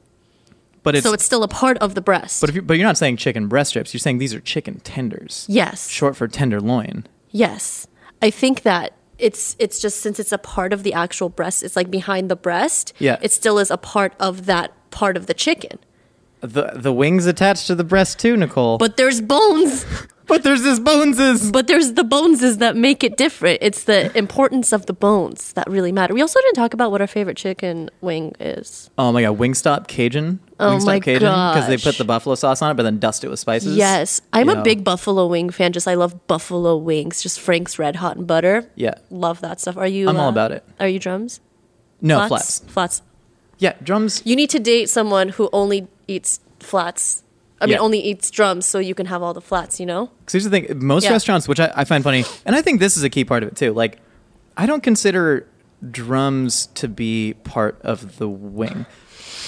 but 0.83 0.95
it's, 0.95 1.05
so 1.05 1.13
it's 1.13 1.25
still 1.25 1.43
a 1.43 1.49
part 1.49 1.77
of 1.79 1.95
the 1.95 2.01
breast. 2.01 2.41
but 2.41 2.49
if 2.49 2.57
you 2.57 2.63
but 2.63 2.75
you're 2.79 2.87
not 2.87 2.97
saying 2.97 3.19
chicken 3.19 3.49
breast 3.49 3.71
strips. 3.71 3.93
You're 3.93 3.99
saying 3.99 4.17
these 4.19 4.33
are 4.33 4.41
chicken 4.41 4.81
tenders. 4.81 5.45
yes, 5.49 5.89
Short 5.91 6.17
for 6.17 6.27
tenderloin. 6.29 7.05
yes, 7.33 7.87
I 8.23 8.31
think 8.31 8.63
that 8.63 8.95
it's 9.19 9.57
it's 9.59 9.81
just 9.81 10.01
since 10.01 10.19
it's 10.19 10.33
a 10.33 10.39
part 10.39 10.73
of 10.73 10.83
the 10.83 10.93
actual 10.93 11.29
breast, 11.29 11.63
it's 11.63 11.77
like 11.77 11.91
behind 11.91 12.31
the 12.31 12.37
breast. 12.37 12.93
Yeah. 12.99 13.19
it 13.23 13.33
still 13.33 13.59
is 13.59 13.71
a 13.71 13.79
part 13.79 14.15
of 14.21 14.47
that 14.47 14.73
part 14.91 15.17
of 15.17 15.27
the 15.27 15.35
chicken. 15.35 15.79
The 16.41 16.73
the 16.75 16.93
wings 16.93 17.27
attached 17.27 17.67
to 17.69 17.75
the 17.75 17.85
breast 17.85 18.19
too, 18.19 18.37
Nicole. 18.37 18.79
But 18.79 18.97
there's 18.97 19.21
bones. 19.21 19.85
but 20.27 20.43
there's 20.43 20.63
this 20.63 20.79
boneses. 20.79 21.51
But 21.51 21.67
there's 21.67 21.93
the 21.95 22.05
boneses 22.05 22.59
that 22.59 22.77
make 22.77 23.03
it 23.05 23.17
different. 23.17 23.59
It's 23.63 23.85
the 23.85 24.17
importance 24.17 24.73
of 24.73 24.87
the 24.87 24.93
bones 24.93 25.53
that 25.55 25.69
really 25.71 25.93
matter. 25.93 26.15
We 26.15 26.21
also 26.23 26.41
didn't 26.41 26.55
talk 26.55 26.75
about 26.75 26.91
what 26.91 27.01
our 27.01 27.07
favorite 27.07 27.37
chicken 27.37 27.91
wing 28.01 28.35
is. 28.41 28.91
Oh 28.99 29.13
my 29.13 29.23
god, 29.23 29.39
Wingstop 29.39 29.87
Cajun. 29.89 30.41
Oh 30.59 30.71
Wingstop 30.73 30.87
my 30.87 31.01
Cajun 31.01 31.21
because 31.21 31.67
they 31.69 31.77
put 31.77 31.99
the 31.99 32.05
buffalo 32.05 32.35
sauce 32.35 32.63
on 32.63 32.71
it, 32.71 32.75
but 32.75 32.83
then 32.85 32.99
dust 32.99 33.25
it 33.25 33.29
with 33.29 33.39
spices. 33.39 33.77
Yes, 33.77 34.21
I'm 34.33 34.49
Yeah. 34.49 34.61
a 34.61 34.63
big 34.63 34.83
buffalo 34.85 35.27
wing 35.27 35.51
fan. 35.51 35.73
Just 35.73 35.87
I 35.87 35.95
love 35.95 36.27
buffalo 36.27 36.77
wings. 36.77 37.23
Just 37.23 37.39
Frank's 37.41 37.79
Red 37.79 37.97
Hot 37.97 38.17
and 38.17 38.27
Butter. 38.27 38.69
Yeah. 38.75 38.95
love 39.11 39.41
that 39.43 39.61
stuff. 39.61 39.77
Are 39.77 39.87
you? 39.87 40.09
I'm 40.09 40.17
all 40.17 40.27
uh, 40.27 40.31
about 40.31 40.53
it. 40.53 40.65
Are 40.81 40.89
you 40.89 40.99
drums? 40.99 41.41
No 42.01 42.27
flats. 42.29 42.61
Flats. 42.61 43.03
Yeah, 43.59 43.73
drums. 43.83 44.21
You 44.25 44.37
need 44.37 44.51
to 44.51 44.59
date 44.59 44.91
someone 44.91 45.31
who 45.31 45.49
only 45.53 45.89
eats 46.07 46.41
flats. 46.61 47.23
I 47.61 47.67
mean, 47.67 47.73
Yeah. 47.75 47.79
only 47.81 47.99
eats 48.01 48.31
drums, 48.31 48.67
so 48.67 48.79
you 48.79 48.95
can 48.95 49.07
have 49.07 49.23
all 49.23 49.33
the 49.35 49.41
flats. 49.41 49.81
You 49.81 49.87
know. 49.87 50.11
Because 50.21 50.33
here's 50.33 50.45
the 50.45 50.51
thing: 50.51 50.85
most 50.85 51.05
Yeah. 51.05 51.13
restaurants, 51.13 51.49
which 51.49 51.61
I, 51.61 51.73
I 51.75 51.85
find 51.85 52.05
funny, 52.05 52.25
and 52.45 52.55
I 52.57 52.63
think 52.63 52.81
this 52.81 52.97
is 52.97 53.03
a 53.03 53.09
key 53.11 53.25
part 53.25 53.43
of 53.43 53.49
it 53.51 53.57
too. 53.57 53.73
Like, 53.73 53.99
I 54.57 54.67
don't 54.67 54.83
consider 54.83 55.47
drums 55.91 56.67
to 56.75 56.89
be 56.89 57.35
part 57.45 57.79
of 57.83 58.19
the 58.19 58.29
wing, 58.29 58.87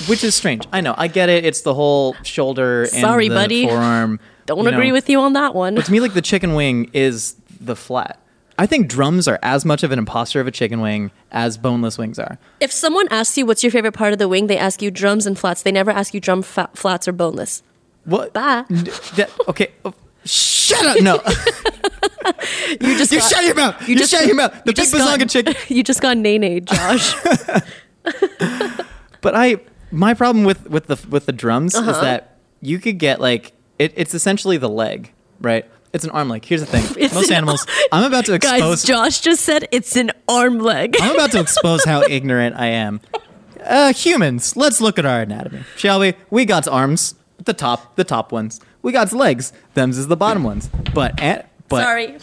which 0.07 0.23
is 0.25 0.35
strange. 0.35 0.67
I 0.73 0.81
know, 0.81 0.95
I 0.97 1.09
get 1.09 1.29
it. 1.29 1.45
It's 1.45 1.63
the 1.63 1.75
whole 1.75 2.15
shoulder 2.23 2.83
and 2.83 2.91
Sorry, 2.91 3.29
the 3.29 3.35
buddy. 3.35 3.67
forearm. 3.67 4.21
Don't 4.47 4.63
you 4.63 4.69
agree 4.69 4.89
know. 4.89 4.93
with 4.95 5.11
you 5.11 5.21
on 5.21 5.35
that 5.35 5.55
one. 5.55 5.75
But 5.75 5.85
to 5.87 5.93
me, 5.93 6.01
like 6.01 6.15
the 6.15 6.23
chicken 6.23 6.55
wing 6.55 6.91
is 6.93 7.37
the 7.61 7.77
flat. 7.77 8.19
I 8.61 8.67
think 8.67 8.89
drums 8.89 9.29
are 9.29 9.39
as 9.43 9.65
much 9.65 9.83
of 9.85 9.93
an 9.93 9.99
imposter 10.01 10.41
of 10.41 10.47
a 10.47 10.51
chicken 10.51 10.81
wing 10.81 11.13
as 11.31 11.57
boneless 11.57 11.97
wings 11.97 12.19
are. 12.19 12.39
If 12.61 12.73
someone 12.73 13.07
asks 13.11 13.39
you 13.39 13.47
what's 13.47 13.63
your 13.63 13.71
favorite 13.71 13.93
part 13.93 14.13
of 14.13 14.19
the 14.19 14.27
wing, 14.27 14.49
they 14.49 14.59
ask 14.59 14.83
you 14.83 14.91
drums 14.91 15.27
and 15.27 15.39
flats. 15.39 15.63
They 15.63 15.71
never 15.71 15.91
ask 15.93 16.13
you 16.13 16.19
drum 16.21 16.43
fa- 16.43 16.71
flats 16.75 17.07
or 17.07 17.13
boneless. 17.13 17.63
What? 18.09 18.33
Bye. 18.33 18.65
That- 18.69 19.31
okay. 19.49 19.69
oh, 19.85 19.93
Shut 20.25 20.85
up! 20.85 21.01
No, 21.01 21.15
You 22.81 22.99
just 22.99 23.13
you 23.13 23.19
got- 23.21 23.31
shut 23.31 23.45
your 23.45 23.55
mouth. 23.55 23.89
You, 23.89 23.97
just 23.97 24.11
shut 24.11 24.27
your 24.27 24.35
mouth. 24.35 24.53
The 24.65 24.71
you 24.71 24.75
big 24.75 24.89
bazonga 24.89 25.31
chicken. 25.31 25.55
You 25.69 25.83
just 25.83 26.01
got 26.03 26.17
nay 26.19 26.61
Josh. 26.61 27.15
But 29.21 29.35
I, 29.35 29.57
my 29.91 30.15
problem 30.15 30.45
with 30.45 30.69
with 30.71 30.87
the 30.87 30.99
with 31.09 31.27
the 31.27 31.33
drums 31.33 31.75
Uh-huh. 31.75 31.91
is 31.91 32.01
that 32.01 32.39
you 32.61 32.79
could 32.79 32.99
get 32.99 33.21
like 33.21 33.53
it, 33.79 33.93
it's 33.97 34.15
essentially 34.15 34.57
the 34.57 34.69
leg, 34.69 35.13
right? 35.41 35.65
It's 35.93 36.05
an 36.05 36.11
arm 36.11 36.29
leg. 36.29 36.45
Here's 36.45 36.61
the 36.61 36.67
thing. 36.67 36.85
It's 37.03 37.15
Most 37.15 37.31
animals. 37.33 37.67
I'm 37.91 38.05
about 38.05 38.27
to 38.27 38.39
Guys, 38.39 38.59
expose. 38.61 38.83
Josh 38.85 39.21
just 39.21 39.43
said 39.45 39.67
it's 39.73 39.97
an 39.97 40.13
arm 40.29 40.59
leg. 40.61 40.95
I'm 41.01 41.15
about 41.15 41.33
to 41.33 41.41
expose 41.41 41.85
how 41.85 42.03
ignorant 42.03 42.57
I 42.57 42.67
am. 42.67 43.01
Uh, 43.65 43.93
humans, 43.93 44.57
let's 44.57 44.81
look 44.81 44.99
at 45.01 45.05
our 45.07 45.23
anatomy, 45.23 45.63
shall 45.77 45.99
we? 45.99 46.15
We 46.31 46.45
got 46.45 46.69
arms, 46.69 47.15
the 47.45 47.53
top, 47.55 47.97
the 47.97 48.05
top 48.05 48.33
ones. 48.33 48.61
We 48.83 48.93
got 48.93 49.13
legs, 49.13 49.53
them's 49.75 49.99
is 49.99 50.09
the 50.09 50.17
bottom 50.17 50.45
ones. 50.45 50.69
But 50.95 51.21
an- 51.21 51.45
but 51.69 51.83
Sorry, 51.83 52.17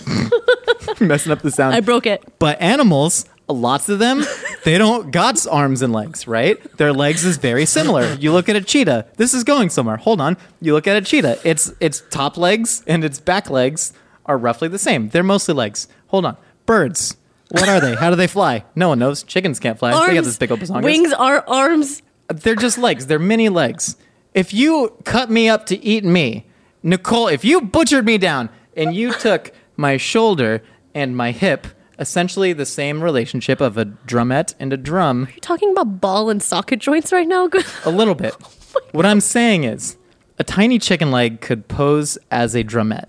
messing 1.00 1.32
up 1.32 1.42
the 1.42 1.52
sound. 1.52 1.76
I 1.76 1.80
broke 1.82 2.06
it. 2.08 2.24
But 2.40 2.60
animals, 2.62 3.26
lots 3.48 3.90
of 3.90 4.00
them, 4.00 4.24
they 4.64 4.78
don't 4.78 5.12
got 5.12 5.46
arms 5.48 5.82
and 5.82 5.94
legs, 5.94 6.28
right? 6.28 6.58
Their 6.78 6.94
legs 6.94 7.24
is 7.26 7.38
very 7.38 7.66
similar. 7.66 8.14
You 8.16 8.32
look 8.32 8.50
at 8.50 8.56
a 8.56 8.62
cheetah. 8.62 9.06
This 9.18 9.34
is 9.34 9.44
going 9.44 9.70
somewhere. 9.70 9.98
Hold 9.98 10.20
on. 10.20 10.38
You 10.62 10.74
look 10.74 10.88
at 10.88 10.98
a 10.98 11.02
cheetah. 11.02 11.40
Its 11.44 11.72
its 11.80 12.02
top 12.10 12.38
legs 12.38 12.84
and 12.88 13.04
its 13.04 13.20
back 13.20 13.50
legs 13.50 13.94
are 14.26 14.38
roughly 14.38 14.68
the 14.68 14.80
same. 14.80 15.10
They're 15.10 15.24
mostly 15.24 15.54
legs. 15.54 15.88
Hold 16.08 16.26
on. 16.26 16.38
Birds. 16.66 17.16
What 17.52 17.70
are 17.70 17.80
they? 17.80 17.94
How 17.96 18.10
do 18.10 18.16
they 18.16 18.26
fly? 18.28 18.66
No 18.76 18.90
one 18.90 18.98
knows. 19.00 19.22
Chickens 19.22 19.60
can't 19.60 19.78
fly. 19.78 19.92
they 20.08 20.16
got 20.16 20.24
this 20.24 20.38
big 20.38 20.50
old 20.52 20.60
bazongas. 20.62 20.84
wings 20.84 21.14
are 21.14 21.44
arms. 21.48 22.02
They're 22.28 22.56
just 22.56 22.80
legs. 22.80 23.06
They're 23.06 23.20
mini 23.20 23.50
legs. 23.50 23.96
If 24.36 24.54
you 24.54 24.94
cut 25.06 25.32
me 25.32 25.48
up 25.48 25.66
to 25.68 25.84
eat 25.84 26.04
me, 26.04 26.46
Nicole, 26.84 27.30
if 27.30 27.46
you 27.46 27.62
butchered 27.62 28.06
me 28.06 28.18
down 28.18 28.50
and 28.76 28.94
you 28.94 29.14
took 29.20 29.52
my 29.78 29.96
shoulder 29.96 30.62
and 30.94 31.16
my 31.16 31.32
hip, 31.32 31.68
essentially 31.98 32.52
the 32.52 32.66
same 32.66 33.02
relationship 33.02 33.62
of 33.62 33.78
a 33.78 33.86
drumette 33.86 34.54
and 34.60 34.74
a 34.74 34.78
drum, 34.78 35.30
You're 35.32 35.40
talking 35.40 35.72
about 35.72 36.02
ball 36.02 36.30
and 36.30 36.44
socket 36.44 36.80
joints 36.80 37.14
right 37.14 37.28
now. 37.28 37.50
a 37.86 37.90
little 37.90 38.14
bit. 38.14 38.36
Oh 38.76 38.82
what 38.92 39.06
I'm 39.06 39.22
saying 39.22 39.64
is, 39.64 39.96
a 40.38 40.44
tiny 40.44 40.80
chicken 40.80 41.12
leg 41.12 41.40
could 41.40 41.70
pose 41.70 42.18
as 42.30 42.56
a 42.56 42.64
drumette. 42.64 43.08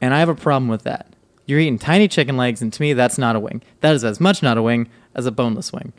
And 0.00 0.14
I 0.14 0.20
have 0.20 0.28
a 0.28 0.34
problem 0.36 0.68
with 0.68 0.84
that. 0.84 1.12
You're 1.44 1.58
eating 1.58 1.80
tiny 1.80 2.06
chicken 2.06 2.36
legs, 2.36 2.62
and 2.62 2.72
to 2.72 2.80
me, 2.80 2.92
that's 2.92 3.18
not 3.18 3.34
a 3.34 3.40
wing. 3.40 3.62
That 3.80 3.96
is 3.96 4.04
as 4.04 4.20
much 4.20 4.44
not 4.44 4.56
a 4.56 4.62
wing 4.62 4.88
as 5.12 5.26
a 5.26 5.32
boneless 5.32 5.72
wing. 5.72 5.92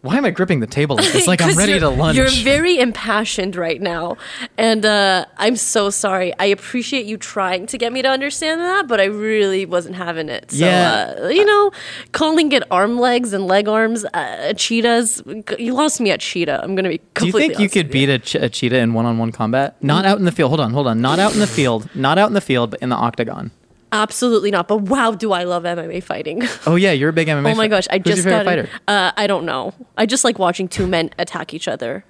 Why 0.00 0.16
am 0.16 0.24
I 0.24 0.30
gripping 0.30 0.60
the 0.60 0.66
table 0.68 0.94
like 0.96 1.10
this? 1.12 1.26
Like 1.26 1.42
I'm 1.42 1.56
ready 1.58 1.78
to 1.80 1.88
lunch. 1.88 2.16
You're 2.16 2.30
very 2.44 2.78
impassioned 2.78 3.56
right 3.56 3.80
now, 3.82 4.16
and 4.56 4.86
uh, 4.86 5.24
I'm 5.38 5.56
so 5.56 5.90
sorry. 5.90 6.32
I 6.38 6.44
appreciate 6.46 7.06
you 7.06 7.16
trying 7.16 7.66
to 7.66 7.78
get 7.78 7.92
me 7.92 8.02
to 8.02 8.08
understand 8.08 8.60
that, 8.60 8.86
but 8.86 9.00
I 9.00 9.06
really 9.06 9.66
wasn't 9.66 9.96
having 9.96 10.28
it. 10.28 10.52
So, 10.52 10.64
Yeah. 10.64 11.14
uh, 11.24 11.28
you 11.28 11.44
know, 11.44 11.72
calling 12.12 12.52
it 12.52 12.62
arm 12.70 12.98
legs 13.00 13.32
and 13.32 13.46
leg 13.48 13.66
arms, 13.66 14.04
uh, 14.14 14.52
cheetahs. 14.56 15.20
You 15.58 15.74
lost 15.74 16.00
me 16.00 16.12
at 16.12 16.20
cheetah. 16.20 16.60
I'm 16.62 16.76
gonna 16.76 16.90
be. 16.90 17.00
Do 17.14 17.26
you 17.26 17.32
think 17.32 17.58
you 17.58 17.68
could 17.68 17.90
beat 17.90 18.08
a, 18.08 18.20
ch- 18.20 18.36
a 18.36 18.48
cheetah 18.48 18.78
in 18.78 18.94
one-on-one 18.94 19.32
combat? 19.32 19.82
Not 19.82 20.04
out 20.04 20.18
in 20.18 20.24
the 20.26 20.32
field. 20.32 20.50
Hold 20.50 20.60
on, 20.60 20.72
hold 20.72 20.86
on. 20.86 21.00
Not 21.00 21.18
out 21.18 21.34
in 21.34 21.40
the 21.40 21.46
field. 21.48 21.88
Not 21.96 22.18
out 22.18 22.28
in 22.28 22.34
the 22.34 22.40
field, 22.40 22.70
but 22.70 22.80
in 22.80 22.88
the 22.88 22.96
octagon. 22.96 23.50
Absolutely 23.92 24.50
not. 24.50 24.68
But 24.68 24.82
wow, 24.82 25.12
do 25.12 25.32
I 25.32 25.44
love 25.44 25.62
MMA 25.62 26.02
fighting? 26.02 26.42
Oh 26.66 26.76
yeah, 26.76 26.92
you're 26.92 27.10
a 27.10 27.12
big 27.12 27.28
MMA. 27.28 27.52
oh 27.52 27.54
my 27.54 27.68
gosh, 27.68 27.86
I 27.90 27.98
Who's 27.98 28.16
just 28.16 28.24
your 28.24 28.32
got. 28.32 28.46
favorite 28.46 28.68
fighter. 28.68 28.80
Uh, 28.86 29.12
I 29.16 29.26
don't 29.26 29.44
know. 29.46 29.74
I 29.96 30.06
just 30.06 30.24
like 30.24 30.38
watching 30.38 30.68
two 30.68 30.86
men 30.86 31.10
attack 31.18 31.54
each 31.54 31.68
other. 31.68 32.04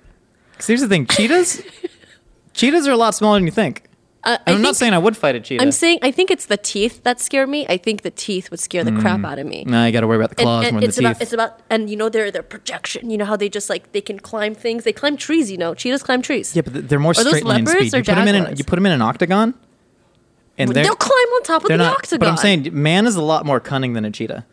here's 0.64 0.80
the 0.80 0.88
thing: 0.88 1.06
cheetahs. 1.06 1.62
cheetahs 2.54 2.86
are 2.86 2.92
a 2.92 2.96
lot 2.96 3.14
smaller 3.14 3.36
than 3.38 3.46
you 3.46 3.52
think. 3.52 3.84
Uh, 4.24 4.36
I'm 4.46 4.60
not 4.60 4.74
saying 4.74 4.92
I 4.92 4.98
would 4.98 5.16
fight 5.16 5.36
a 5.36 5.40
cheetah. 5.40 5.62
I'm 5.62 5.70
saying 5.70 6.00
I 6.02 6.10
think 6.10 6.30
it's 6.30 6.46
the 6.46 6.56
teeth 6.56 7.04
that 7.04 7.20
scare 7.20 7.46
me. 7.46 7.66
I 7.68 7.76
think 7.76 8.02
the 8.02 8.10
teeth 8.10 8.50
would 8.50 8.58
scare 8.58 8.82
the 8.82 8.92
crap 8.92 9.24
out 9.24 9.38
of 9.38 9.46
me. 9.46 9.64
no, 9.64 9.86
you 9.86 9.92
got 9.92 10.00
to 10.00 10.08
worry 10.08 10.16
about 10.18 10.30
the 10.30 10.36
claws 10.36 10.64
and 10.66 10.74
more 10.74 10.80
than 10.80 10.88
it's 10.88 10.98
about 10.98 11.14
teeth. 11.14 11.22
it's 11.22 11.32
about 11.32 11.60
and 11.70 11.88
you 11.88 11.96
know 11.96 12.08
their 12.08 12.30
their 12.30 12.42
projection. 12.42 13.10
You 13.10 13.16
know 13.16 13.24
how 13.24 13.36
they 13.36 13.48
just 13.48 13.70
like 13.70 13.92
they 13.92 14.00
can 14.00 14.18
climb 14.18 14.54
things. 14.54 14.84
They 14.84 14.92
climb 14.92 15.16
trees. 15.16 15.50
You 15.50 15.56
know, 15.56 15.72
cheetahs 15.72 16.02
climb 16.02 16.20
trees. 16.20 16.54
yeah, 16.56 16.62
but 16.62 16.88
they're 16.88 16.98
more 16.98 17.14
those 17.14 17.28
straight 17.28 17.44
line 17.44 17.64
speed. 17.64 17.92
You 17.92 18.02
put 18.02 18.06
them 18.06 18.28
in. 18.28 18.34
An, 18.34 18.56
you 18.56 18.64
put 18.64 18.76
them 18.76 18.86
in 18.86 18.92
an 18.92 19.02
octagon, 19.02 19.54
and 20.58 20.70
They'll 20.74 20.94
climb 20.96 21.12
on 21.36 21.42
top 21.44 21.62
of 21.62 21.68
the 21.68 21.76
not. 21.76 21.94
octagon. 21.98 22.18
But 22.20 22.28
I'm 22.28 22.36
saying, 22.36 22.68
man 22.72 23.06
is 23.06 23.14
a 23.16 23.22
lot 23.22 23.46
more 23.46 23.60
cunning 23.60 23.92
than 23.94 24.04
a 24.04 24.10
cheetah. 24.10 24.44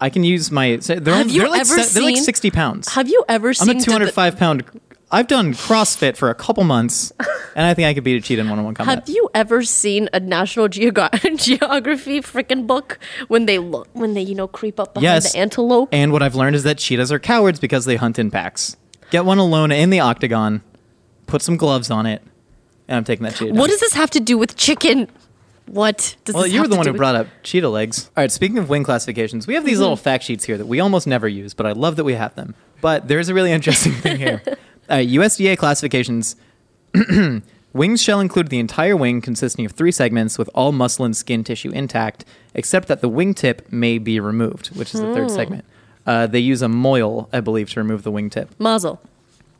I 0.00 0.10
can 0.10 0.22
use 0.24 0.50
my. 0.50 0.76
They're, 0.76 1.14
Have 1.14 1.30
you 1.30 1.40
they're 1.40 1.48
like 1.50 1.60
ever 1.62 1.82
se- 1.82 1.94
they're 1.94 2.02
like 2.02 2.18
60 2.18 2.50
pounds. 2.50 2.88
have 2.94 3.08
you 3.08 3.24
ever 3.28 3.54
seen? 3.54 3.70
I'm 3.70 3.80
seen 3.80 3.94
a 3.94 4.04
the- 4.04 4.12
205 4.12 4.36
pound. 4.36 4.64
I've 5.10 5.28
done 5.28 5.54
CrossFit 5.54 6.16
for 6.16 6.30
a 6.30 6.34
couple 6.34 6.64
months, 6.64 7.12
and 7.54 7.64
I 7.64 7.72
think 7.74 7.86
I 7.86 7.94
could 7.94 8.02
beat 8.02 8.16
a 8.16 8.20
cheetah 8.20 8.40
in 8.42 8.50
one-on-one 8.50 8.74
combat. 8.74 8.98
Have 8.98 9.08
you 9.08 9.30
ever 9.34 9.62
seen 9.62 10.08
a 10.12 10.18
National 10.18 10.68
Geog- 10.68 11.36
Geography 11.38 12.20
freaking 12.20 12.66
book 12.66 12.98
when 13.28 13.46
they 13.46 13.58
look 13.60 13.88
when 13.92 14.14
they 14.14 14.20
you 14.22 14.34
know 14.34 14.48
creep 14.48 14.78
up 14.80 14.94
behind 14.94 15.04
Yes. 15.04 15.32
the 15.32 15.38
antelope? 15.38 15.88
And 15.92 16.12
what 16.12 16.22
I've 16.24 16.34
learned 16.34 16.56
is 16.56 16.64
that 16.64 16.78
cheetahs 16.78 17.10
are 17.12 17.20
cowards 17.20 17.60
because 17.60 17.84
they 17.84 17.96
hunt 17.96 18.18
in 18.18 18.30
packs. 18.32 18.76
Get 19.10 19.24
one 19.24 19.38
alone 19.38 19.70
in 19.72 19.90
the 19.90 20.00
octagon, 20.00 20.60
put 21.28 21.40
some 21.40 21.56
gloves 21.56 21.88
on 21.90 22.04
it, 22.04 22.20
and 22.88 22.96
I'm 22.98 23.04
taking 23.04 23.22
that 23.24 23.34
cheetah. 23.36 23.52
down. 23.52 23.60
What 23.60 23.70
does 23.70 23.78
this 23.80 23.94
have 23.94 24.10
to 24.10 24.20
do 24.20 24.36
with 24.36 24.56
chicken? 24.56 25.08
What 25.66 26.16
does 26.24 26.34
Well, 26.34 26.44
this 26.44 26.52
you 26.52 26.60
were 26.62 26.68
the 26.68 26.76
one 26.76 26.86
who 26.86 26.92
with- 26.92 26.98
brought 26.98 27.14
up 27.16 27.26
cheetah 27.42 27.68
legs. 27.68 28.10
All 28.16 28.22
right, 28.22 28.30
speaking 28.32 28.58
of 28.58 28.68
wing 28.68 28.84
classifications, 28.84 29.46
we 29.46 29.54
have 29.54 29.62
Mm-hmm. 29.62 29.68
these 29.68 29.78
little 29.80 29.96
fact 29.96 30.24
sheets 30.24 30.44
here 30.44 30.56
that 30.58 30.66
we 30.66 30.78
almost 30.80 31.06
never 31.06 31.26
use, 31.28 31.54
but 31.54 31.66
I 31.66 31.72
love 31.72 31.96
that 31.96 32.04
we 32.04 32.14
have 32.14 32.34
them. 32.36 32.54
But 32.80 33.08
there's 33.08 33.28
a 33.28 33.34
really 33.34 33.52
interesting 33.52 33.92
thing 34.04 34.16
here. 34.18 34.42
Uh, 34.88 34.94
USDA 34.96 35.56
classifications 35.58 36.36
Wings 37.72 38.02
shall 38.02 38.20
include 38.20 38.48
the 38.48 38.58
entire 38.58 38.96
wing 38.96 39.20
consisting 39.20 39.66
of 39.66 39.72
three 39.72 39.92
segments 39.92 40.38
with 40.38 40.48
all 40.54 40.72
muscle 40.72 41.04
and 41.04 41.14
skin 41.14 41.44
tissue 41.44 41.70
intact, 41.72 42.24
except 42.54 42.88
that 42.88 43.02
the 43.02 43.10
wingtip 43.10 43.70
may 43.70 43.98
be 43.98 44.18
removed, 44.18 44.68
which 44.68 44.94
is 44.94 45.00
the 45.00 45.12
third 45.12 45.28
Hmm. 45.28 45.34
segment. 45.36 45.64
Uh, 46.06 46.26
they 46.26 46.38
use 46.38 46.62
a 46.62 46.68
moil, 46.68 47.28
I 47.34 47.40
believe, 47.40 47.68
to 47.70 47.80
remove 47.80 48.02
the 48.02 48.12
wingtip. 48.12 48.48
Mazel. 48.58 49.00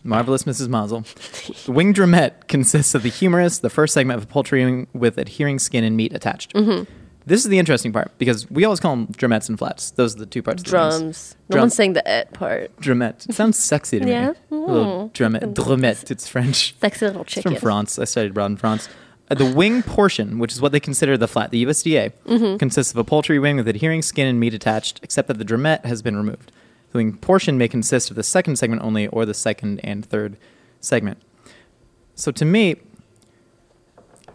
Marvelous 0.07 0.45
Mrs. 0.45 0.69
Maisel. 0.69 1.65
The 1.65 1.73
wing 1.73 1.93
drumette 1.93 2.47
consists 2.49 2.95
of 2.95 3.03
the 3.03 3.09
humerus, 3.11 3.59
the 3.59 3.71
first 3.71 3.93
segment 3.95 4.19
of 4.19 4.25
a 4.25 4.27
poultry 4.27 4.65
wing 4.65 4.87
with 4.93 5.19
adhering 5.19 5.59
skin 5.59 5.85
and 5.85 5.97
meat 5.97 6.13
attached. 6.15 6.55
Mm-hmm. 6.55 6.85
This 7.27 7.45
is 7.45 7.51
the 7.51 7.59
interesting 7.59 7.93
part 7.93 8.17
because 8.19 8.49
we 8.53 8.65
always 8.65 8.79
call 8.79 8.95
them 8.95 9.09
drumettes 9.09 9.49
and 9.49 9.59
flats. 9.59 9.91
Those 9.91 10.15
are 10.15 10.21
the 10.21 10.27
two 10.27 10.43
parts. 10.45 10.63
Of 10.63 10.71
the 10.71 10.77
wings. 10.79 10.99
Drums. 11.01 11.37
No 11.49 11.55
Drum- 11.55 11.63
one's 11.63 11.75
saying 11.75 11.93
the 11.95 12.09
et 12.09 12.33
part. 12.33 12.77
Drumette. 12.81 13.29
It 13.29 13.35
sounds 13.35 13.59
sexy 13.59 13.99
to 13.99 14.09
Yeah? 14.09 14.29
me. 14.31 14.35
A 14.53 14.55
little 14.55 15.11
drumette. 15.13 15.53
Drumette. 15.55 16.11
It's 16.13 16.29
French. 16.29 16.77
Sexy 16.81 17.05
little 17.07 17.23
It's 17.23 17.33
chicken. 17.33 17.53
from 17.55 17.61
France. 17.61 17.99
I 17.99 18.05
studied 18.05 18.31
abroad 18.31 18.53
in 18.53 18.57
France. 18.59 18.89
Uh, 19.29 19.35
the 19.35 19.45
wing 19.45 19.83
portion, 19.83 20.39
which 20.39 20.53
is 20.53 20.61
what 20.61 20.71
they 20.71 20.79
consider 20.79 21.17
the 21.19 21.27
flat, 21.27 21.51
the 21.51 21.65
USDA, 21.65 22.13
Mm-hmm. 22.27 22.59
consists 22.59 22.93
of 22.93 22.97
a 22.99 23.03
poultry 23.03 23.41
wing 23.41 23.57
with 23.57 23.67
adhering 23.67 24.03
skin 24.03 24.29
and 24.29 24.39
meat 24.39 24.55
attached, 24.55 25.01
except 25.03 25.27
that 25.27 25.39
the 25.39 25.45
drumette 25.45 25.85
has 25.85 26.03
been 26.03 26.17
removed. 26.17 26.53
The 26.93 26.99
wing 26.99 27.17
portion 27.17 27.59
may 27.59 27.69
consist 27.69 28.11
of 28.11 28.17
the 28.17 28.23
second 28.23 28.57
segment 28.57 28.83
only 28.83 29.07
or 29.09 29.27
the 29.27 29.35
second 29.35 29.81
and 29.85 30.05
third 30.05 30.37
segment. 30.81 31.19
So 32.15 32.31
to 32.33 32.45
me, 32.45 32.77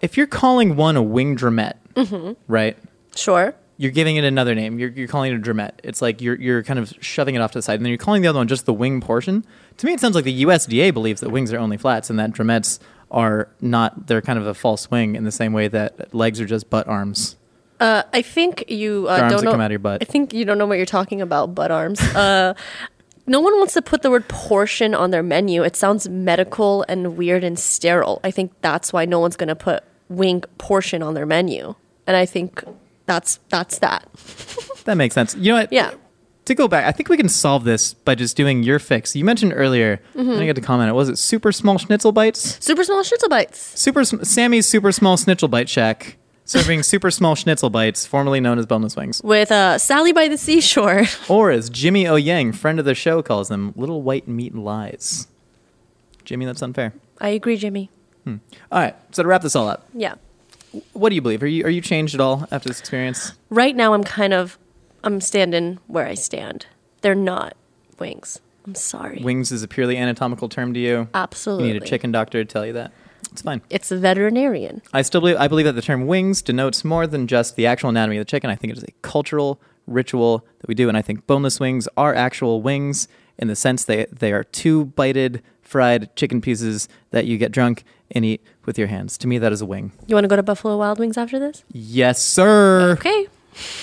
if 0.01 0.17
you're 0.17 0.27
calling 0.27 0.75
one 0.75 0.95
a 0.95 1.03
wing 1.03 1.35
drumette, 1.35 1.75
Mm-hmm. 1.95 2.33
right? 2.47 2.77
Sure. 3.15 3.53
You're 3.75 3.91
giving 3.91 4.15
it 4.15 4.23
another 4.23 4.55
name. 4.55 4.79
You're, 4.79 4.91
you're 4.91 5.07
calling 5.09 5.33
it 5.33 5.35
a 5.35 5.39
drumette. 5.39 5.71
It's 5.83 6.01
like 6.01 6.21
you're, 6.21 6.35
you're 6.39 6.63
kind 6.63 6.79
of 6.79 6.93
shoving 7.01 7.35
it 7.35 7.41
off 7.41 7.51
to 7.51 7.57
the 7.57 7.61
side. 7.63 7.75
And 7.75 7.85
then 7.85 7.89
you're 7.89 7.97
calling 7.97 8.21
the 8.21 8.29
other 8.29 8.39
one 8.39 8.47
just 8.47 8.65
the 8.65 8.73
wing 8.73 9.01
portion. 9.01 9.43
To 9.77 9.85
me, 9.85 9.93
it 9.93 9.99
sounds 9.99 10.15
like 10.15 10.23
the 10.23 10.43
USDA 10.45 10.93
believes 10.93 11.19
that 11.21 11.31
wings 11.31 11.51
are 11.51 11.57
only 11.59 11.75
flats 11.77 12.09
and 12.09 12.17
that 12.19 12.31
drumettes 12.31 12.79
are 13.09 13.49
not, 13.59 14.07
they're 14.07 14.21
kind 14.21 14.39
of 14.39 14.47
a 14.47 14.53
false 14.53 14.89
wing 14.89 15.15
in 15.17 15.25
the 15.25 15.31
same 15.31 15.51
way 15.51 15.67
that 15.67 16.13
legs 16.13 16.39
are 16.39 16.45
just 16.45 16.69
butt 16.69 16.87
arms. 16.87 17.35
Uh, 17.81 18.03
I 18.13 18.21
think 18.21 18.65
you 18.69 19.07
uh, 19.09 19.27
don't 19.27 19.43
know. 19.43 19.51
come 19.51 19.59
out 19.59 19.65
of 19.65 19.71
your 19.71 19.79
butt. 19.79 20.01
I 20.01 20.05
think 20.05 20.33
you 20.33 20.45
don't 20.45 20.57
know 20.57 20.67
what 20.67 20.77
you're 20.77 20.85
talking 20.85 21.19
about. 21.21 21.53
Butt 21.55 21.71
arms. 21.71 21.99
Uh, 22.15 22.53
no 23.27 23.39
one 23.39 23.53
wants 23.57 23.73
to 23.75 23.81
put 23.81 24.01
the 24.01 24.09
word 24.09 24.27
portion 24.27 24.93
on 24.95 25.11
their 25.11 25.23
menu. 25.23 25.63
It 25.63 25.75
sounds 25.75 26.09
medical 26.09 26.83
and 26.89 27.15
weird 27.17 27.43
and 27.43 27.57
sterile. 27.57 28.19
I 28.23 28.31
think 28.31 28.51
that's 28.61 28.91
why 28.91 29.05
no 29.05 29.19
one's 29.19 29.35
going 29.35 29.47
to 29.49 29.55
put 29.55 29.83
wing 30.09 30.41
portion 30.57 31.01
on 31.03 31.13
their 31.13 31.25
menu. 31.27 31.75
And 32.07 32.17
I 32.17 32.25
think 32.25 32.63
that's 33.05 33.39
that's 33.49 33.79
that. 33.79 34.07
That 34.85 34.95
makes 34.95 35.13
sense. 35.13 35.35
You 35.35 35.53
know 35.53 35.59
what? 35.59 35.71
Yeah. 35.71 35.91
To 36.45 36.55
go 36.55 36.67
back, 36.67 36.85
I 36.85 36.91
think 36.91 37.07
we 37.09 37.15
can 37.15 37.29
solve 37.29 37.63
this 37.63 37.93
by 37.93 38.15
just 38.15 38.35
doing 38.35 38.63
your 38.63 38.79
fix. 38.79 39.15
You 39.15 39.23
mentioned 39.23 39.53
earlier, 39.55 40.01
Mm-hmm. 40.15 40.19
I 40.29 40.33
didn't 40.33 40.45
get 40.47 40.55
to 40.55 40.61
comment 40.61 40.89
it. 40.89 40.93
Was 40.93 41.07
it 41.07 41.19
super 41.19 41.51
small 41.51 41.77
schnitzel 41.77 42.11
bites? 42.11 42.57
Super 42.65 42.83
small 42.83 43.03
schnitzel 43.03 43.29
bites. 43.29 43.79
Super 43.79 44.03
sm- 44.03 44.23
Sammy's 44.23 44.67
super 44.67 44.91
small 44.91 45.17
schnitzel 45.17 45.47
bite 45.47 45.69
shack 45.69 46.17
serving 46.51 46.83
super 46.83 47.09
small 47.09 47.35
schnitzel 47.35 47.69
bites, 47.69 48.05
formerly 48.05 48.39
known 48.39 48.59
as 48.59 48.65
boneless 48.65 48.95
wings. 48.95 49.21
With 49.23 49.51
uh, 49.51 49.77
Sally 49.77 50.11
by 50.11 50.27
the 50.27 50.37
seashore. 50.37 51.03
Or 51.29 51.49
as 51.51 51.69
Jimmy 51.69 52.05
O 52.07 52.15
Yang, 52.15 52.53
friend 52.53 52.77
of 52.79 52.85
the 52.85 52.93
show, 52.95 53.21
calls 53.21 53.47
them, 53.47 53.73
little 53.77 54.01
white 54.01 54.27
meat 54.27 54.53
lies. 54.53 55.27
Jimmy, 56.25 56.45
that's 56.45 56.61
unfair. 56.61 56.93
I 57.19 57.29
agree, 57.29 57.55
Jimmy. 57.57 57.89
All 58.27 58.39
right, 58.71 58.95
so 59.11 59.23
to 59.23 59.27
wrap 59.29 59.41
this 59.41 59.55
all 59.55 59.67
up, 59.67 59.87
Yeah. 59.95 60.15
what 60.93 61.09
do 61.09 61.15
you 61.15 61.21
believe? 61.21 61.41
Are 61.41 61.47
you 61.47 61.65
are 61.65 61.69
you 61.69 61.81
changed 61.81 62.13
at 62.13 62.21
all 62.21 62.47
after 62.51 62.69
this 62.69 62.79
experience? 62.79 63.33
Right 63.49 63.75
now, 63.75 63.93
I'm 63.95 64.03
kind 64.03 64.31
of 64.33 64.59
I'm 65.03 65.19
standing 65.21 65.79
where 65.87 66.05
I 66.05 66.13
stand. 66.13 66.67
They're 67.01 67.15
not 67.15 67.55
wings. 67.97 68.39
I'm 68.67 68.75
sorry. 68.75 69.21
Wings 69.23 69.51
is 69.51 69.63
a 69.63 69.67
purely 69.67 69.97
anatomical 69.97 70.49
term 70.49 70.73
to 70.75 70.79
you. 70.79 71.07
Absolutely. 71.15 71.67
You 71.69 71.73
need 71.73 71.83
a 71.83 71.85
chicken 71.85 72.11
doctor 72.11 72.43
to 72.43 72.45
tell 72.45 72.63
you 72.65 72.73
that. 72.73 72.91
It's 73.31 73.41
fine. 73.41 73.62
It's 73.69 73.91
a 73.91 73.97
veterinarian. 73.97 74.81
I 74.93 75.01
still 75.01 75.21
believe 75.21 75.38
I 75.38 75.47
believe 75.47 75.65
that 75.65 75.73
the 75.73 75.81
term 75.81 76.07
wings 76.07 76.41
denotes 76.41 76.84
more 76.84 77.07
than 77.07 77.27
just 77.27 77.55
the 77.55 77.65
actual 77.65 77.89
anatomy 77.89 78.17
of 78.17 78.21
the 78.21 78.29
chicken. 78.29 78.49
I 78.49 78.55
think 78.55 78.71
it 78.71 78.77
is 78.77 78.84
a 78.84 78.91
cultural 79.01 79.62
ritual 79.88 80.45
that 80.60 80.67
we 80.67 80.75
do, 80.75 80.88
and 80.88 80.97
I 80.97 81.01
think 81.01 81.27
boneless 81.27 81.60
wings 81.60 81.88
are 81.97 82.13
actual 82.13 82.62
wings 82.62 83.07
in 83.38 83.47
the 83.47 83.55
sense 83.55 83.86
they 83.86 84.05
they 84.12 84.31
are 84.31 84.43
two 84.43 84.86
bited 84.86 85.41
fried 85.62 86.13
chicken 86.15 86.41
pieces 86.41 86.89
that 87.12 87.25
you 87.25 87.38
get 87.38 87.51
drunk 87.51 87.84
and 88.12 88.25
eat 88.25 88.41
with 88.65 88.77
your 88.77 88.88
hands. 88.88 89.17
To 89.19 89.27
me, 89.27 89.38
that 89.38 89.51
is 89.53 89.62
a 89.62 89.65
wing. 89.65 89.93
You 90.07 90.15
want 90.15 90.25
to 90.25 90.27
go 90.27 90.36
to 90.36 90.43
Buffalo 90.43 90.77
Wild 90.77 90.99
Wings 90.99 91.17
after 91.17 91.39
this? 91.39 91.63
Yes, 91.71 92.21
sir. 92.21 92.91
Okay. 92.91 93.27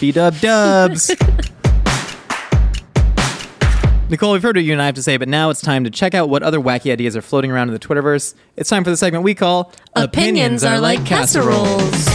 B 0.01 0.12
dub 0.12 0.38
dubs. 0.40 1.11
Nicole, 4.11 4.33
we've 4.33 4.42
heard 4.42 4.57
what 4.57 4.64
you 4.64 4.73
and 4.73 4.81
I 4.81 4.87
have 4.87 4.94
to 4.94 5.03
say, 5.03 5.18
but 5.18 5.29
now 5.29 5.51
it's 5.51 5.61
time 5.61 5.85
to 5.85 5.90
check 5.90 6.14
out 6.14 6.31
what 6.31 6.42
other 6.42 6.59
wacky 6.59 6.90
ideas 6.90 7.14
are 7.14 7.21
floating 7.21 7.51
around 7.51 7.68
in 7.68 7.75
the 7.75 7.79
Twitterverse. 7.79 8.35
It's 8.57 8.71
time 8.71 8.83
for 8.83 8.88
the 8.88 8.97
segment 8.97 9.23
we 9.23 9.35
call 9.35 9.71
Opinions 9.94 10.64
are 10.64 10.81
like 10.81 11.05
casseroles. 11.05 12.07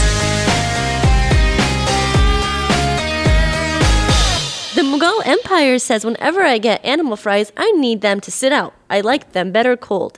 The 4.73 4.81
Mughal 4.81 5.21
Empire 5.27 5.77
says 5.77 6.03
whenever 6.03 6.41
I 6.41 6.57
get 6.57 6.83
animal 6.83 7.15
fries, 7.15 7.51
I 7.55 7.71
need 7.73 8.01
them 8.01 8.19
to 8.21 8.31
sit 8.31 8.51
out. 8.51 8.73
I 8.89 9.01
like 9.01 9.33
them 9.33 9.51
better 9.51 9.77
cold. 9.77 10.17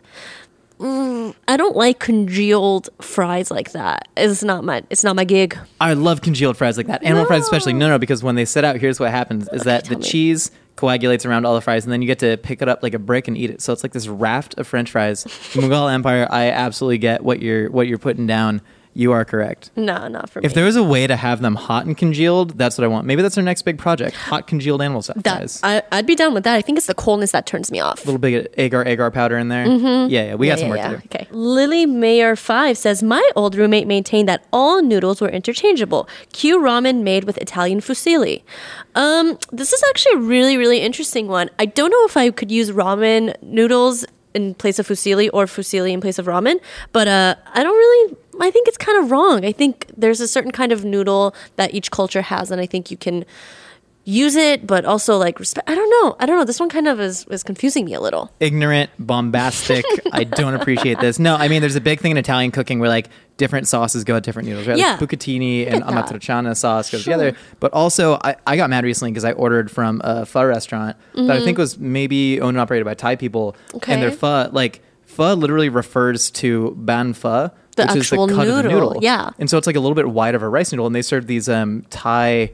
Mm, 0.79 1.35
I 1.47 1.57
don't 1.57 1.75
like 1.75 1.99
congealed 1.99 2.89
fries 3.01 3.51
like 3.51 3.73
that. 3.73 4.07
It's 4.15 4.43
not 4.43 4.63
my 4.63 4.83
it's 4.89 5.03
not 5.03 5.15
my 5.17 5.25
gig. 5.25 5.57
I 5.81 5.93
love 5.93 6.21
congealed 6.21 6.55
fries 6.55 6.77
like 6.77 6.87
that. 6.87 7.03
Animal 7.03 7.25
fries, 7.25 7.43
especially. 7.43 7.73
No, 7.73 7.89
no, 7.89 7.97
because 7.97 8.23
when 8.23 8.35
they 8.35 8.45
sit 8.45 8.63
out, 8.63 8.77
here's 8.77 8.99
what 8.99 9.11
happens: 9.11 9.47
is 9.53 9.63
that 9.63 9.85
the 9.85 9.95
cheese 9.95 10.51
coagulates 10.75 11.25
around 11.25 11.45
all 11.45 11.55
the 11.55 11.61
fries, 11.61 11.85
and 11.85 11.93
then 11.93 12.01
you 12.01 12.07
get 12.07 12.19
to 12.19 12.37
pick 12.37 12.61
it 12.61 12.67
up 12.67 12.83
like 12.83 12.93
a 12.93 12.99
brick 12.99 13.27
and 13.27 13.37
eat 13.37 13.49
it. 13.49 13.61
So 13.61 13.73
it's 13.73 13.83
like 13.83 13.93
this 13.93 14.07
raft 14.07 14.57
of 14.57 14.67
French 14.67 14.91
fries. 14.91 15.23
Mughal 15.53 15.91
Empire, 15.91 16.27
I 16.29 16.49
absolutely 16.51 16.97
get 16.97 17.23
what 17.23 17.41
you're 17.41 17.69
what 17.71 17.87
you're 17.87 17.97
putting 17.97 18.27
down. 18.27 18.61
You 18.97 19.11
are 19.11 19.25
correct. 19.25 19.71
No, 19.75 20.07
not 20.07 20.29
for 20.29 20.39
me. 20.39 20.45
If 20.45 20.53
there 20.53 20.63
was 20.63 20.77
a 20.77 20.83
way 20.83 21.05
to 21.05 21.17
have 21.17 21.41
them 21.41 21.55
hot 21.55 21.85
and 21.85 21.97
congealed, 21.97 22.57
that's 22.57 22.77
what 22.77 22.85
I 22.85 22.87
want. 22.87 23.05
Maybe 23.05 23.21
that's 23.21 23.37
our 23.37 23.43
next 23.43 23.63
big 23.63 23.77
project: 23.77 24.15
hot 24.15 24.47
congealed 24.47 24.81
animal 24.81 25.01
that 25.01 25.21
fries. 25.21 25.59
I, 25.63 25.83
I'd 25.91 26.05
be 26.05 26.15
down 26.15 26.33
with 26.33 26.45
that. 26.45 26.55
I 26.55 26.61
think 26.61 26.77
it's 26.77 26.87
the 26.87 26.95
coldness 26.95 27.31
that 27.33 27.45
turns 27.45 27.69
me 27.71 27.81
off. 27.81 28.03
A 28.03 28.05
little 28.05 28.19
bit 28.19 28.45
of 28.45 28.53
agar 28.57 28.85
agar 28.85 29.11
powder 29.11 29.37
in 29.37 29.49
there. 29.49 29.65
Yeah, 29.67 30.07
yeah, 30.07 30.35
we 30.35 30.47
got 30.47 30.59
some 30.59 30.69
work 30.69 30.81
to 30.81 30.89
do. 30.91 30.95
Okay. 31.13 31.27
Lily 31.31 31.85
Mayer 31.85 32.37
five 32.37 32.77
says 32.77 33.03
my 33.03 33.21
old 33.35 33.55
roommate 33.55 33.85
maintained 33.85 34.29
that 34.29 34.45
all 34.53 34.81
noodles 34.81 35.19
were 35.19 35.27
interchangeable. 35.29 36.07
Q 36.31 36.59
ramen 36.59 37.03
made 37.03 37.25
with 37.25 37.37
Italian 37.39 37.81
fusilli. 37.81 38.43
Um, 38.95 39.37
this 39.51 39.73
is 39.73 39.83
actually 39.89 40.13
a 40.13 40.19
really 40.19 40.55
really 40.55 40.79
interesting 40.79 41.27
one. 41.27 41.49
I 41.59 41.65
don't 41.65 41.91
know 41.91 42.05
if 42.05 42.15
I 42.15 42.31
could 42.31 42.49
use 42.49 42.71
ramen 42.71 43.35
noodles 43.43 44.05
in 44.33 44.53
place 44.53 44.79
of 44.79 44.87
fusilli 44.87 45.29
or 45.33 45.45
fusilli 45.45 45.91
in 45.91 46.01
place 46.01 46.17
of 46.19 46.27
ramen, 46.27 46.61
but 46.93 47.09
uh, 47.09 47.35
I 47.53 47.61
don't 47.61 47.75
really. 47.75 48.15
I 48.41 48.51
think 48.51 48.67
it's 48.67 48.77
kind 48.77 49.03
of 49.03 49.11
wrong. 49.11 49.45
I 49.45 49.51
think 49.51 49.91
there's 49.97 50.21
a 50.21 50.27
certain 50.27 50.51
kind 50.51 50.71
of 50.71 50.83
noodle 50.85 51.35
that 51.55 51.73
each 51.73 51.91
culture 51.91 52.21
has, 52.21 52.51
and 52.51 52.61
I 52.61 52.65
think 52.65 52.91
you 52.91 52.97
can 52.97 53.25
use 54.07 54.35
it, 54.35 54.67
but 54.67 54.85
also 54.85 55.17
like 55.17 55.39
respect. 55.39 55.67
I 55.67 55.73
don't 55.73 55.89
know. 55.89 56.15
I 56.19 56.25
don't 56.27 56.37
know. 56.37 56.45
This 56.45 56.59
one 56.59 56.69
kind 56.69 56.87
of 56.87 56.99
is 56.99 57.25
is 57.29 57.43
confusing 57.43 57.85
me 57.85 57.93
a 57.95 57.99
little. 57.99 58.31
ignorant, 58.39 58.91
bombastic. 58.99 59.83
I 60.11 60.23
don't 60.23 60.53
appreciate 60.53 60.99
this. 60.99 61.17
No, 61.19 61.35
I 61.35 61.47
mean, 61.47 61.61
there's 61.61 61.75
a 61.75 61.81
big 61.81 61.99
thing 61.99 62.11
in 62.11 62.17
Italian 62.17 62.51
cooking 62.51 62.79
where 62.79 62.89
like 62.89 63.09
different 63.37 63.67
sauces 63.67 64.03
go 64.03 64.13
with 64.13 64.23
different 64.23 64.47
noodles, 64.47 64.67
right? 64.67 64.77
Yeah. 64.77 64.97
Like 64.99 65.09
bucatini 65.09 65.67
and 65.67 65.83
amatriciana 65.83 66.55
sauce 66.55 66.91
goes 66.91 67.03
together. 67.03 67.35
But 67.59 67.73
also, 67.73 68.19
I, 68.23 68.35
I 68.45 68.55
got 68.55 68.69
mad 68.69 68.83
recently 68.83 69.11
because 69.11 69.25
I 69.25 69.31
ordered 69.33 69.71
from 69.71 70.01
a 70.03 70.25
pho 70.25 70.45
restaurant 70.45 70.97
that 71.15 71.31
I 71.31 71.43
think 71.43 71.57
was 71.57 71.77
maybe 71.77 72.39
owned 72.39 72.55
and 72.55 72.61
operated 72.61 72.85
by 72.85 72.93
Thai 72.93 73.15
people. 73.15 73.53
Mm-hmm. 73.53 73.77
Okay. 73.77 73.93
And 73.93 74.01
their 74.01 74.11
pho, 74.11 74.49
like, 74.51 74.81
pho 75.05 75.33
literally 75.33 75.69
refers 75.69 76.29
to 76.31 76.75
ban 76.77 77.13
pho. 77.13 77.51
The 77.75 77.83
which 77.87 77.97
actual 78.11 78.25
is 78.25 78.29
the 78.31 78.35
cut 78.35 78.47
of 78.47 78.55
the 78.55 78.63
noodle, 78.63 78.79
noodle. 78.89 79.03
yeah. 79.03 79.31
And 79.39 79.49
so 79.49 79.57
it's 79.57 79.67
like 79.67 79.75
a 79.75 79.79
little 79.79 79.95
bit 79.95 80.09
wide 80.09 80.35
of 80.35 80.41
a 80.41 80.49
rice 80.49 80.71
noodle. 80.71 80.85
And 80.87 80.95
they 80.95 81.01
serve 81.01 81.27
these 81.27 81.49
um, 81.49 81.83
Thai 81.89 82.51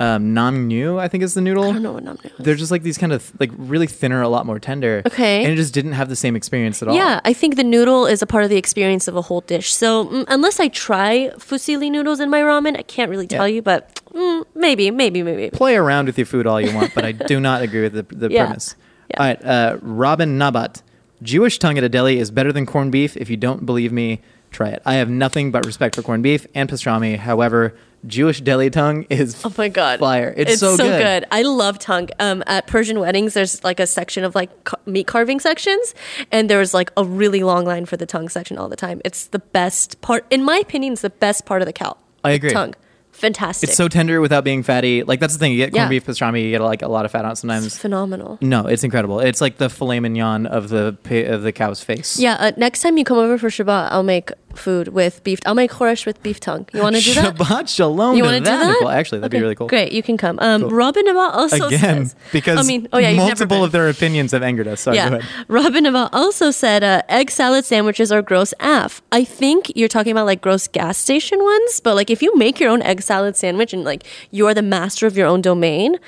um, 0.00 0.34
nam 0.34 0.66
nu, 0.68 0.98
I 0.98 1.06
think 1.08 1.22
is 1.22 1.34
the 1.34 1.40
noodle. 1.40 1.64
I 1.64 1.72
don't 1.72 1.82
know 1.82 1.92
what 1.92 2.02
nam 2.04 2.18
nu 2.24 2.30
is. 2.30 2.44
They're 2.44 2.54
just 2.54 2.70
like 2.70 2.82
these 2.82 2.96
kind 2.98 3.12
of 3.12 3.30
like 3.38 3.50
really 3.56 3.86
thinner, 3.86 4.22
a 4.22 4.28
lot 4.28 4.46
more 4.46 4.58
tender. 4.58 5.02
Okay. 5.06 5.44
And 5.44 5.52
it 5.52 5.56
just 5.56 5.74
didn't 5.74 5.92
have 5.92 6.08
the 6.08 6.16
same 6.16 6.34
experience 6.36 6.82
at 6.82 6.88
all. 6.88 6.94
Yeah, 6.94 7.20
I 7.24 7.32
think 7.32 7.56
the 7.56 7.64
noodle 7.64 8.06
is 8.06 8.22
a 8.22 8.26
part 8.26 8.42
of 8.44 8.50
the 8.50 8.56
experience 8.56 9.06
of 9.08 9.16
a 9.16 9.22
whole 9.22 9.42
dish. 9.42 9.72
So 9.74 10.06
mm, 10.06 10.24
unless 10.28 10.58
I 10.60 10.68
try 10.68 11.30
fusilli 11.38 11.90
noodles 11.90 12.20
in 12.20 12.30
my 12.30 12.40
ramen, 12.40 12.76
I 12.78 12.82
can't 12.82 13.10
really 13.10 13.26
tell 13.26 13.46
Yeah. 13.46 13.56
you. 13.56 13.62
But 13.62 13.94
mm, 14.12 14.44
maybe, 14.54 14.90
maybe, 14.90 15.22
maybe. 15.22 15.50
Play 15.50 15.76
around 15.76 16.06
with 16.06 16.16
your 16.18 16.26
food 16.26 16.46
all 16.46 16.60
you 16.60 16.74
want, 16.74 16.94
but 16.94 17.04
I 17.04 17.12
do 17.12 17.38
not 17.40 17.62
agree 17.62 17.82
with 17.82 17.92
the, 17.94 18.02
the 18.14 18.28
Yeah. 18.32 18.44
premise. 18.46 18.74
Yeah. 19.10 19.20
All 19.20 19.26
right. 19.26 19.44
Uh, 19.44 19.78
Robin 19.82 20.38
Nabat. 20.38 20.82
Jewish 21.22 21.60
tongue 21.60 21.78
at 21.78 21.84
a 21.84 21.88
deli 21.88 22.18
is 22.18 22.32
better 22.32 22.52
than 22.52 22.66
corned 22.66 22.90
beef. 22.90 23.16
If 23.16 23.30
you 23.30 23.36
don't 23.36 23.64
believe 23.64 23.92
me, 23.92 24.20
try 24.52 24.68
it. 24.68 24.82
I 24.84 24.94
have 24.94 25.10
nothing 25.10 25.50
but 25.50 25.66
respect 25.66 25.96
for 25.96 26.02
corned 26.02 26.22
beef 26.22 26.46
and 26.54 26.68
pastrami. 26.68 27.16
However, 27.16 27.74
Jewish 28.06 28.40
deli 28.40 28.68
tongue 28.70 29.06
is 29.10 29.40
Oh 29.44 29.52
my 29.56 29.68
god, 29.68 30.00
fire. 30.00 30.34
It's, 30.36 30.58
so, 30.58 30.76
good. 30.76 31.24
I 31.30 31.42
love 31.42 31.78
tongue. 31.78 32.08
Um, 32.18 32.42
at 32.46 32.66
Persian 32.66 32.98
weddings, 32.98 33.34
there's 33.34 33.62
like 33.62 33.78
a 33.80 33.86
section 33.86 34.24
of 34.24 34.34
like 34.34 34.64
ca- 34.64 34.78
meat 34.86 35.06
carving 35.06 35.38
sections, 35.40 35.94
and 36.32 36.50
there's 36.50 36.74
like 36.74 36.90
a 36.96 37.04
really 37.04 37.42
long 37.42 37.64
line 37.64 37.86
for 37.86 37.96
the 37.96 38.06
tongue 38.06 38.28
section 38.28 38.58
all 38.58 38.68
the 38.68 38.76
time. 38.76 39.00
It's 39.04 39.26
the 39.26 39.38
best 39.38 40.00
part, 40.00 40.26
in 40.30 40.42
my 40.44 40.58
opinion. 40.58 40.94
It's 40.94 41.02
the 41.02 41.10
best 41.10 41.46
part 41.46 41.62
of 41.62 41.66
the 41.66 41.72
cow. 41.72 41.96
I 42.24 42.32
agree. 42.32 42.50
Tongue, 42.50 42.74
fantastic. 43.12 43.68
It's 43.68 43.76
so 43.76 43.88
tender 43.88 44.20
without 44.20 44.42
being 44.44 44.62
fatty. 44.62 45.02
Like 45.04 45.20
that's 45.20 45.34
the 45.34 45.38
thing. 45.38 45.52
You 45.52 45.58
get 45.58 45.72
corned 45.72 45.84
Yeah. 45.84 45.88
beef 45.88 46.06
pastrami, 46.06 46.42
you 46.44 46.50
get 46.50 46.60
like 46.60 46.82
a 46.82 46.88
lot 46.88 47.04
of 47.04 47.12
fat 47.12 47.24
on 47.24 47.28
it 47.28 47.32
It's 47.32 47.40
sometimes. 47.40 47.78
phenomenal. 47.78 48.38
No, 48.40 48.66
it's 48.66 48.82
incredible. 48.84 49.20
It's 49.20 49.40
like 49.40 49.58
the 49.58 49.68
filet 49.68 50.00
mignon 50.00 50.46
of 50.46 50.68
the 50.70 50.96
of 51.30 51.42
the 51.42 51.52
cow's 51.52 51.82
face. 51.84 52.18
Yeah, 52.18 52.34
uh, 52.38 52.52
next 52.56 52.80
time 52.80 52.98
you 52.98 53.04
come 53.04 53.18
over 53.18 53.38
for 53.38 53.48
Shabbat, 53.48 53.88
I'll 53.92 54.02
make 54.02 54.30
food 54.56 54.88
with 54.88 55.22
beef. 55.24 55.40
I'll 55.46 55.54
make 55.54 55.70
choresh 55.70 56.06
with 56.06 56.22
beef 56.22 56.40
tongue. 56.40 56.68
You 56.72 56.80
want 56.80 56.96
to 56.96 57.02
do 57.02 57.14
that? 57.14 57.36
Shabbat 57.36 57.68
shalom. 57.68 58.16
You 58.16 58.24
want 58.24 58.34
to 58.34 58.40
do 58.40 58.56
that? 58.56 58.68
Nicole. 58.68 58.88
Actually, 58.88 59.20
that'd 59.20 59.32
be 59.32 59.40
really 59.40 59.54
cool. 59.54 59.66
Great, 59.68 59.92
you 59.92 60.02
can 60.02 60.16
come. 60.16 60.38
Um, 60.40 60.62
Cool. 60.62 60.70
Robin 60.70 61.08
also 61.16 61.66
Again, 61.66 62.06
says, 62.06 62.14
because 62.30 62.58
I 62.58 62.62
mean, 62.62 62.88
oh 62.92 62.98
yeah, 62.98 63.12
multiple 63.14 63.64
of 63.64 63.72
their 63.72 63.88
opinions 63.88 64.32
have 64.32 64.42
angered 64.42 64.68
us. 64.68 64.82
Sorry, 64.82 64.96
go 64.96 65.02
yeah, 65.02 65.08
ahead. 65.16 65.24
Robin 65.48 65.86
also 65.96 66.50
said 66.50 66.82
uh, 66.84 67.02
egg 67.08 67.30
salad 67.30 67.64
sandwiches 67.64 68.12
are 68.12 68.22
gross 68.22 68.54
af. 68.60 69.02
I 69.10 69.24
think 69.24 69.72
you're 69.74 69.88
talking 69.88 70.12
about 70.12 70.26
like 70.26 70.40
gross 70.40 70.68
gas 70.68 70.98
station 70.98 71.42
ones, 71.42 71.80
but 71.80 71.94
like 71.94 72.10
if 72.10 72.22
you 72.22 72.36
make 72.36 72.60
your 72.60 72.70
own 72.70 72.82
egg 72.82 73.02
salad 73.02 73.36
sandwich 73.36 73.72
and 73.72 73.84
like 73.84 74.04
you're 74.30 74.54
the 74.54 74.62
master 74.62 75.06
of 75.06 75.16
your 75.16 75.26
own 75.26 75.40
domain, 75.42 75.98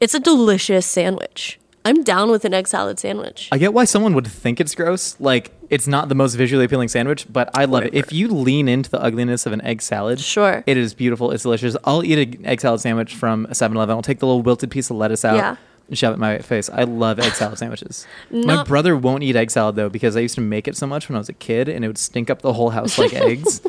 it's 0.00 0.14
a 0.14 0.20
delicious 0.20 0.86
sandwich. 0.86 1.58
I'm 1.84 2.02
down 2.02 2.30
with 2.30 2.44
an 2.46 2.54
egg 2.54 2.66
salad 2.66 2.98
sandwich. 2.98 3.48
I 3.52 3.58
get 3.58 3.74
why 3.74 3.84
someone 3.84 4.14
would 4.14 4.26
think 4.26 4.58
it's 4.60 4.74
gross. 4.74 5.16
Like, 5.20 5.52
it's 5.68 5.86
not 5.86 6.08
the 6.08 6.14
most 6.14 6.34
visually 6.34 6.64
appealing 6.64 6.88
sandwich, 6.88 7.26
but 7.30 7.50
I 7.54 7.66
love 7.66 7.84
it. 7.84 7.92
If 7.94 8.10
you 8.12 8.28
lean 8.28 8.68
into 8.68 8.90
the 8.90 9.00
ugliness 9.02 9.44
of 9.44 9.52
an 9.52 9.60
egg 9.62 9.82
salad, 9.82 10.18
Sure. 10.20 10.64
it 10.66 10.76
is 10.78 10.94
beautiful. 10.94 11.30
It's 11.30 11.42
delicious. 11.42 11.76
I'll 11.84 12.02
eat 12.02 12.36
an 12.36 12.46
egg 12.46 12.62
salad 12.62 12.80
sandwich 12.80 13.14
from 13.14 13.46
a 13.50 13.54
7 13.54 13.76
Eleven. 13.76 13.94
I'll 13.94 14.02
take 14.02 14.20
the 14.20 14.26
little 14.26 14.40
wilted 14.42 14.70
piece 14.70 14.88
of 14.88 14.96
lettuce 14.96 15.24
out 15.26 15.36
Yeah. 15.36 15.56
and 15.88 15.98
shove 15.98 16.12
it 16.12 16.14
in 16.14 16.20
my 16.20 16.38
face. 16.38 16.70
I 16.70 16.84
love 16.84 17.18
egg 17.18 17.32
salad 17.34 17.58
sandwiches. 17.58 18.06
My 18.30 18.54
Not- 18.54 18.66
brother 18.68 18.96
won't 18.96 19.22
eat 19.22 19.36
egg 19.36 19.50
salad, 19.50 19.76
though, 19.76 19.90
because 19.90 20.16
I 20.16 20.20
used 20.20 20.36
to 20.36 20.40
make 20.40 20.66
it 20.66 20.76
so 20.78 20.86
much 20.86 21.10
when 21.10 21.16
I 21.16 21.18
was 21.18 21.28
a 21.28 21.32
kid 21.34 21.68
and 21.68 21.84
it 21.84 21.88
would 21.88 21.98
stink 21.98 22.30
up 22.30 22.40
the 22.40 22.54
whole 22.54 22.70
house 22.70 22.96
like 22.96 23.12
eggs. 23.14 23.60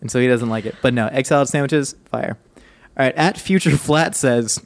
And 0.00 0.12
so 0.12 0.20
he 0.20 0.28
doesn't 0.28 0.48
like 0.48 0.64
it. 0.64 0.76
But 0.80 0.94
no, 0.94 1.08
egg 1.08 1.26
salad 1.26 1.48
sandwiches, 1.48 1.96
fire. 2.10 2.36
All 2.96 3.04
right, 3.04 3.14
at 3.16 3.36
Future 3.36 3.76
Flat 3.76 4.14
says, 4.14 4.60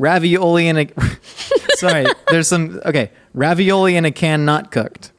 ravioli 0.00 0.66
in 0.68 0.78
a 0.78 0.86
sorry 1.76 2.06
there's 2.30 2.48
some 2.48 2.80
okay 2.86 3.10
ravioli 3.34 3.96
in 3.96 4.04
a 4.04 4.10
can 4.10 4.44
not 4.44 4.70
cooked 4.70 5.12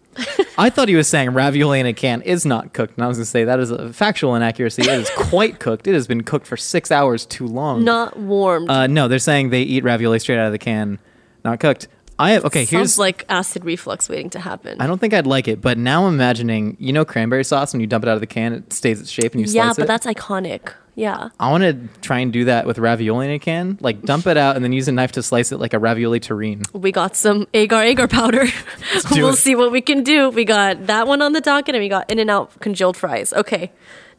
i 0.58 0.70
thought 0.70 0.90
he 0.90 0.96
was 0.96 1.08
saying 1.08 1.30
ravioli 1.30 1.80
in 1.80 1.86
a 1.86 1.94
can 1.94 2.22
is 2.24 2.46
not 2.46 2.74
cooked 2.74 2.96
and 2.98 3.04
i 3.04 3.08
was 3.08 3.18
going 3.18 3.24
to 3.24 3.30
say 3.30 3.44
that 3.44 3.60
is 3.60 3.70
a 3.72 3.94
factual 3.94 4.36
inaccuracy 4.36 4.82
it 4.82 4.88
is 4.90 5.10
quite 5.16 5.60
cooked 5.60 5.88
it 5.88 5.94
has 5.94 6.08
been 6.08 6.22
cooked 6.24 6.48
for 6.48 6.58
six 6.58 6.92
hours 6.92 7.26
too 7.26 7.46
long 7.48 7.84
Not 7.84 8.18
warmed. 8.18 8.70
uh, 8.70 8.88
no 8.88 9.08
they're 9.08 9.20
saying 9.20 9.52
they 9.52 9.62
eat 9.62 9.84
ravioli 9.84 10.20
straight 10.20 10.40
out 10.40 10.48
of 10.48 10.52
the 10.52 10.60
can 10.60 11.00
not 11.46 11.60
cooked 11.60 11.88
i 12.20 12.32
have 12.32 12.44
okay 12.46 12.62
Sounds 12.66 12.70
here's 12.72 12.98
like 13.00 13.24
acid 13.30 13.64
reflux 13.64 14.10
waiting 14.10 14.30
to 14.32 14.40
happen. 14.40 14.82
I 14.82 14.88
don't 14.88 15.00
think 15.00 15.14
I'd 15.14 15.26
like 15.28 15.48
it, 15.48 15.60
but 15.62 15.78
now 15.80 16.06
I'm 16.06 16.14
imagining, 16.14 16.76
you 16.80 16.94
know, 16.94 17.04
cranberry 17.06 17.44
sauce 17.44 17.74
when 17.74 17.80
you 17.82 17.88
dump 17.88 18.04
it 18.04 18.10
out 18.10 18.14
of 18.16 18.20
the 18.20 18.28
can, 18.28 18.54
it 18.54 18.72
stays 18.74 19.00
its 19.02 19.10
shape 19.10 19.32
and 19.32 19.42
you 19.42 19.48
still 19.48 19.58
yeah, 19.64 19.72
slice 19.72 19.78
but 19.78 19.84
it. 19.84 19.88
that's 19.88 20.06
iconic. 20.06 20.74
Yeah. 20.96 21.30
I 21.40 21.50
want 21.52 21.64
to 21.64 22.02
try 22.02 22.20
and 22.20 22.34
do 22.34 22.46
that 22.46 22.68
with 22.68 22.78
ravioli 22.78 23.26
in 23.28 23.32
a 23.32 23.40
can. 23.40 23.78
Like 23.80 24.02
dump 24.02 24.28
it 24.28 24.38
out 24.38 24.56
and 24.56 24.64
then 24.66 24.74
use 24.74 24.88
a 24.88 24.92
knife 24.92 25.14
to 25.14 25.24
slice 25.24 25.52
it 25.52 25.58
like 25.58 25.74
a 25.74 25.80
ravioli 25.80 26.20
terrine. 26.20 26.64
we 26.74 26.92
got 26.92 27.16
some 27.16 27.48
agar 27.54 27.82
agar 27.82 28.08
powder. 28.08 28.46
we'll 29.12 29.30
it. 29.30 29.38
see 29.38 29.56
what 29.56 29.72
we 29.72 29.82
can 29.82 30.04
do. 30.04 30.30
We 30.30 30.46
got 30.46 30.88
that 30.88 31.08
one 31.08 31.22
on 31.22 31.34
the 31.34 31.42
docket, 31.42 31.76
and 31.76 31.82
we 31.82 31.90
got 31.90 32.10
In 32.12 32.20
and 32.20 32.30
Out 32.30 32.60
congealed 32.60 32.98
fries. 32.98 33.32
Okay, 33.34 33.72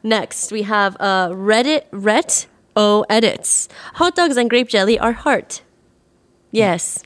next 0.03 0.51
we 0.51 0.63
have 0.63 0.97
uh, 0.99 1.29
Reddit 1.29 1.85
Ret 1.91 2.47
O 2.75 3.05
edits. 3.11 3.69
Hot 3.95 4.15
dogs 4.15 4.37
and 4.37 4.49
grape 4.49 4.69
jelly 4.69 4.99
are 4.99 5.13
heart. 5.13 5.63
Yes. 6.51 7.03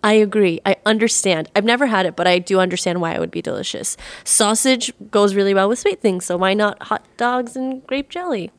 I 0.00 0.12
agree. 0.12 0.60
I 0.64 0.76
understand. 0.86 1.50
I've 1.56 1.64
never 1.64 1.86
had 1.86 2.06
it, 2.06 2.14
but 2.14 2.28
I 2.28 2.38
do 2.38 2.60
understand 2.60 3.00
why 3.00 3.14
it 3.14 3.18
would 3.20 3.32
be 3.32 3.42
delicious. 3.42 3.96
Sausage 4.22 4.92
goes 5.10 5.34
really 5.34 5.54
well 5.54 5.68
with 5.68 5.80
sweet 5.80 6.00
things, 6.00 6.24
so 6.24 6.36
why 6.36 6.54
not 6.54 6.80
hot 6.84 7.04
dogs 7.16 7.56
and 7.56 7.84
grape 7.84 8.08
jelly? 8.08 8.52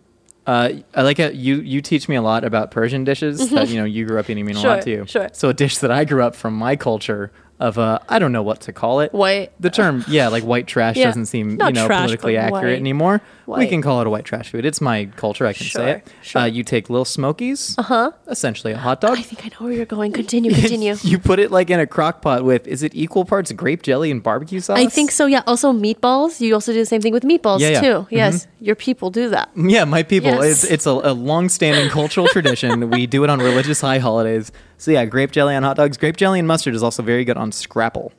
Uh, 0.50 0.82
I 0.96 1.04
like 1.04 1.20
it. 1.20 1.36
You 1.36 1.58
you 1.62 1.80
teach 1.82 2.10
me 2.10 2.16
a 2.16 2.22
lot 2.24 2.44
about 2.44 2.72
Persian 2.72 3.04
dishes 3.04 3.52
that 3.52 3.70
you 3.70 3.78
know 3.78 3.86
you 3.86 4.06
grew 4.08 4.20
up 4.20 4.30
eating 4.32 4.46
me 4.50 4.54
a 4.54 4.56
Sure, 4.56 4.70
lot 4.76 4.82
too. 4.82 5.06
sure. 5.08 5.30
So 5.32 5.50
a 5.50 5.54
dish 5.54 5.78
that 5.78 5.92
I 5.92 6.06
grew 6.06 6.24
up 6.24 6.36
from 6.36 6.56
my 6.56 6.76
culture 6.76 7.32
of 7.60 7.78
uh, 7.78 8.00
I 8.08 8.20
don't 8.20 8.32
know 8.32 8.44
what 8.44 8.62
to 8.62 8.74
call 8.74 9.02
it. 9.02 9.12
White. 9.14 9.52
The 9.60 9.70
term, 9.70 10.06
yeah, 10.08 10.30
like 10.30 10.44
white 10.44 10.66
trash 10.68 10.96
Yeah. 10.96 11.06
doesn't 11.06 11.26
seem 11.26 11.58
Not 11.58 11.68
you 11.70 11.74
know 11.74 11.88
trash, 11.88 12.06
politically 12.06 12.38
accurate 12.38 12.64
white. 12.64 12.74
anymore. 12.80 13.22
We 13.48 13.66
can 13.68 13.82
call 13.82 14.00
it 14.02 14.06
a 14.06 14.12
white 14.12 14.26
trash 14.26 14.50
food. 14.52 14.64
It's 14.64 14.80
my 14.80 15.06
culture. 15.16 15.48
I 15.48 15.54
can 15.54 15.66
say 15.66 15.92
it. 15.92 16.08
sure. 16.22 16.44
Uh, 16.44 16.46
you 16.46 16.64
take 16.64 16.88
little 16.90 17.04
Smokies, 17.04 17.76
uh 17.80 17.82
huh, 17.84 18.12
essentially 18.28 18.74
a 18.74 18.78
hot 18.78 19.02
dog. 19.02 19.18
I 19.18 19.24
think 19.24 19.44
I 19.44 19.50
know 19.50 19.66
where 19.66 19.74
you're 19.74 19.86
going. 19.88 20.12
Continue, 20.12 20.52
continue. 20.54 20.96
you 21.02 21.18
put 21.18 21.40
it 21.40 21.50
like 21.52 21.70
in 21.72 21.80
a 21.80 21.88
crock 21.88 22.22
pot 22.22 22.46
with 22.46 22.68
is 22.68 22.84
it 22.84 22.94
equal 22.94 23.26
parts 23.26 23.52
grape 23.52 23.82
jelly 23.82 24.12
and 24.12 24.22
barbecue 24.22 24.60
sauce? 24.60 24.78
I 24.78 24.86
think 24.86 25.10
so. 25.12 25.26
Yeah. 25.26 25.42
Also, 25.48 25.74
meatballs. 25.74 26.40
You 26.40 26.54
also 26.54 26.72
do 26.74 26.80
the 26.80 26.86
same 26.86 27.02
thing 27.02 27.12
with 27.12 27.24
meatballs 27.24 27.60
Yeah, 27.62 27.70
yeah. 27.70 27.82
too. 27.82 28.08
Yes, 28.12 28.48
your 28.62 28.76
people 28.76 29.10
do 29.10 29.30
that. 29.30 29.50
Yeah, 29.56 29.84
my 29.86 30.04
people. 30.04 30.30
Yes. 30.30 30.64
It's 30.64 30.72
it's 30.72 30.86
a, 30.86 30.92
a 30.92 31.14
long-standing 31.14 31.90
cultural 31.90 32.28
tradition. 32.36 32.90
We 32.92 33.08
do 33.08 33.24
it 33.24 33.30
on 33.32 33.40
religious 33.40 33.82
high 33.82 33.98
holidays. 34.00 34.52
So 34.80 34.92
yeah, 34.92 35.06
grape 35.06 35.32
jelly 35.32 35.56
on 35.56 35.64
hot 35.64 35.78
dogs. 35.78 35.98
Grape 35.98 36.18
jelly 36.18 36.40
and 36.40 36.48
mustard 36.48 36.74
is 36.74 36.82
also 36.82 37.04
very 37.04 37.26
good 37.26 37.38
on 37.38 37.52
scrapple. 37.52 38.12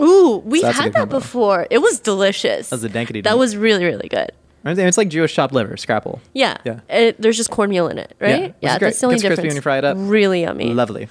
Ooh, 0.00 0.42
we've 0.44 0.62
that's 0.62 0.76
had 0.76 0.92
that 0.92 0.98
combo. 1.00 1.18
before. 1.18 1.66
It 1.70 1.78
was 1.78 2.00
delicious. 2.00 2.70
That 2.70 2.76
was 2.76 2.84
a 2.84 2.88
dankity 2.88 3.22
That 3.24 3.38
was 3.38 3.56
really, 3.56 3.84
really 3.84 4.08
good. 4.08 4.30
It's 4.64 4.98
like 4.98 5.08
Jewish 5.08 5.32
chopped 5.32 5.54
liver, 5.54 5.76
scrapple. 5.76 6.20
Yeah. 6.34 6.58
Yeah. 6.64 6.80
It, 6.90 7.20
there's 7.20 7.36
just 7.36 7.50
cornmeal 7.50 7.88
in 7.88 7.98
it, 7.98 8.14
right? 8.20 8.42
which 8.42 8.50
is 8.50 8.54
great. 8.60 8.80
that's 8.80 9.00
the 9.00 9.06
only 9.06 9.14
Gets 9.14 9.22
crispy 9.22 9.28
difference. 9.28 9.50
when 9.50 9.56
you 9.56 9.62
fry 9.62 9.78
it 9.78 9.84
up. 9.84 9.96
Really 9.98 10.42
yummy. 10.42 10.74
Lovely. 10.74 11.08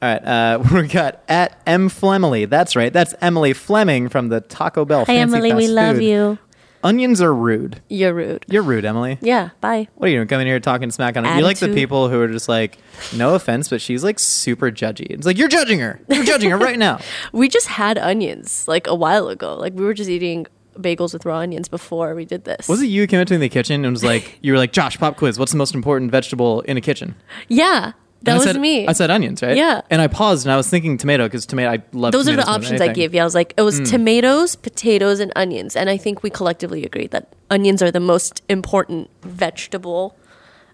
All 0.00 0.08
right, 0.08 0.24
uh, 0.24 0.62
we 0.74 0.86
got 0.86 1.22
at 1.28 1.60
M 1.66 1.90
Flemily. 1.90 2.48
That's 2.48 2.76
right. 2.76 2.92
That's 2.92 3.14
Emily 3.20 3.52
Fleming 3.52 4.08
from 4.08 4.28
the 4.28 4.40
Taco 4.40 4.84
Bell. 4.84 5.00
Hi, 5.00 5.06
fancy 5.06 5.34
Emily. 5.36 5.52
We 5.54 5.62
fast 5.64 5.72
love 5.72 6.00
you. 6.00 6.38
Onions 6.84 7.20
are 7.20 7.34
rude. 7.34 7.80
You're 7.88 8.14
rude. 8.14 8.44
You're 8.48 8.62
rude, 8.62 8.84
Emily. 8.84 9.18
Yeah. 9.20 9.50
Bye. 9.60 9.88
What 9.96 10.06
are 10.06 10.10
you 10.10 10.18
doing? 10.18 10.28
Coming 10.28 10.46
here 10.46 10.60
talking 10.60 10.90
smack 10.90 11.16
on 11.16 11.26
it? 11.26 11.36
You 11.36 11.42
like 11.42 11.58
the 11.58 11.72
people 11.74 12.08
who 12.08 12.20
are 12.20 12.28
just 12.28 12.48
like, 12.48 12.78
no 13.14 13.34
offense, 13.34 13.68
but 13.68 13.80
she's 13.80 14.04
like 14.04 14.18
super 14.18 14.70
judgy. 14.70 15.06
It's 15.10 15.26
like 15.26 15.38
you're 15.38 15.48
judging 15.48 15.80
her. 15.80 16.00
You're 16.08 16.24
judging 16.24 16.50
her 16.50 16.58
right 16.58 16.78
now. 16.78 17.00
We 17.32 17.48
just 17.48 17.66
had 17.66 17.98
onions 17.98 18.66
like 18.68 18.86
a 18.86 18.94
while 18.94 19.28
ago. 19.28 19.54
Like 19.56 19.74
we 19.74 19.84
were 19.84 19.94
just 19.94 20.08
eating 20.10 20.46
bagels 20.78 21.12
with 21.12 21.24
raw 21.24 21.38
onions 21.38 21.68
before 21.68 22.14
we 22.14 22.24
did 22.24 22.44
this. 22.44 22.68
Was 22.68 22.80
it 22.82 22.86
you 22.86 23.02
who 23.02 23.06
came 23.06 23.20
into 23.20 23.36
the 23.38 23.48
kitchen 23.48 23.84
and 23.84 23.92
was 23.92 24.04
like, 24.04 24.38
you 24.42 24.52
were 24.52 24.58
like, 24.58 24.72
Josh, 24.72 24.98
pop 24.98 25.16
quiz. 25.16 25.38
What's 25.38 25.52
the 25.52 25.58
most 25.58 25.74
important 25.74 26.10
vegetable 26.10 26.60
in 26.62 26.76
a 26.76 26.80
kitchen? 26.80 27.14
Yeah. 27.48 27.92
That 28.22 28.34
was 28.34 28.44
said- 28.44 28.60
me. 28.60 28.86
I 28.86 28.92
said 28.92 29.10
onions, 29.10 29.42
right? 29.42 29.56
Yeah. 29.56 29.80
And 29.90 30.00
I 30.02 30.06
paused 30.08 30.44
and 30.46 30.52
I 30.52 30.56
was 30.56 30.68
thinking 30.68 30.98
tomato 30.98 31.24
because 31.26 31.46
tomato. 31.46 31.70
I 31.70 31.82
love. 31.92 32.12
Those 32.12 32.28
are 32.28 32.32
the 32.36 32.42
tomatoes 32.42 32.46
more 32.46 32.54
than 32.60 32.62
options 32.64 32.80
I 32.80 32.92
gave 32.92 33.14
you. 33.14 33.20
I 33.20 33.24
was 33.24 33.34
like, 33.34 33.54
it 33.56 33.62
was 33.62 33.78
tomatoes, 33.88 34.56
potatoes, 34.56 35.20
and 35.20 35.32
onions. 35.36 35.76
And 35.76 35.88
I 35.88 35.96
think 35.96 36.22
we 36.22 36.30
collectively 36.30 36.84
agreed 36.84 37.10
that 37.12 37.28
onions 37.50 37.82
are 37.82 37.90
the 37.90 38.00
most 38.00 38.42
important 38.48 39.08
vegetable. 39.22 40.16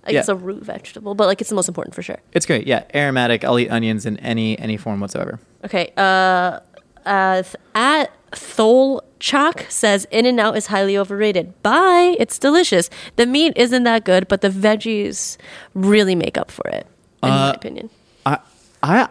I 0.07 0.13
guess 0.13 0.29
Yeah. 0.29 0.35
a 0.35 0.37
root 0.37 0.63
vegetable, 0.63 1.15
but 1.15 1.27
like 1.27 1.41
it's 1.41 1.49
the 1.49 1.57
most 1.57 1.69
important 1.69 1.95
for 1.95 2.03
sure. 2.03 2.19
It's 2.33 2.45
great. 2.45 2.67
Yeah, 2.67 2.85
aromatic. 2.95 3.43
I'll 3.45 3.59
eat 3.59 3.71
onions 3.71 4.05
in 4.05 4.19
any 4.19 4.59
any 4.59 4.77
form 4.77 5.01
whatsoever. 5.01 5.39
Okay. 5.65 5.93
Uh, 5.97 6.61
uh, 7.07 7.43
at 7.75 8.11
Thol 8.33 9.03
Chak 9.19 9.65
says 9.71 10.07
In 10.11 10.27
and 10.27 10.39
Out 10.39 10.57
is 10.59 10.67
highly 10.67 10.99
overrated. 10.99 11.63
Bye. 11.63 12.17
It's 12.19 12.39
delicious. 12.39 12.91
The 13.17 13.25
meat 13.27 13.55
isn't 13.57 13.85
that 13.85 14.05
good, 14.05 14.29
but 14.29 14.43
the 14.43 14.51
veggies 14.51 15.39
really 15.73 16.15
make 16.15 16.37
up 16.37 16.51
for 16.51 16.69
it, 16.69 16.87
in 17.25 17.31
my 17.31 17.49
Uh, 17.49 17.53
opinion. 17.53 17.91
I 18.27 18.39
I 18.83 19.09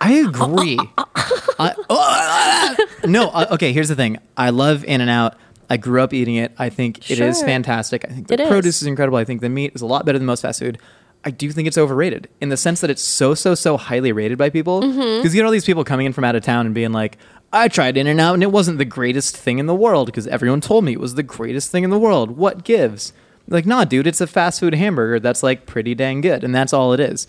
I 0.00 0.12
agree. 0.12 0.78
I, 1.58 2.76
no, 3.06 3.28
uh, 3.28 3.46
okay. 3.52 3.72
Here's 3.72 3.88
the 3.88 3.94
thing. 3.96 4.18
I 4.36 4.50
love 4.50 4.84
In 4.84 5.00
and 5.00 5.10
Out. 5.10 5.34
I 5.70 5.76
grew 5.76 6.00
up 6.02 6.14
eating 6.14 6.36
it. 6.36 6.52
I 6.58 6.70
think 6.70 7.10
it 7.10 7.20
is 7.20 7.38
Sure. 7.38 7.46
fantastic. 7.46 8.04
I 8.08 8.12
think 8.12 8.28
the 8.28 8.34
It 8.34 8.40
is. 8.40 8.48
produce 8.48 8.80
is 8.80 8.88
incredible. 8.88 9.18
I 9.18 9.24
think 9.24 9.40
the 9.42 9.48
meat 9.50 9.72
is 9.74 9.82
a 9.82 9.86
lot 9.86 10.06
better 10.06 10.18
than 10.18 10.24
most 10.26 10.40
fast 10.42 10.60
food. 10.60 10.78
I 11.24 11.30
do 11.30 11.50
think 11.50 11.68
it's 11.68 11.76
overrated 11.76 12.28
in 12.40 12.48
the 12.48 12.56
sense 12.56 12.80
that 12.80 12.90
it's 12.90 13.02
so 13.02 13.34
so 13.34 13.54
so 13.54 13.76
highly 13.76 14.12
rated 14.12 14.38
by 14.38 14.50
people. 14.50 14.80
Because 14.80 14.96
Mm-hmm. 14.96 15.26
you 15.26 15.30
get 15.32 15.44
all 15.44 15.50
these 15.50 15.64
people 15.66 15.84
coming 15.84 16.06
in 16.06 16.12
from 16.12 16.24
out 16.24 16.36
of 16.36 16.42
town 16.42 16.64
and 16.64 16.74
being 16.74 16.92
like, 16.92 17.18
"I 17.52 17.68
tried 17.68 17.96
In 17.96 18.06
and 18.06 18.20
Out 18.20 18.34
and 18.34 18.42
it 18.42 18.52
wasn't 18.52 18.78
the 18.78 18.84
greatest 18.84 19.36
thing 19.36 19.58
in 19.58 19.66
the 19.66 19.74
world 19.74 20.06
because 20.06 20.26
everyone 20.28 20.60
told 20.60 20.84
me 20.84 20.92
it 20.92 21.00
was 21.00 21.16
the 21.16 21.22
greatest 21.22 21.70
thing 21.70 21.84
in 21.84 21.90
the 21.90 21.98
world. 21.98 22.36
What 22.36 22.64
gives?" 22.64 23.12
Like, 23.50 23.66
nah, 23.66 23.84
dude, 23.84 24.06
it's 24.06 24.20
a 24.20 24.26
fast 24.26 24.60
food 24.60 24.74
hamburger 24.74 25.18
that's 25.20 25.42
like 25.42 25.66
pretty 25.66 25.94
dang 25.94 26.20
good, 26.20 26.44
and 26.44 26.54
that's 26.54 26.72
all 26.72 26.92
it 26.92 27.00
is. 27.00 27.26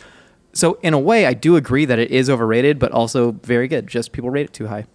So 0.53 0.79
in 0.81 0.93
a 0.93 0.99
way, 0.99 1.25
I 1.25 1.33
do 1.33 1.55
agree 1.55 1.85
that 1.85 1.99
it 1.99 2.11
is 2.11 2.29
overrated, 2.29 2.79
but 2.79 2.91
also 2.91 3.31
very 3.31 3.67
good. 3.67 3.87
Just 3.87 4.11
people 4.11 4.29
rate 4.29 4.45
it 4.47 4.53
too 4.53 4.67
high. 4.67 4.85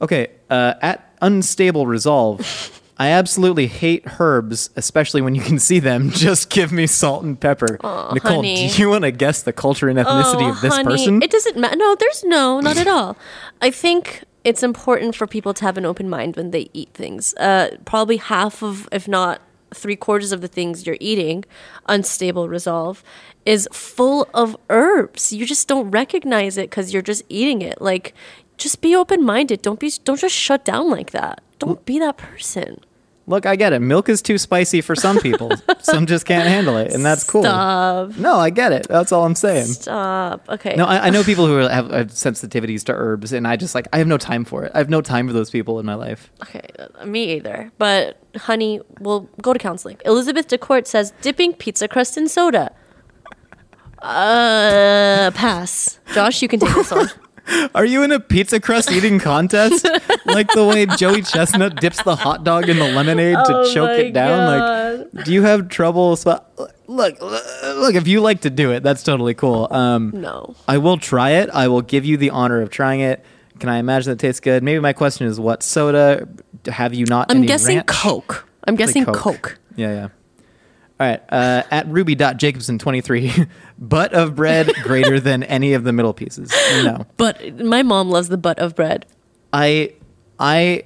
Okay, 0.00 0.28
uh, 0.48 0.74
at 0.80 1.12
unstable 1.20 1.86
resolve, 1.86 2.80
I 2.98 3.08
absolutely 3.10 3.66
hate 3.66 4.04
herbs, 4.20 4.70
especially 4.76 5.20
when 5.20 5.34
you 5.34 5.42
can 5.42 5.58
see 5.58 5.78
them. 5.78 6.10
Just 6.14 6.48
give 6.50 6.70
me 6.72 6.86
salt 6.86 7.22
and 7.24 7.38
pepper. 7.38 7.78
Aw, 7.82 8.12
Nicole, 8.14 8.36
honey. 8.36 8.68
do 8.68 8.80
you 8.82 8.88
want 8.90 9.04
to 9.04 9.10
guess 9.10 9.42
the 9.42 9.52
culture 9.52 9.88
and 9.88 9.98
ethnicity 9.98 10.42
Oh, 10.42 10.50
of 10.50 10.60
this 10.60 10.74
honey, 10.74 10.84
person? 10.84 11.22
It 11.22 11.30
doesn't 11.30 11.56
matter. 11.56 11.76
No, 11.76 11.94
there's 11.96 12.24
no, 12.24 12.60
not 12.60 12.76
at 12.76 12.86
all. 12.86 13.16
I 13.62 13.70
think 13.70 14.24
it's 14.44 14.62
important 14.62 15.14
for 15.14 15.26
people 15.26 15.52
to 15.54 15.64
have 15.64 15.76
an 15.78 15.84
open 15.86 16.08
mind 16.08 16.36
when 16.36 16.50
they 16.50 16.68
eat 16.72 16.90
things. 16.94 17.34
Uh, 17.34 17.76
probably 17.84 18.18
half 18.18 18.62
of, 18.62 18.88
if 18.92 19.06
not 19.08 19.40
three 19.74 19.96
quarters 19.96 20.32
of 20.32 20.40
the 20.40 20.48
things 20.48 20.86
you're 20.86 20.96
eating, 21.00 21.44
unstable 21.86 22.48
resolve, 22.48 23.02
is 23.46 23.68
full 23.72 24.28
of 24.34 24.56
herbs. 24.68 25.32
You 25.32 25.46
just 25.46 25.68
don't 25.68 25.90
recognize 25.90 26.56
it 26.58 26.70
because 26.70 26.92
you're 26.92 27.02
just 27.02 27.22
eating 27.28 27.62
it. 27.62 27.80
Like, 27.80 28.14
just 28.56 28.80
be 28.80 28.94
open 28.94 29.24
minded. 29.24 29.62
Don't 29.62 29.80
be. 29.80 29.90
Don't 30.04 30.20
just 30.20 30.34
shut 30.34 30.64
down 30.64 30.90
like 30.90 31.12
that. 31.12 31.42
Don't 31.58 31.84
be 31.84 31.98
that 31.98 32.16
person. 32.16 32.80
Look, 33.26 33.46
I 33.46 33.54
get 33.54 33.72
it. 33.72 33.80
Milk 33.80 34.08
is 34.08 34.22
too 34.22 34.38
spicy 34.38 34.80
for 34.80 34.96
some 34.96 35.18
people. 35.20 35.52
some 35.80 36.06
just 36.06 36.26
can't 36.26 36.48
handle 36.48 36.76
it, 36.76 36.92
and 36.92 37.04
that's 37.04 37.22
cool. 37.22 37.42
Stop. 37.42 38.16
No, 38.16 38.36
I 38.36 38.50
get 38.50 38.72
it. 38.72 38.88
That's 38.88 39.12
all 39.12 39.24
I'm 39.24 39.34
saying. 39.34 39.66
Stop. 39.66 40.48
Okay. 40.48 40.74
No, 40.74 40.84
I, 40.86 41.06
I 41.06 41.10
know 41.10 41.22
people 41.22 41.46
who 41.46 41.56
have, 41.56 41.90
have 41.90 42.08
sensitivities 42.08 42.82
to 42.84 42.92
herbs, 42.92 43.32
and 43.32 43.46
I 43.46 43.56
just 43.56 43.74
like 43.74 43.86
I 43.92 43.98
have 43.98 44.06
no 44.08 44.18
time 44.18 44.44
for 44.44 44.64
it. 44.64 44.72
I 44.74 44.78
have 44.78 44.90
no 44.90 45.00
time 45.00 45.26
for 45.26 45.32
those 45.32 45.50
people 45.50 45.78
in 45.78 45.86
my 45.86 45.94
life. 45.94 46.30
Okay, 46.42 46.68
uh, 46.78 47.06
me 47.06 47.34
either. 47.36 47.70
But 47.78 48.18
honey, 48.36 48.80
we'll 48.98 49.28
go 49.40 49.52
to 49.52 49.58
counseling. 49.58 49.98
Elizabeth 50.04 50.48
DeCourt 50.48 50.86
says 50.86 51.12
dipping 51.20 51.52
pizza 51.52 51.86
crust 51.86 52.16
in 52.16 52.28
soda. 52.28 52.72
Uh, 54.02 55.30
pass. 55.34 56.00
Josh, 56.14 56.42
you 56.42 56.48
can 56.48 56.58
take 56.58 56.74
this 56.74 56.90
one. 56.90 57.08
Are 57.74 57.84
you 57.84 58.02
in 58.02 58.12
a 58.12 58.20
pizza 58.20 58.60
crust 58.60 58.90
eating 58.92 59.18
contest? 59.18 59.84
like 60.26 60.48
the 60.52 60.64
way 60.64 60.86
Joey 60.86 61.22
Chestnut 61.22 61.80
dips 61.80 62.02
the 62.02 62.16
hot 62.16 62.44
dog 62.44 62.68
in 62.68 62.78
the 62.78 62.84
lemonade 62.92 63.34
to 63.34 63.56
Oh 63.56 63.72
choke 63.74 63.98
it 63.98 64.12
down? 64.12 64.46
Like, 65.12 65.24
do 65.24 65.32
you 65.32 65.42
have 65.42 65.68
trouble? 65.68 66.16
Sp- 66.16 66.44
look, 66.86 67.20
look. 67.20 67.94
If 67.94 68.06
you 68.08 68.20
like 68.20 68.42
to 68.42 68.50
do 68.50 68.72
it, 68.72 68.82
that's 68.82 69.02
totally 69.02 69.34
cool. 69.34 69.68
Um, 69.70 70.12
No. 70.14 70.54
I 70.68 70.78
will 70.78 70.98
try 70.98 71.30
it. 71.30 71.50
I 71.50 71.68
will 71.68 71.82
give 71.82 72.04
you 72.04 72.16
the 72.16 72.30
honor 72.30 72.60
of 72.60 72.70
trying 72.70 73.00
it. 73.00 73.24
Can 73.58 73.68
I 73.68 73.78
imagine 73.78 74.12
it 74.12 74.18
tastes 74.18 74.40
good? 74.40 74.62
Maybe 74.62 74.80
my 74.80 74.92
question 74.92 75.26
is, 75.26 75.38
what 75.38 75.62
soda 75.62 76.26
have 76.66 76.94
you 76.94 77.04
not? 77.06 77.30
I'm 77.30 77.42
guessing 77.42 77.76
ranch? 77.76 77.86
Coke. 77.88 78.46
I'm 78.66 78.76
guessing 78.76 79.04
Coke. 79.04 79.58
Yeah, 79.76 79.92
yeah. 79.92 80.08
All 81.00 81.06
right. 81.06 81.20
Uh, 81.30 81.62
at 81.70 81.88
ruby.jacobson23, 81.88 83.48
butt 83.78 84.12
of 84.12 84.34
bread 84.36 84.70
greater 84.82 85.18
than 85.18 85.42
any 85.44 85.72
of 85.72 85.84
the 85.84 85.92
middle 85.94 86.12
pieces. 86.12 86.52
No. 86.84 87.06
But 87.16 87.58
my 87.58 87.82
mom 87.82 88.10
loves 88.10 88.28
the 88.28 88.36
butt 88.36 88.58
of 88.58 88.76
bread. 88.76 89.06
I 89.52 89.94
I 90.38 90.84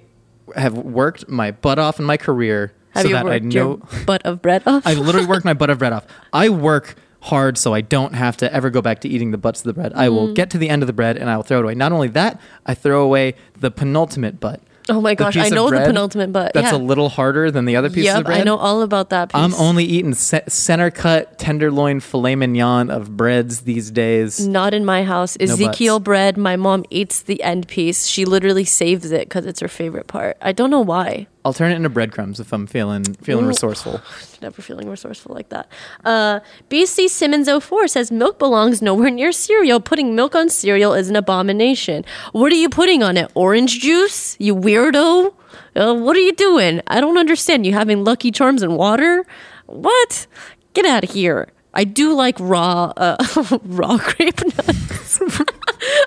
have 0.54 0.74
worked 0.74 1.28
my 1.28 1.50
butt 1.50 1.78
off 1.78 1.98
in 1.98 2.04
my 2.04 2.16
career 2.16 2.72
Have 2.90 3.02
so 3.02 3.08
you 3.08 3.14
that 3.14 3.26
I 3.26 3.38
know 3.40 3.50
your 3.90 4.04
butt 4.06 4.22
of 4.24 4.40
bread 4.40 4.62
off? 4.66 4.86
I 4.86 4.94
literally 4.94 5.26
worked 5.26 5.44
my 5.44 5.54
butt 5.54 5.70
of 5.70 5.78
bread 5.78 5.92
off. 5.92 6.06
I 6.32 6.48
work 6.48 6.94
hard 7.22 7.56
so 7.58 7.72
I 7.74 7.80
don't 7.80 8.12
have 8.14 8.36
to 8.38 8.52
ever 8.52 8.68
go 8.70 8.82
back 8.82 9.00
to 9.00 9.08
eating 9.08 9.30
the 9.32 9.38
butts 9.38 9.60
of 9.60 9.64
the 9.64 9.72
bread. 9.72 9.92
I 9.96 10.06
Mm. 10.08 10.12
will 10.12 10.32
get 10.34 10.50
to 10.50 10.58
the 10.58 10.68
end 10.68 10.82
of 10.82 10.86
the 10.86 10.92
bread 10.92 11.16
and 11.16 11.28
I 11.30 11.36
will 11.36 11.42
throw 11.42 11.58
it 11.58 11.64
away. 11.64 11.74
Not 11.74 11.90
only 11.90 12.08
that, 12.08 12.40
I 12.66 12.74
throw 12.74 13.02
away 13.02 13.34
the 13.58 13.70
penultimate 13.70 14.38
butt. 14.40 14.60
Oh 14.88 15.00
my 15.00 15.14
gosh, 15.14 15.36
I 15.36 15.48
know 15.48 15.70
the 15.70 15.78
penultimate 15.78 16.32
butt. 16.32 16.52
That's 16.52 16.72
yeah. 16.72 16.78
a 16.78 16.80
little 16.80 17.08
harder 17.08 17.50
than 17.50 17.64
the 17.64 17.76
other 17.76 17.88
pieces 17.88 18.10
of 18.10 18.18
Yep, 18.18 18.26
bread. 18.26 18.40
I 18.40 18.44
know 18.44 18.56
all 18.56 18.82
about 18.82 19.10
that 19.10 19.30
piece. 19.30 19.40
I'm 19.40 19.54
only 19.54 19.84
eating 19.84 20.14
ce- 20.14 20.46
center 20.48 20.90
cut 20.90 21.38
tenderloin 21.38 22.00
filet 22.00 22.36
mignon 22.36 22.90
of 22.90 23.16
breads 23.16 23.62
these 23.62 23.90
days. 23.90 24.46
Not 24.46 24.74
in 24.74 24.84
my 24.84 25.04
house. 25.04 25.36
Ezekiel 25.40 26.00
bread. 26.00 26.36
My 26.36 26.56
mom 26.56 26.84
eats 26.90 27.22
the 27.22 27.42
end 27.42 27.66
piece. 27.68 28.06
She 28.06 28.24
literally 28.24 28.64
saves 28.64 29.10
it 29.10 29.28
because 29.28 29.46
it's 29.46 29.60
her 29.60 29.68
favorite 29.68 30.06
part. 30.06 30.36
I 30.42 30.52
don't 30.52 30.70
know 30.70 30.80
why. 30.80 31.28
I'll 31.44 31.52
turn 31.52 31.72
it 31.72 31.76
into 31.76 31.90
breadcrumbs 31.90 32.40
if 32.40 32.52
I'm 32.52 32.66
feeling 32.66 33.04
feeling 33.04 33.46
resourceful. 33.46 34.00
Never 34.42 34.62
feeling 34.62 34.88
resourceful 34.88 35.34
like 35.34 35.50
that. 35.50 35.68
Uh, 36.04 36.40
BC 36.70 37.08
Simmons 37.08 37.48
04 37.48 37.86
says 37.88 38.10
milk 38.10 38.38
belongs 38.38 38.80
nowhere 38.80 39.10
near 39.10 39.30
cereal. 39.30 39.78
Putting 39.78 40.14
milk 40.16 40.34
on 40.34 40.48
cereal 40.48 40.94
is 40.94 41.10
an 41.10 41.16
abomination. 41.16 42.04
What 42.32 42.50
are 42.50 42.56
you 42.56 42.70
putting 42.70 43.02
on 43.02 43.18
it? 43.18 43.30
Orange 43.34 43.80
juice? 43.80 44.36
You 44.40 44.56
weirdo? 44.56 45.34
Uh, 45.76 45.94
what 45.94 46.16
are 46.16 46.20
you 46.20 46.32
doing? 46.34 46.80
I 46.86 47.00
don't 47.00 47.18
understand. 47.18 47.66
You 47.66 47.74
having 47.74 48.04
Lucky 48.04 48.30
Charms 48.30 48.62
and 48.62 48.76
water? 48.76 49.26
What? 49.66 50.26
Get 50.72 50.86
out 50.86 51.04
of 51.04 51.10
here. 51.10 51.48
I 51.74 51.84
do 51.84 52.14
like 52.14 52.36
raw, 52.38 52.92
uh, 52.96 53.16
raw 53.64 53.98
grape 53.98 54.40
nuts. 54.44 55.20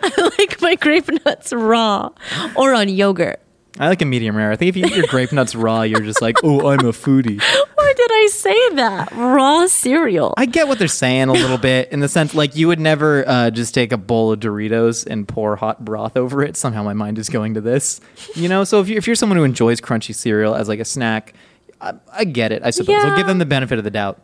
I 0.02 0.32
like 0.40 0.62
my 0.62 0.76
grape 0.76 1.10
nuts 1.26 1.54
raw 1.54 2.10
or 2.56 2.74
on 2.74 2.90
yogurt. 2.90 3.40
I 3.80 3.88
like 3.88 4.02
a 4.02 4.06
medium 4.06 4.36
rare. 4.36 4.52
I 4.52 4.56
think 4.56 4.70
if 4.70 4.78
you 4.78 4.86
eat 4.86 4.96
your 4.96 5.06
grape 5.08 5.32
nuts 5.32 5.54
raw, 5.54 5.84
you're 5.84 6.02
just 6.02 6.22
like, 6.22 6.38
oh, 6.44 6.70
I'm 6.70 6.80
a 6.80 6.92
foodie. 6.92 7.40
Why 7.76 7.94
did 7.96 8.12
I 8.12 8.28
say 8.32 8.70
that? 8.76 9.12
Raw 9.12 9.68
cereal. 9.68 10.34
I 10.36 10.46
get 10.46 10.68
what 10.68 10.80
they're 10.80 10.88
saying 10.88 11.30
a 11.30 11.34
little 11.34 11.58
bit 11.58 11.92
in 11.92 12.00
the 12.00 12.08
sense 12.08 12.34
like 12.34 12.56
you 12.56 12.68
would 12.68 12.80
never 12.80 13.28
uh, 13.28 13.52
just 13.52 13.74
take 13.74 13.92
a 13.92 13.98
bowl 13.98 14.32
of 14.32 14.40
Doritos 14.40 15.06
and 15.06 15.28
pour 15.28 15.56
hot 15.56 15.86
broth 15.86 16.18
over 16.18 16.44
it. 16.44 16.58
Somehow 16.58 16.84
my 16.84 16.94
mind 16.94 17.20
is 17.20 17.30
going 17.30 17.54
to 17.54 17.62
this, 17.62 18.02
you 18.36 18.50
know. 18.50 18.64
So 18.64 18.82
if 18.82 18.90
you 18.90 18.98
if 18.98 19.06
you're 19.06 19.16
someone 19.16 19.38
who 19.38 19.44
enjoys 19.44 19.80
crunchy 19.80 20.14
cereal 20.14 20.56
as 20.56 20.68
like 20.68 20.80
a 20.80 20.86
snack, 20.86 21.34
I, 21.80 21.94
I 22.12 22.24
get 22.24 22.52
it. 22.52 22.64
I 22.64 22.72
suppose 22.72 23.04
I'll 23.04 23.16
give 23.16 23.28
them 23.28 23.38
the 23.38 23.46
benefit 23.46 23.78
of 23.78 23.84
the 23.84 23.92
doubt. 23.92 24.20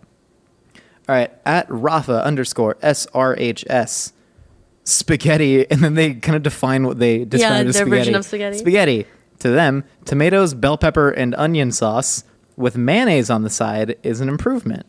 All 1.07 1.15
right, 1.15 1.31
at 1.45 1.67
Rafa 1.69 2.23
underscore 2.23 2.77
S 2.81 3.07
R 3.13 3.35
H 3.37 3.65
S 3.69 4.13
spaghetti, 4.83 5.69
and 5.69 5.81
then 5.81 5.93
they 5.93 6.15
kind 6.15 6.35
of 6.35 6.43
define 6.43 6.85
what 6.87 6.97
they 6.99 7.23
describe 7.23 7.67
as 7.67 7.75
their 7.75 7.85
spaghetti. 7.85 7.99
version 7.99 8.15
of 8.15 8.25
spaghetti. 8.25 8.57
Spaghetti 8.57 9.07
to 9.39 9.49
them, 9.49 9.83
tomatoes, 10.05 10.53
bell 10.53 10.77
pepper, 10.77 11.09
and 11.09 11.35
onion 11.35 11.71
sauce 11.71 12.23
with 12.55 12.77
mayonnaise 12.77 13.29
on 13.29 13.43
the 13.43 13.49
side 13.49 13.95
is 14.03 14.21
an 14.21 14.29
improvement. 14.29 14.85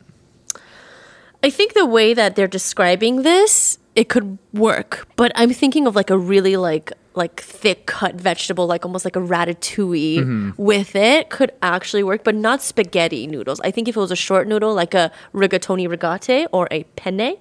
I 1.42 1.50
think 1.50 1.74
the 1.74 1.86
way 1.86 2.14
that 2.14 2.36
they're 2.36 2.48
describing 2.48 3.22
this, 3.22 3.78
it 3.94 4.08
could 4.08 4.38
work. 4.52 5.06
But 5.16 5.30
I'm 5.34 5.52
thinking 5.52 5.86
of 5.86 5.94
like 5.94 6.10
a 6.10 6.18
really 6.18 6.56
like 6.56 6.92
like 7.16 7.40
thick 7.40 7.86
cut 7.86 8.16
vegetable, 8.16 8.66
like 8.66 8.84
almost 8.84 9.04
like 9.04 9.14
a 9.14 9.20
ratatouille 9.20 10.18
Mm-hmm. 10.18 10.50
with 10.62 10.96
it 10.96 11.30
could 11.30 11.52
actually 11.62 12.02
work, 12.02 12.24
but 12.24 12.34
not 12.34 12.60
spaghetti 12.60 13.28
noodles. 13.28 13.60
I 13.60 13.70
think 13.70 13.86
if 13.88 13.96
it 13.96 14.00
was 14.00 14.10
a 14.10 14.16
short 14.16 14.48
noodle, 14.48 14.74
like 14.74 14.94
a 14.94 15.12
rigatoni 15.32 15.86
rigate 15.88 16.48
or 16.50 16.66
a 16.72 16.82
penne, 16.96 17.36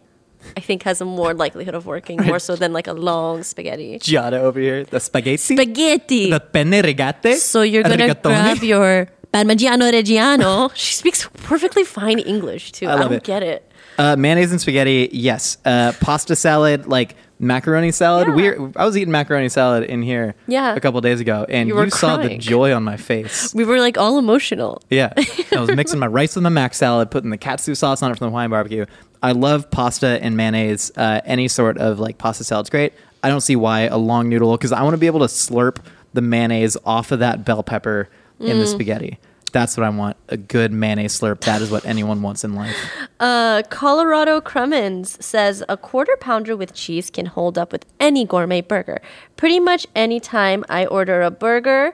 I 0.58 0.62
think 0.62 0.84
has 0.84 1.02
a 1.02 1.06
more 1.06 1.34
likelihood 1.34 1.76
of 1.76 1.86
working 1.86 2.18
more 2.24 2.40
so 2.40 2.56
than 2.56 2.74
like 2.74 2.88
a 2.88 2.94
long 2.94 3.44
spaghetti. 3.44 4.00
Giada 4.00 4.34
over 4.40 4.60
here, 4.60 4.84
the 4.86 5.00
spaghetti. 5.00 5.56
Spaghetti. 5.56 6.30
the 6.30 6.40
penne 6.40 6.82
rigate. 6.84 7.38
So 7.38 7.62
you're 7.62 7.84
gonna 7.84 7.98
rigatoni. 7.98 8.22
grab 8.24 8.64
your 8.64 9.08
Parmigiano 9.34 9.92
Reggiano. 9.92 10.72
She 10.76 10.94
speaks 10.96 11.28
perfectly 11.44 11.84
fine 11.84 12.20
English 12.20 12.72
too. 12.72 12.88
I 12.88 12.94
I, 12.94 12.98
don't 13.00 13.14
it. 13.14 13.24
get 13.24 13.42
it. 13.44 13.70
Uh, 13.98 14.16
mayonnaise 14.16 14.52
and 14.52 14.60
spaghetti, 14.62 15.10
yes. 15.12 15.58
Uh, 15.66 15.92
pasta 16.02 16.36
salad, 16.36 16.88
like 16.88 17.16
macaroni 17.40 17.92
salad. 17.92 18.28
Yeah. 18.30 18.34
We're, 18.36 18.72
I 18.76 18.86
was 18.86 18.96
eating 18.98 19.12
macaroni 19.12 19.50
salad 19.50 19.84
in 19.84 20.02
here 20.02 20.34
Yeah. 20.48 20.76
a 20.76 20.80
couple 20.80 21.00
days 21.02 21.20
ago, 21.20 21.46
and 21.50 21.68
You 21.70 21.80
you, 21.84 21.90
saw 21.92 22.18
the 22.18 22.38
joy 22.38 22.74
on 22.74 22.84
my 22.84 22.98
face. 22.98 23.54
We 23.60 23.66
were 23.66 23.80
like 23.80 23.98
all 23.98 24.18
emotional. 24.18 24.82
Yeah, 24.90 25.14
I 25.52 25.60
was 25.60 25.70
mixing 25.76 26.00
my 26.00 26.08
rice 26.08 26.36
with 26.36 26.44
my 26.44 26.50
mac 26.50 26.74
salad, 26.74 27.12
putting 27.12 27.30
the 27.30 27.38
katsu 27.38 27.76
sauce 27.76 28.02
on 28.02 28.12
it 28.12 28.18
from 28.18 28.26
the 28.26 28.30
Hawaiian 28.32 28.50
barbecue. 28.52 28.86
I 29.24 29.32
love 29.32 29.72
pasta 29.72 30.20
and 30.22 30.38
mayonnaise. 30.38 30.92
Uh, 30.96 31.22
any 31.26 31.48
sort 31.48 31.78
of 31.78 32.00
like 32.00 32.18
pasta 32.18 32.44
salad's 32.44 32.70
great. 32.70 32.94
I 33.24 33.30
don't 33.30 33.42
see 33.42 33.56
why 33.56 33.82
a 33.82 33.98
long 33.98 34.28
noodle 34.30 34.52
because 34.58 34.72
I 34.74 34.84
want 34.84 34.94
to 34.94 34.98
be 35.00 35.08
able 35.08 35.22
to 35.22 35.28
slurp 35.28 35.78
the 36.14 36.22
mayonnaise 36.22 36.78
off 36.86 37.12
of 37.12 37.20
that 37.20 37.46
bell 37.46 37.64
pepper 37.64 38.10
in 38.40 38.58
Mm. 38.58 38.60
the 38.60 38.68
spaghetti. 38.68 39.18
That's 39.54 39.78
what 39.78 39.86
I 39.86 39.90
want. 39.90 40.18
A 40.30 40.36
good 40.38 40.72
mayonnaise 40.74 41.18
slurp. 41.20 41.42
That 41.42 41.62
is 41.62 41.70
what 41.70 41.86
anyone 41.86 42.22
wants 42.24 42.44
in 42.44 42.56
life. 42.56 42.76
Uh, 43.20 43.62
Colorado 43.70 44.42
Crummins 44.42 45.22
says 45.22 45.64
a 45.70 45.78
quarter 45.78 46.18
pounder 46.20 46.58
with 46.58 46.74
cheese 46.74 47.10
can 47.12 47.28
hold 47.28 47.58
up 47.58 47.72
with 47.72 47.86
any 48.00 48.26
gourmet 48.26 48.62
burger. 48.62 49.00
Pretty 49.38 49.60
much 49.60 49.86
any 49.96 50.20
time 50.20 50.66
I 50.70 50.88
order 50.88 51.22
a 51.22 51.30
burger 51.32 51.94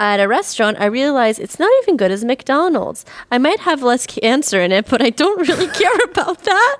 at 0.00 0.20
a 0.20 0.28
restaurant, 0.28 0.78
I 0.80 0.86
realize 0.86 1.38
it's 1.38 1.58
not 1.58 1.70
even 1.82 1.96
good 1.96 2.10
as 2.10 2.24
McDonald's. 2.24 3.04
I 3.30 3.38
might 3.38 3.60
have 3.60 3.82
less 3.82 4.06
cancer 4.06 4.60
in 4.60 4.72
it, 4.72 4.86
but 4.88 5.02
I 5.02 5.10
don't 5.10 5.48
really 5.48 5.68
care 5.68 5.98
about 6.10 6.44
that. 6.44 6.76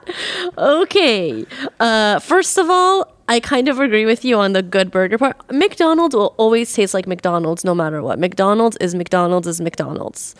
Okay. 0.56 1.44
Uh, 1.80 2.18
first 2.20 2.58
of 2.58 2.70
all, 2.70 3.12
I 3.30 3.40
kind 3.40 3.68
of 3.68 3.78
agree 3.78 4.06
with 4.06 4.24
you 4.24 4.36
on 4.36 4.54
the 4.54 4.62
good 4.62 4.90
burger 4.90 5.18
part. 5.18 5.36
McDonald's 5.52 6.14
will 6.14 6.34
always 6.38 6.72
taste 6.72 6.94
like 6.94 7.06
McDonald's 7.06 7.62
no 7.62 7.74
matter 7.74 8.02
what. 8.02 8.18
McDonald's 8.18 8.78
is 8.78 8.94
McDonald's 8.94 9.46
is 9.46 9.60
McDonald's. 9.60 10.34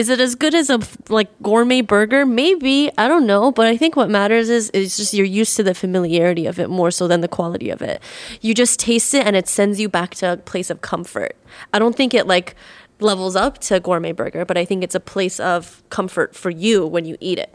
Is 0.00 0.08
it 0.08 0.18
as 0.18 0.34
good 0.34 0.54
as 0.54 0.70
a 0.70 0.80
like 1.10 1.28
gourmet 1.42 1.82
burger? 1.82 2.24
Maybe 2.24 2.90
I 2.96 3.06
don't 3.06 3.26
know, 3.26 3.52
but 3.52 3.66
I 3.66 3.76
think 3.76 3.96
what 3.96 4.08
matters 4.08 4.48
is 4.48 4.70
is 4.70 4.96
just 4.96 5.12
you're 5.12 5.26
used 5.26 5.56
to 5.56 5.62
the 5.62 5.74
familiarity 5.74 6.46
of 6.46 6.58
it 6.58 6.70
more 6.70 6.90
so 6.90 7.06
than 7.06 7.20
the 7.20 7.28
quality 7.28 7.68
of 7.68 7.82
it. 7.82 8.00
You 8.40 8.54
just 8.54 8.80
taste 8.80 9.12
it 9.12 9.26
and 9.26 9.36
it 9.36 9.46
sends 9.46 9.78
you 9.78 9.90
back 9.90 10.14
to 10.14 10.32
a 10.32 10.36
place 10.38 10.70
of 10.70 10.80
comfort. 10.80 11.36
I 11.74 11.78
don't 11.78 11.94
think 11.94 12.14
it 12.14 12.26
like 12.26 12.54
levels 12.98 13.36
up 13.36 13.58
to 13.58 13.78
gourmet 13.78 14.12
burger, 14.12 14.46
but 14.46 14.56
I 14.56 14.64
think 14.64 14.82
it's 14.82 14.94
a 14.94 15.00
place 15.00 15.38
of 15.38 15.82
comfort 15.90 16.34
for 16.34 16.48
you 16.48 16.86
when 16.86 17.04
you 17.04 17.18
eat 17.20 17.38
it. 17.38 17.54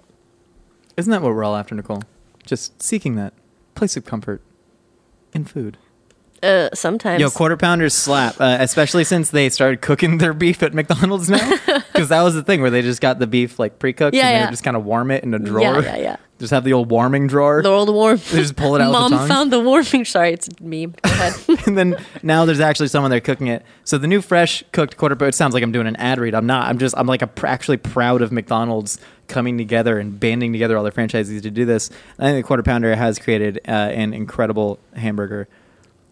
Isn't 0.98 1.10
that 1.10 1.24
what 1.24 1.34
we're 1.34 1.44
all 1.44 1.56
after, 1.56 1.74
Nicole? 1.74 2.04
Just 2.46 2.80
seeking 2.80 3.16
that 3.16 3.34
place 3.74 3.98
of 3.98 4.06
comfort 4.06 4.44
in 5.34 5.46
food. 5.46 5.80
Uh, 6.46 6.70
sometimes. 6.74 7.20
Yo, 7.22 7.30
quarter 7.30 7.58
pounders 7.58 7.94
slap, 7.94 8.40
uh, 8.40 8.58
especially 8.60 9.04
since 9.04 9.32
they 9.32 9.50
started 9.50 9.82
cooking 9.82 10.20
their 10.20 10.34
beef 10.34 10.62
at 10.64 10.74
McDonald's 10.74 11.30
now. 11.30 11.52
Because 11.96 12.10
that 12.10 12.24
was 12.24 12.34
the 12.34 12.44
thing 12.44 12.62
where 12.62 12.70
they 12.70 12.82
just 12.82 13.00
got 13.00 13.20
the 13.20 13.28
beef 13.28 13.58
like 13.58 13.80
pre-cooked 13.80 14.14
Yeah, 14.14 14.28
and 14.28 14.36
they 14.36 14.40
yeah. 14.42 14.52
just 14.52 14.66
kind 14.66 14.76
of 14.76 14.84
warm 14.84 15.12
it 15.12 15.24
in 15.24 15.34
a 15.34 15.40
drawer. 15.40 15.62
Yeah, 15.62 15.80
yeah, 15.80 15.98
yeah. 15.98 16.16
Just 16.40 16.52
have 16.52 16.66
the 16.66 16.74
old 16.74 16.90
warming 16.92 17.28
drawer. 17.28 17.62
the 17.64 17.70
old 17.70 17.88
warm. 17.88 18.18
They 18.18 18.40
just 18.40 18.58
pull 18.58 18.76
it 18.76 18.82
out 18.82 18.92
Mom 18.92 19.12
found 19.26 19.54
the 19.54 19.62
warming. 19.62 20.04
Sorry, 20.04 20.34
it's 20.34 20.50
a 20.50 20.52
meme. 20.62 20.94
Go 21.02 21.10
ahead. 21.10 21.34
and 21.66 21.78
then 21.78 21.96
now 22.24 22.44
there's 22.44 22.60
actually 22.60 22.90
someone 22.90 23.10
there 23.10 23.22
cooking 23.22 23.48
it. 23.48 23.64
So 23.86 23.98
the 23.98 24.08
new 24.08 24.22
fresh 24.22 24.62
cooked 24.74 24.98
quarter 24.98 25.16
pounder. 25.16 25.30
It 25.30 25.36
sounds 25.36 25.54
like 25.54 25.64
I'm 25.64 25.72
doing 25.72 25.88
an 25.88 25.96
ad 25.96 26.20
read. 26.20 26.36
I'm 26.36 26.46
not. 26.46 26.68
I'm 26.68 26.78
just. 26.78 26.94
I'm 26.98 27.08
like 27.08 27.22
a, 27.22 27.28
pr- 27.28 27.48
actually 27.48 27.78
proud 27.78 28.22
of 28.22 28.34
McDonald's 28.34 29.00
coming 29.30 29.58
together 29.58 29.98
and 29.98 30.20
banding 30.20 30.52
together 30.52 30.76
all 30.76 30.84
their 30.84 30.92
franchisees 30.92 31.42
to 31.44 31.50
do 31.52 31.64
this. 31.64 31.90
I 32.20 32.24
think 32.24 32.44
the 32.44 32.48
quarter 32.48 32.64
pounder 32.64 32.94
has 32.94 33.18
created 33.18 33.62
uh, 33.66 33.72
an 33.72 34.14
incredible 34.14 34.78
hamburger. 34.94 35.48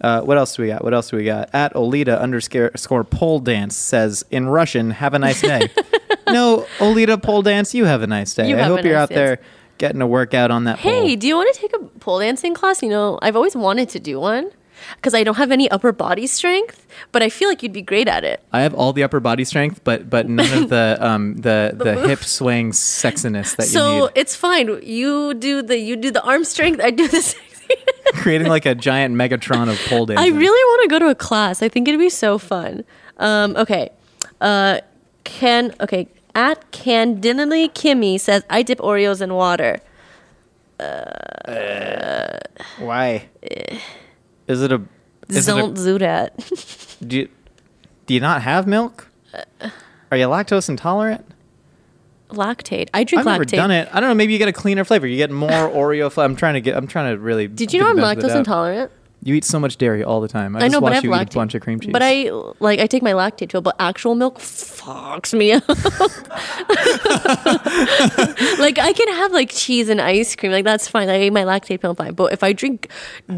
Uh, 0.04 0.22
what 0.22 0.38
else 0.38 0.56
do 0.56 0.64
we 0.64 0.68
got? 0.68 0.84
What 0.84 0.93
else 0.93 1.10
do 1.10 1.18
we 1.18 1.24
got? 1.24 1.49
At 1.54 1.74
Olita 1.74 2.20
underscore 2.20 3.04
pole 3.06 3.39
dance 3.39 3.78
says 3.78 4.26
in 4.30 4.49
Russian, 4.49 4.91
"Have 4.91 5.14
a 5.14 5.20
nice 5.20 5.41
day." 5.41 5.70
no, 6.28 6.68
Olita 6.80 7.22
pole 7.22 7.41
dance. 7.41 7.74
You 7.74 7.86
have 7.86 8.01
a 8.01 8.08
nice 8.08 8.34
day. 8.34 8.49
You 8.49 8.58
I 8.58 8.64
hope 8.64 8.84
you're 8.84 8.97
out 8.97 9.10
day. 9.10 9.16
there 9.16 9.39
getting 9.78 10.01
a 10.01 10.08
workout 10.08 10.51
on 10.51 10.66
that. 10.66 10.80
Hey, 10.80 10.99
pole. 10.99 11.16
do 11.16 11.28
you 11.28 11.36
want 11.38 11.54
to 11.56 11.62
take 11.62 11.74
a 11.74 11.80
pole 11.99 12.20
dancing 12.20 12.54
class? 12.54 12.84
You 12.84 12.89
know, 12.89 13.18
I've 13.22 13.38
always 13.38 13.56
wanted 13.56 13.89
to 13.89 13.99
do 13.99 14.20
one 14.20 14.51
because 14.95 15.14
I 15.14 15.24
don't 15.24 15.38
have 15.38 15.51
any 15.51 15.70
upper 15.72 15.91
body 15.91 16.28
strength, 16.28 16.86
but 17.12 17.24
I 17.24 17.30
feel 17.30 17.49
like 17.49 17.64
you'd 17.64 17.74
be 17.74 17.82
great 17.82 18.08
at 18.08 18.24
it. 18.24 18.43
I 18.51 18.62
have 18.62 18.74
all 18.74 18.93
the 18.93 19.04
upper 19.04 19.20
body 19.20 19.45
strength, 19.45 19.84
but 19.84 20.10
but 20.10 20.28
none 20.28 20.64
of 20.64 20.70
the 20.70 20.97
um 21.01 21.36
the 21.36 21.74
the, 21.76 22.08
hip 22.08 22.24
swing 22.24 22.72
sexiness 22.72 23.56
that 23.56 23.68
you 23.68 23.72
So 23.72 24.10
it's 24.16 24.36
fine. 24.36 24.82
You 24.84 25.34
do 25.34 25.62
the 25.62 25.78
you 25.78 25.95
do 25.95 26.12
the 26.12 26.24
arm 26.24 26.43
strength. 26.43 26.82
I 26.84 26.91
do 26.91 27.08
the. 27.08 27.36
Creating 28.15 28.47
like 28.47 28.65
a 28.65 28.76
giant 28.76 29.15
Megatron 29.15 29.69
of 29.69 29.80
pole 29.88 30.09
I 30.17 30.28
really 30.28 30.47
want 30.49 30.82
to 30.84 30.88
go 30.89 30.99
to 30.99 31.09
a 31.09 31.15
class. 31.15 31.61
I 31.61 31.69
think 31.69 31.88
it'd 31.88 31.99
be 31.99 32.09
so 32.09 32.38
fun. 32.38 32.84
Um, 33.17 33.55
okay, 33.55 33.89
uh, 34.41 34.80
can 35.24 35.74
okay 35.82 36.07
at 36.36 36.71
Candidly 36.71 37.69
Kimmy 37.69 38.19
says 38.19 38.43
I 38.49 38.63
dip 38.63 38.80
Oreos 38.80 39.21
in 39.21 39.34
water. 39.34 39.80
uh 40.80 42.39
Why? 42.80 43.30
Is 44.47 44.61
it 44.61 44.71
a? 44.71 44.82
Is 45.30 45.47
it 45.47 45.51
Don't 45.51 45.78
a 45.78 45.84
do 45.84 45.99
that. 45.99 46.38
do, 47.07 47.17
you, 47.17 47.30
do 48.05 48.13
you 48.13 48.19
not 48.19 48.41
have 48.41 48.67
milk? 48.67 49.09
Are 50.11 50.17
you 50.17 50.28
lactose 50.28 50.69
intolerant? 50.69 51.26
Lactate. 52.36 52.89
I 52.93 53.03
drink 53.03 53.21
I've 53.21 53.25
never 53.25 53.45
lactate. 53.45 53.55
done 53.55 53.71
it. 53.71 53.89
I 53.91 53.99
don't 53.99 54.09
know. 54.09 54.15
Maybe 54.15 54.34
you 54.34 54.39
get 54.39 54.47
a 54.47 54.53
cleaner 54.53 54.84
flavor. 54.84 55.07
You 55.07 55.17
get 55.17 55.31
more 55.31 55.49
Oreo 55.49 56.11
flavor. 56.11 56.29
I'm 56.29 56.36
trying 56.36 56.55
to 56.55 56.61
get. 56.61 56.75
I'm 56.75 56.88
trying 56.88 57.13
to 57.13 57.19
really. 57.19 57.47
Did 57.47 57.73
you 57.73 57.79
know 57.79 57.89
I'm 57.89 57.95
the 57.95 58.01
benefit 58.01 58.25
of 58.25 58.29
the 58.29 58.36
lactose 58.36 58.39
intolerant? 58.39 58.91
You 59.25 59.36
eat 59.36 59.45
so 59.45 59.57
much 59.57 59.77
dairy 59.77 60.03
all 60.03 60.19
the 60.19 60.27
time. 60.27 60.53
I, 60.53 60.59
I 60.59 60.61
just 60.63 60.73
know, 60.73 60.81
but 60.81 60.91
I 60.91 60.95
have 60.95 61.03
you 61.05 61.11
lactate. 61.11 61.21
eat 61.21 61.36
a 61.36 61.38
bunch 61.38 61.55
of 61.55 61.61
cream 61.61 61.79
cheese. 61.79 61.93
But 61.93 62.01
I 62.03 62.29
like 62.59 62.79
I 62.79 62.88
take 62.88 63.01
my 63.01 63.13
lactate 63.13 63.49
pill, 63.49 63.61
but 63.61 63.73
actual 63.79 64.15
milk 64.15 64.39
fucks 64.39 65.38
me 65.38 65.53
up. 65.53 65.63
like 68.59 68.79
I 68.79 68.91
can 68.91 69.07
have 69.13 69.31
like 69.31 69.49
cheese 69.49 69.88
and 69.88 70.01
ice 70.01 70.36
cream, 70.36 70.51
like 70.51 70.65
that's 70.65 70.89
fine. 70.89 71.09
I 71.09 71.23
eat 71.23 71.29
my 71.29 71.43
lactate 71.43 71.79
pill 71.79 71.95
fine. 71.95 72.15
But 72.15 72.34
if 72.34 72.43
I 72.43 72.51
drink 72.51 72.89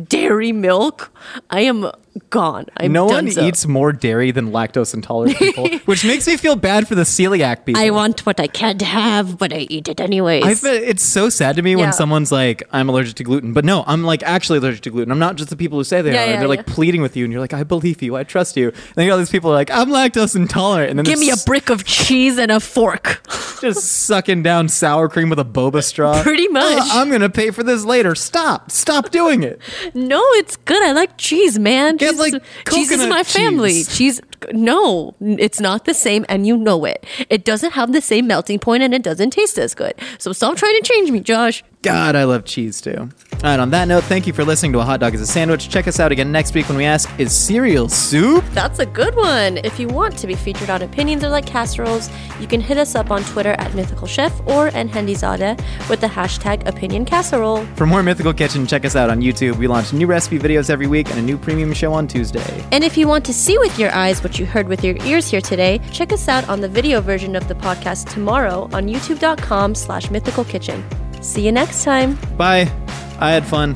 dairy 0.07 0.51
milk, 0.51 1.11
I 1.51 1.61
am 1.61 1.91
gone. 2.29 2.65
I'm 2.77 2.91
no 2.91 3.05
one 3.05 3.27
donezo. 3.27 3.43
eats 3.43 3.65
more 3.67 3.91
dairy 3.91 4.31
than 4.31 4.51
lactose 4.51 4.93
intolerant 4.93 5.37
people, 5.39 5.67
which 5.85 6.05
makes 6.05 6.27
me 6.27 6.37
feel 6.37 6.55
bad 6.55 6.87
for 6.87 6.95
the 6.95 7.03
celiac 7.03 7.65
people. 7.65 7.81
I 7.81 7.89
want 7.89 8.25
what 8.25 8.39
I 8.39 8.47
can't 8.47 8.81
have, 8.81 9.37
but 9.37 9.51
I 9.53 9.67
eat 9.69 9.87
it 9.87 9.99
anyways. 9.99 10.43
I 10.43 10.55
feel 10.55 10.73
it's 10.73 11.03
so 11.03 11.29
sad 11.29 11.55
to 11.57 11.61
me 11.61 11.71
Yeah. 11.71 11.77
when 11.77 11.93
someone's 11.93 12.31
like, 12.31 12.63
"I'm 12.71 12.89
allergic 12.89 13.15
to 13.15 13.23
gluten," 13.23 13.53
but 13.53 13.65
no, 13.65 13.83
I'm 13.87 14.03
like 14.03 14.23
actually 14.23 14.59
allergic 14.59 14.81
to 14.83 14.89
gluten. 14.89 15.11
I'm 15.11 15.19
not 15.19 15.35
just 15.35 15.49
the 15.49 15.57
people 15.57 15.77
who 15.77 15.83
say 15.83 16.01
they 16.01 16.13
Yeah, 16.13 16.23
are. 16.23 16.27
yeah, 16.31 16.39
They're 16.39 16.47
like 16.47 16.65
pleading 16.65 17.01
with 17.01 17.15
you, 17.17 17.25
and 17.25 17.31
you're 17.31 17.41
like, 17.41 17.53
"I 17.53 17.63
believe 17.63 18.01
you, 18.01 18.15
I 18.15 18.23
trust 18.23 18.55
you." 18.57 18.69
And 18.69 18.75
then 18.95 19.09
all 19.11 19.17
these 19.17 19.29
people 19.29 19.51
are 19.51 19.55
like, 19.55 19.71
"I'm 19.71 19.89
lactose 19.89 20.35
intolerant," 20.35 20.89
and 20.91 20.99
then 20.99 21.05
Give 21.05 21.19
me 21.19 21.31
a 21.31 21.37
brick 21.45 21.69
of 21.69 21.83
cheese 21.85 22.37
and 22.37 22.51
a 22.51 22.59
fork. 22.59 23.21
just 23.61 23.83
sucking 24.05 24.43
down 24.43 24.69
sour 24.69 25.09
cream 25.09 25.29
with 25.29 25.39
a 25.39 25.45
boba 25.45 25.83
straw. 25.83 26.21
Pretty 26.23 26.47
oh, 26.49 26.53
much. 26.53 26.79
"Oh, 26.81 27.01
I'm 27.01 27.09
gonna 27.11 27.29
pay 27.29 27.51
for 27.51 27.63
this 27.63 27.83
later. 27.85 28.15
Stop, 28.15 28.71
stop 28.71 29.09
doing 29.11 29.43
it. 29.43 29.59
no, 29.93 30.21
it's 30.35 30.55
good. 30.57 30.81
I 30.83 30.91
like 30.91 31.17
cheese, 31.17 31.57
man. 31.59 31.97
Get, 32.11 32.17
cheese, 32.17 32.33
like, 32.33 32.33
is 32.33 32.89
coconut 32.89 33.09
my 33.09 33.23
family. 33.23 33.73
cheese. 33.73 33.97
Cheese. 33.97 34.21
No, 34.53 35.15
it's 35.19 35.59
not 35.59 35.85
the 35.85 35.93
same, 35.93 36.25
and 36.29 36.45
you 36.45 36.57
know 36.57 36.85
it. 36.85 37.05
It 37.29 37.45
doesn't 37.45 37.71
have 37.71 37.91
the 37.91 38.01
same 38.01 38.27
melting 38.27 38.59
point, 38.59 38.83
and 38.83 38.93
it 38.93 39.03
doesn't 39.03 39.31
taste 39.31 39.57
as 39.57 39.73
good. 39.75 39.93
So 40.17 40.33
stop 40.33 40.57
trying 40.57 40.81
to 40.81 40.83
change 40.83 41.11
me, 41.11 41.19
Josh. 41.19 41.63
God, 41.81 42.15
I 42.15 42.23
love 42.23 42.45
cheese 42.45 42.81
too. 42.81 42.97
All 42.97 43.51
right, 43.51 43.59
on 43.59 43.69
that 43.69 43.87
note, 43.87 44.05
thank 44.05 44.25
you 44.25 44.33
for 44.33 44.43
listening 44.43 44.73
to 44.73 44.79
A 44.79 44.83
Hot 44.83 44.99
Dog 44.99 45.13
is 45.13 45.21
a 45.21 45.27
Sandwich. 45.27 45.69
Check 45.69 45.87
us 45.87 45.99
out 45.99 46.11
again 46.11 46.31
next 46.31 46.55
week 46.55 46.67
when 46.67 46.79
we 46.79 46.85
ask 46.85 47.07
Is 47.19 47.31
cereal 47.31 47.89
soup? 47.89 48.43
That's 48.53 48.79
a 48.79 48.87
good 48.87 49.13
one. 49.15 49.57
If 49.57 49.79
you 49.79 49.87
want 49.87 50.17
to 50.17 50.25
be 50.25 50.33
featured 50.33 50.71
on 50.71 50.81
Opinions 50.81 51.23
Are 51.23 51.29
Like 51.29 51.45
Casseroles, 51.45 52.09
you 52.39 52.47
can 52.47 52.59
hit 52.59 52.77
us 52.79 52.95
up 52.95 53.11
on 53.11 53.23
Twitter 53.25 53.51
at 53.59 53.75
Mythical 53.75 54.07
Chef 54.07 54.33
or 54.47 54.71
Enhendizade 54.71 55.61
with 55.87 56.01
the 56.01 56.07
hashtag 56.07 56.67
Opinion 56.67 57.05
Casserole. 57.05 57.63
For 57.75 57.85
more 57.85 58.01
Mythical 58.01 58.33
Kitchen, 58.33 58.65
check 58.65 58.83
us 58.83 58.95
out 58.95 59.11
on 59.11 59.21
YouTube. 59.21 59.57
We 59.57 59.67
launch 59.67 59.93
new 59.93 60.07
recipe 60.07 60.39
videos 60.39 60.71
every 60.71 60.87
week 60.87 61.11
and 61.11 61.19
a 61.19 61.21
new 61.21 61.37
premium 61.37 61.71
show 61.73 61.93
on 61.93 62.07
Tuesday. 62.07 62.65
And 62.71 62.83
if 62.83 62.97
you 62.97 63.07
want 63.07 63.25
to 63.25 63.33
see 63.33 63.59
with 63.59 63.77
your 63.77 63.91
eyes 63.91 64.19
you 64.39 64.45
heard 64.45 64.67
with 64.67 64.83
your 64.83 64.95
ears 65.05 65.29
here 65.29 65.41
today, 65.41 65.79
check 65.91 66.11
us 66.11 66.27
out 66.27 66.47
on 66.49 66.61
the 66.61 66.69
video 66.69 67.01
version 67.01 67.35
of 67.35 67.47
the 67.47 67.55
podcast 67.55 68.11
tomorrow 68.11 68.69
on 68.73 68.87
youtube.com 68.87 69.75
slash 69.75 70.09
mythical 70.11 70.43
kitchen. 70.43 70.83
See 71.21 71.45
you 71.45 71.51
next 71.51 71.83
time. 71.83 72.17
Bye. 72.37 72.71
I 73.19 73.31
had 73.31 73.45
fun. 73.45 73.73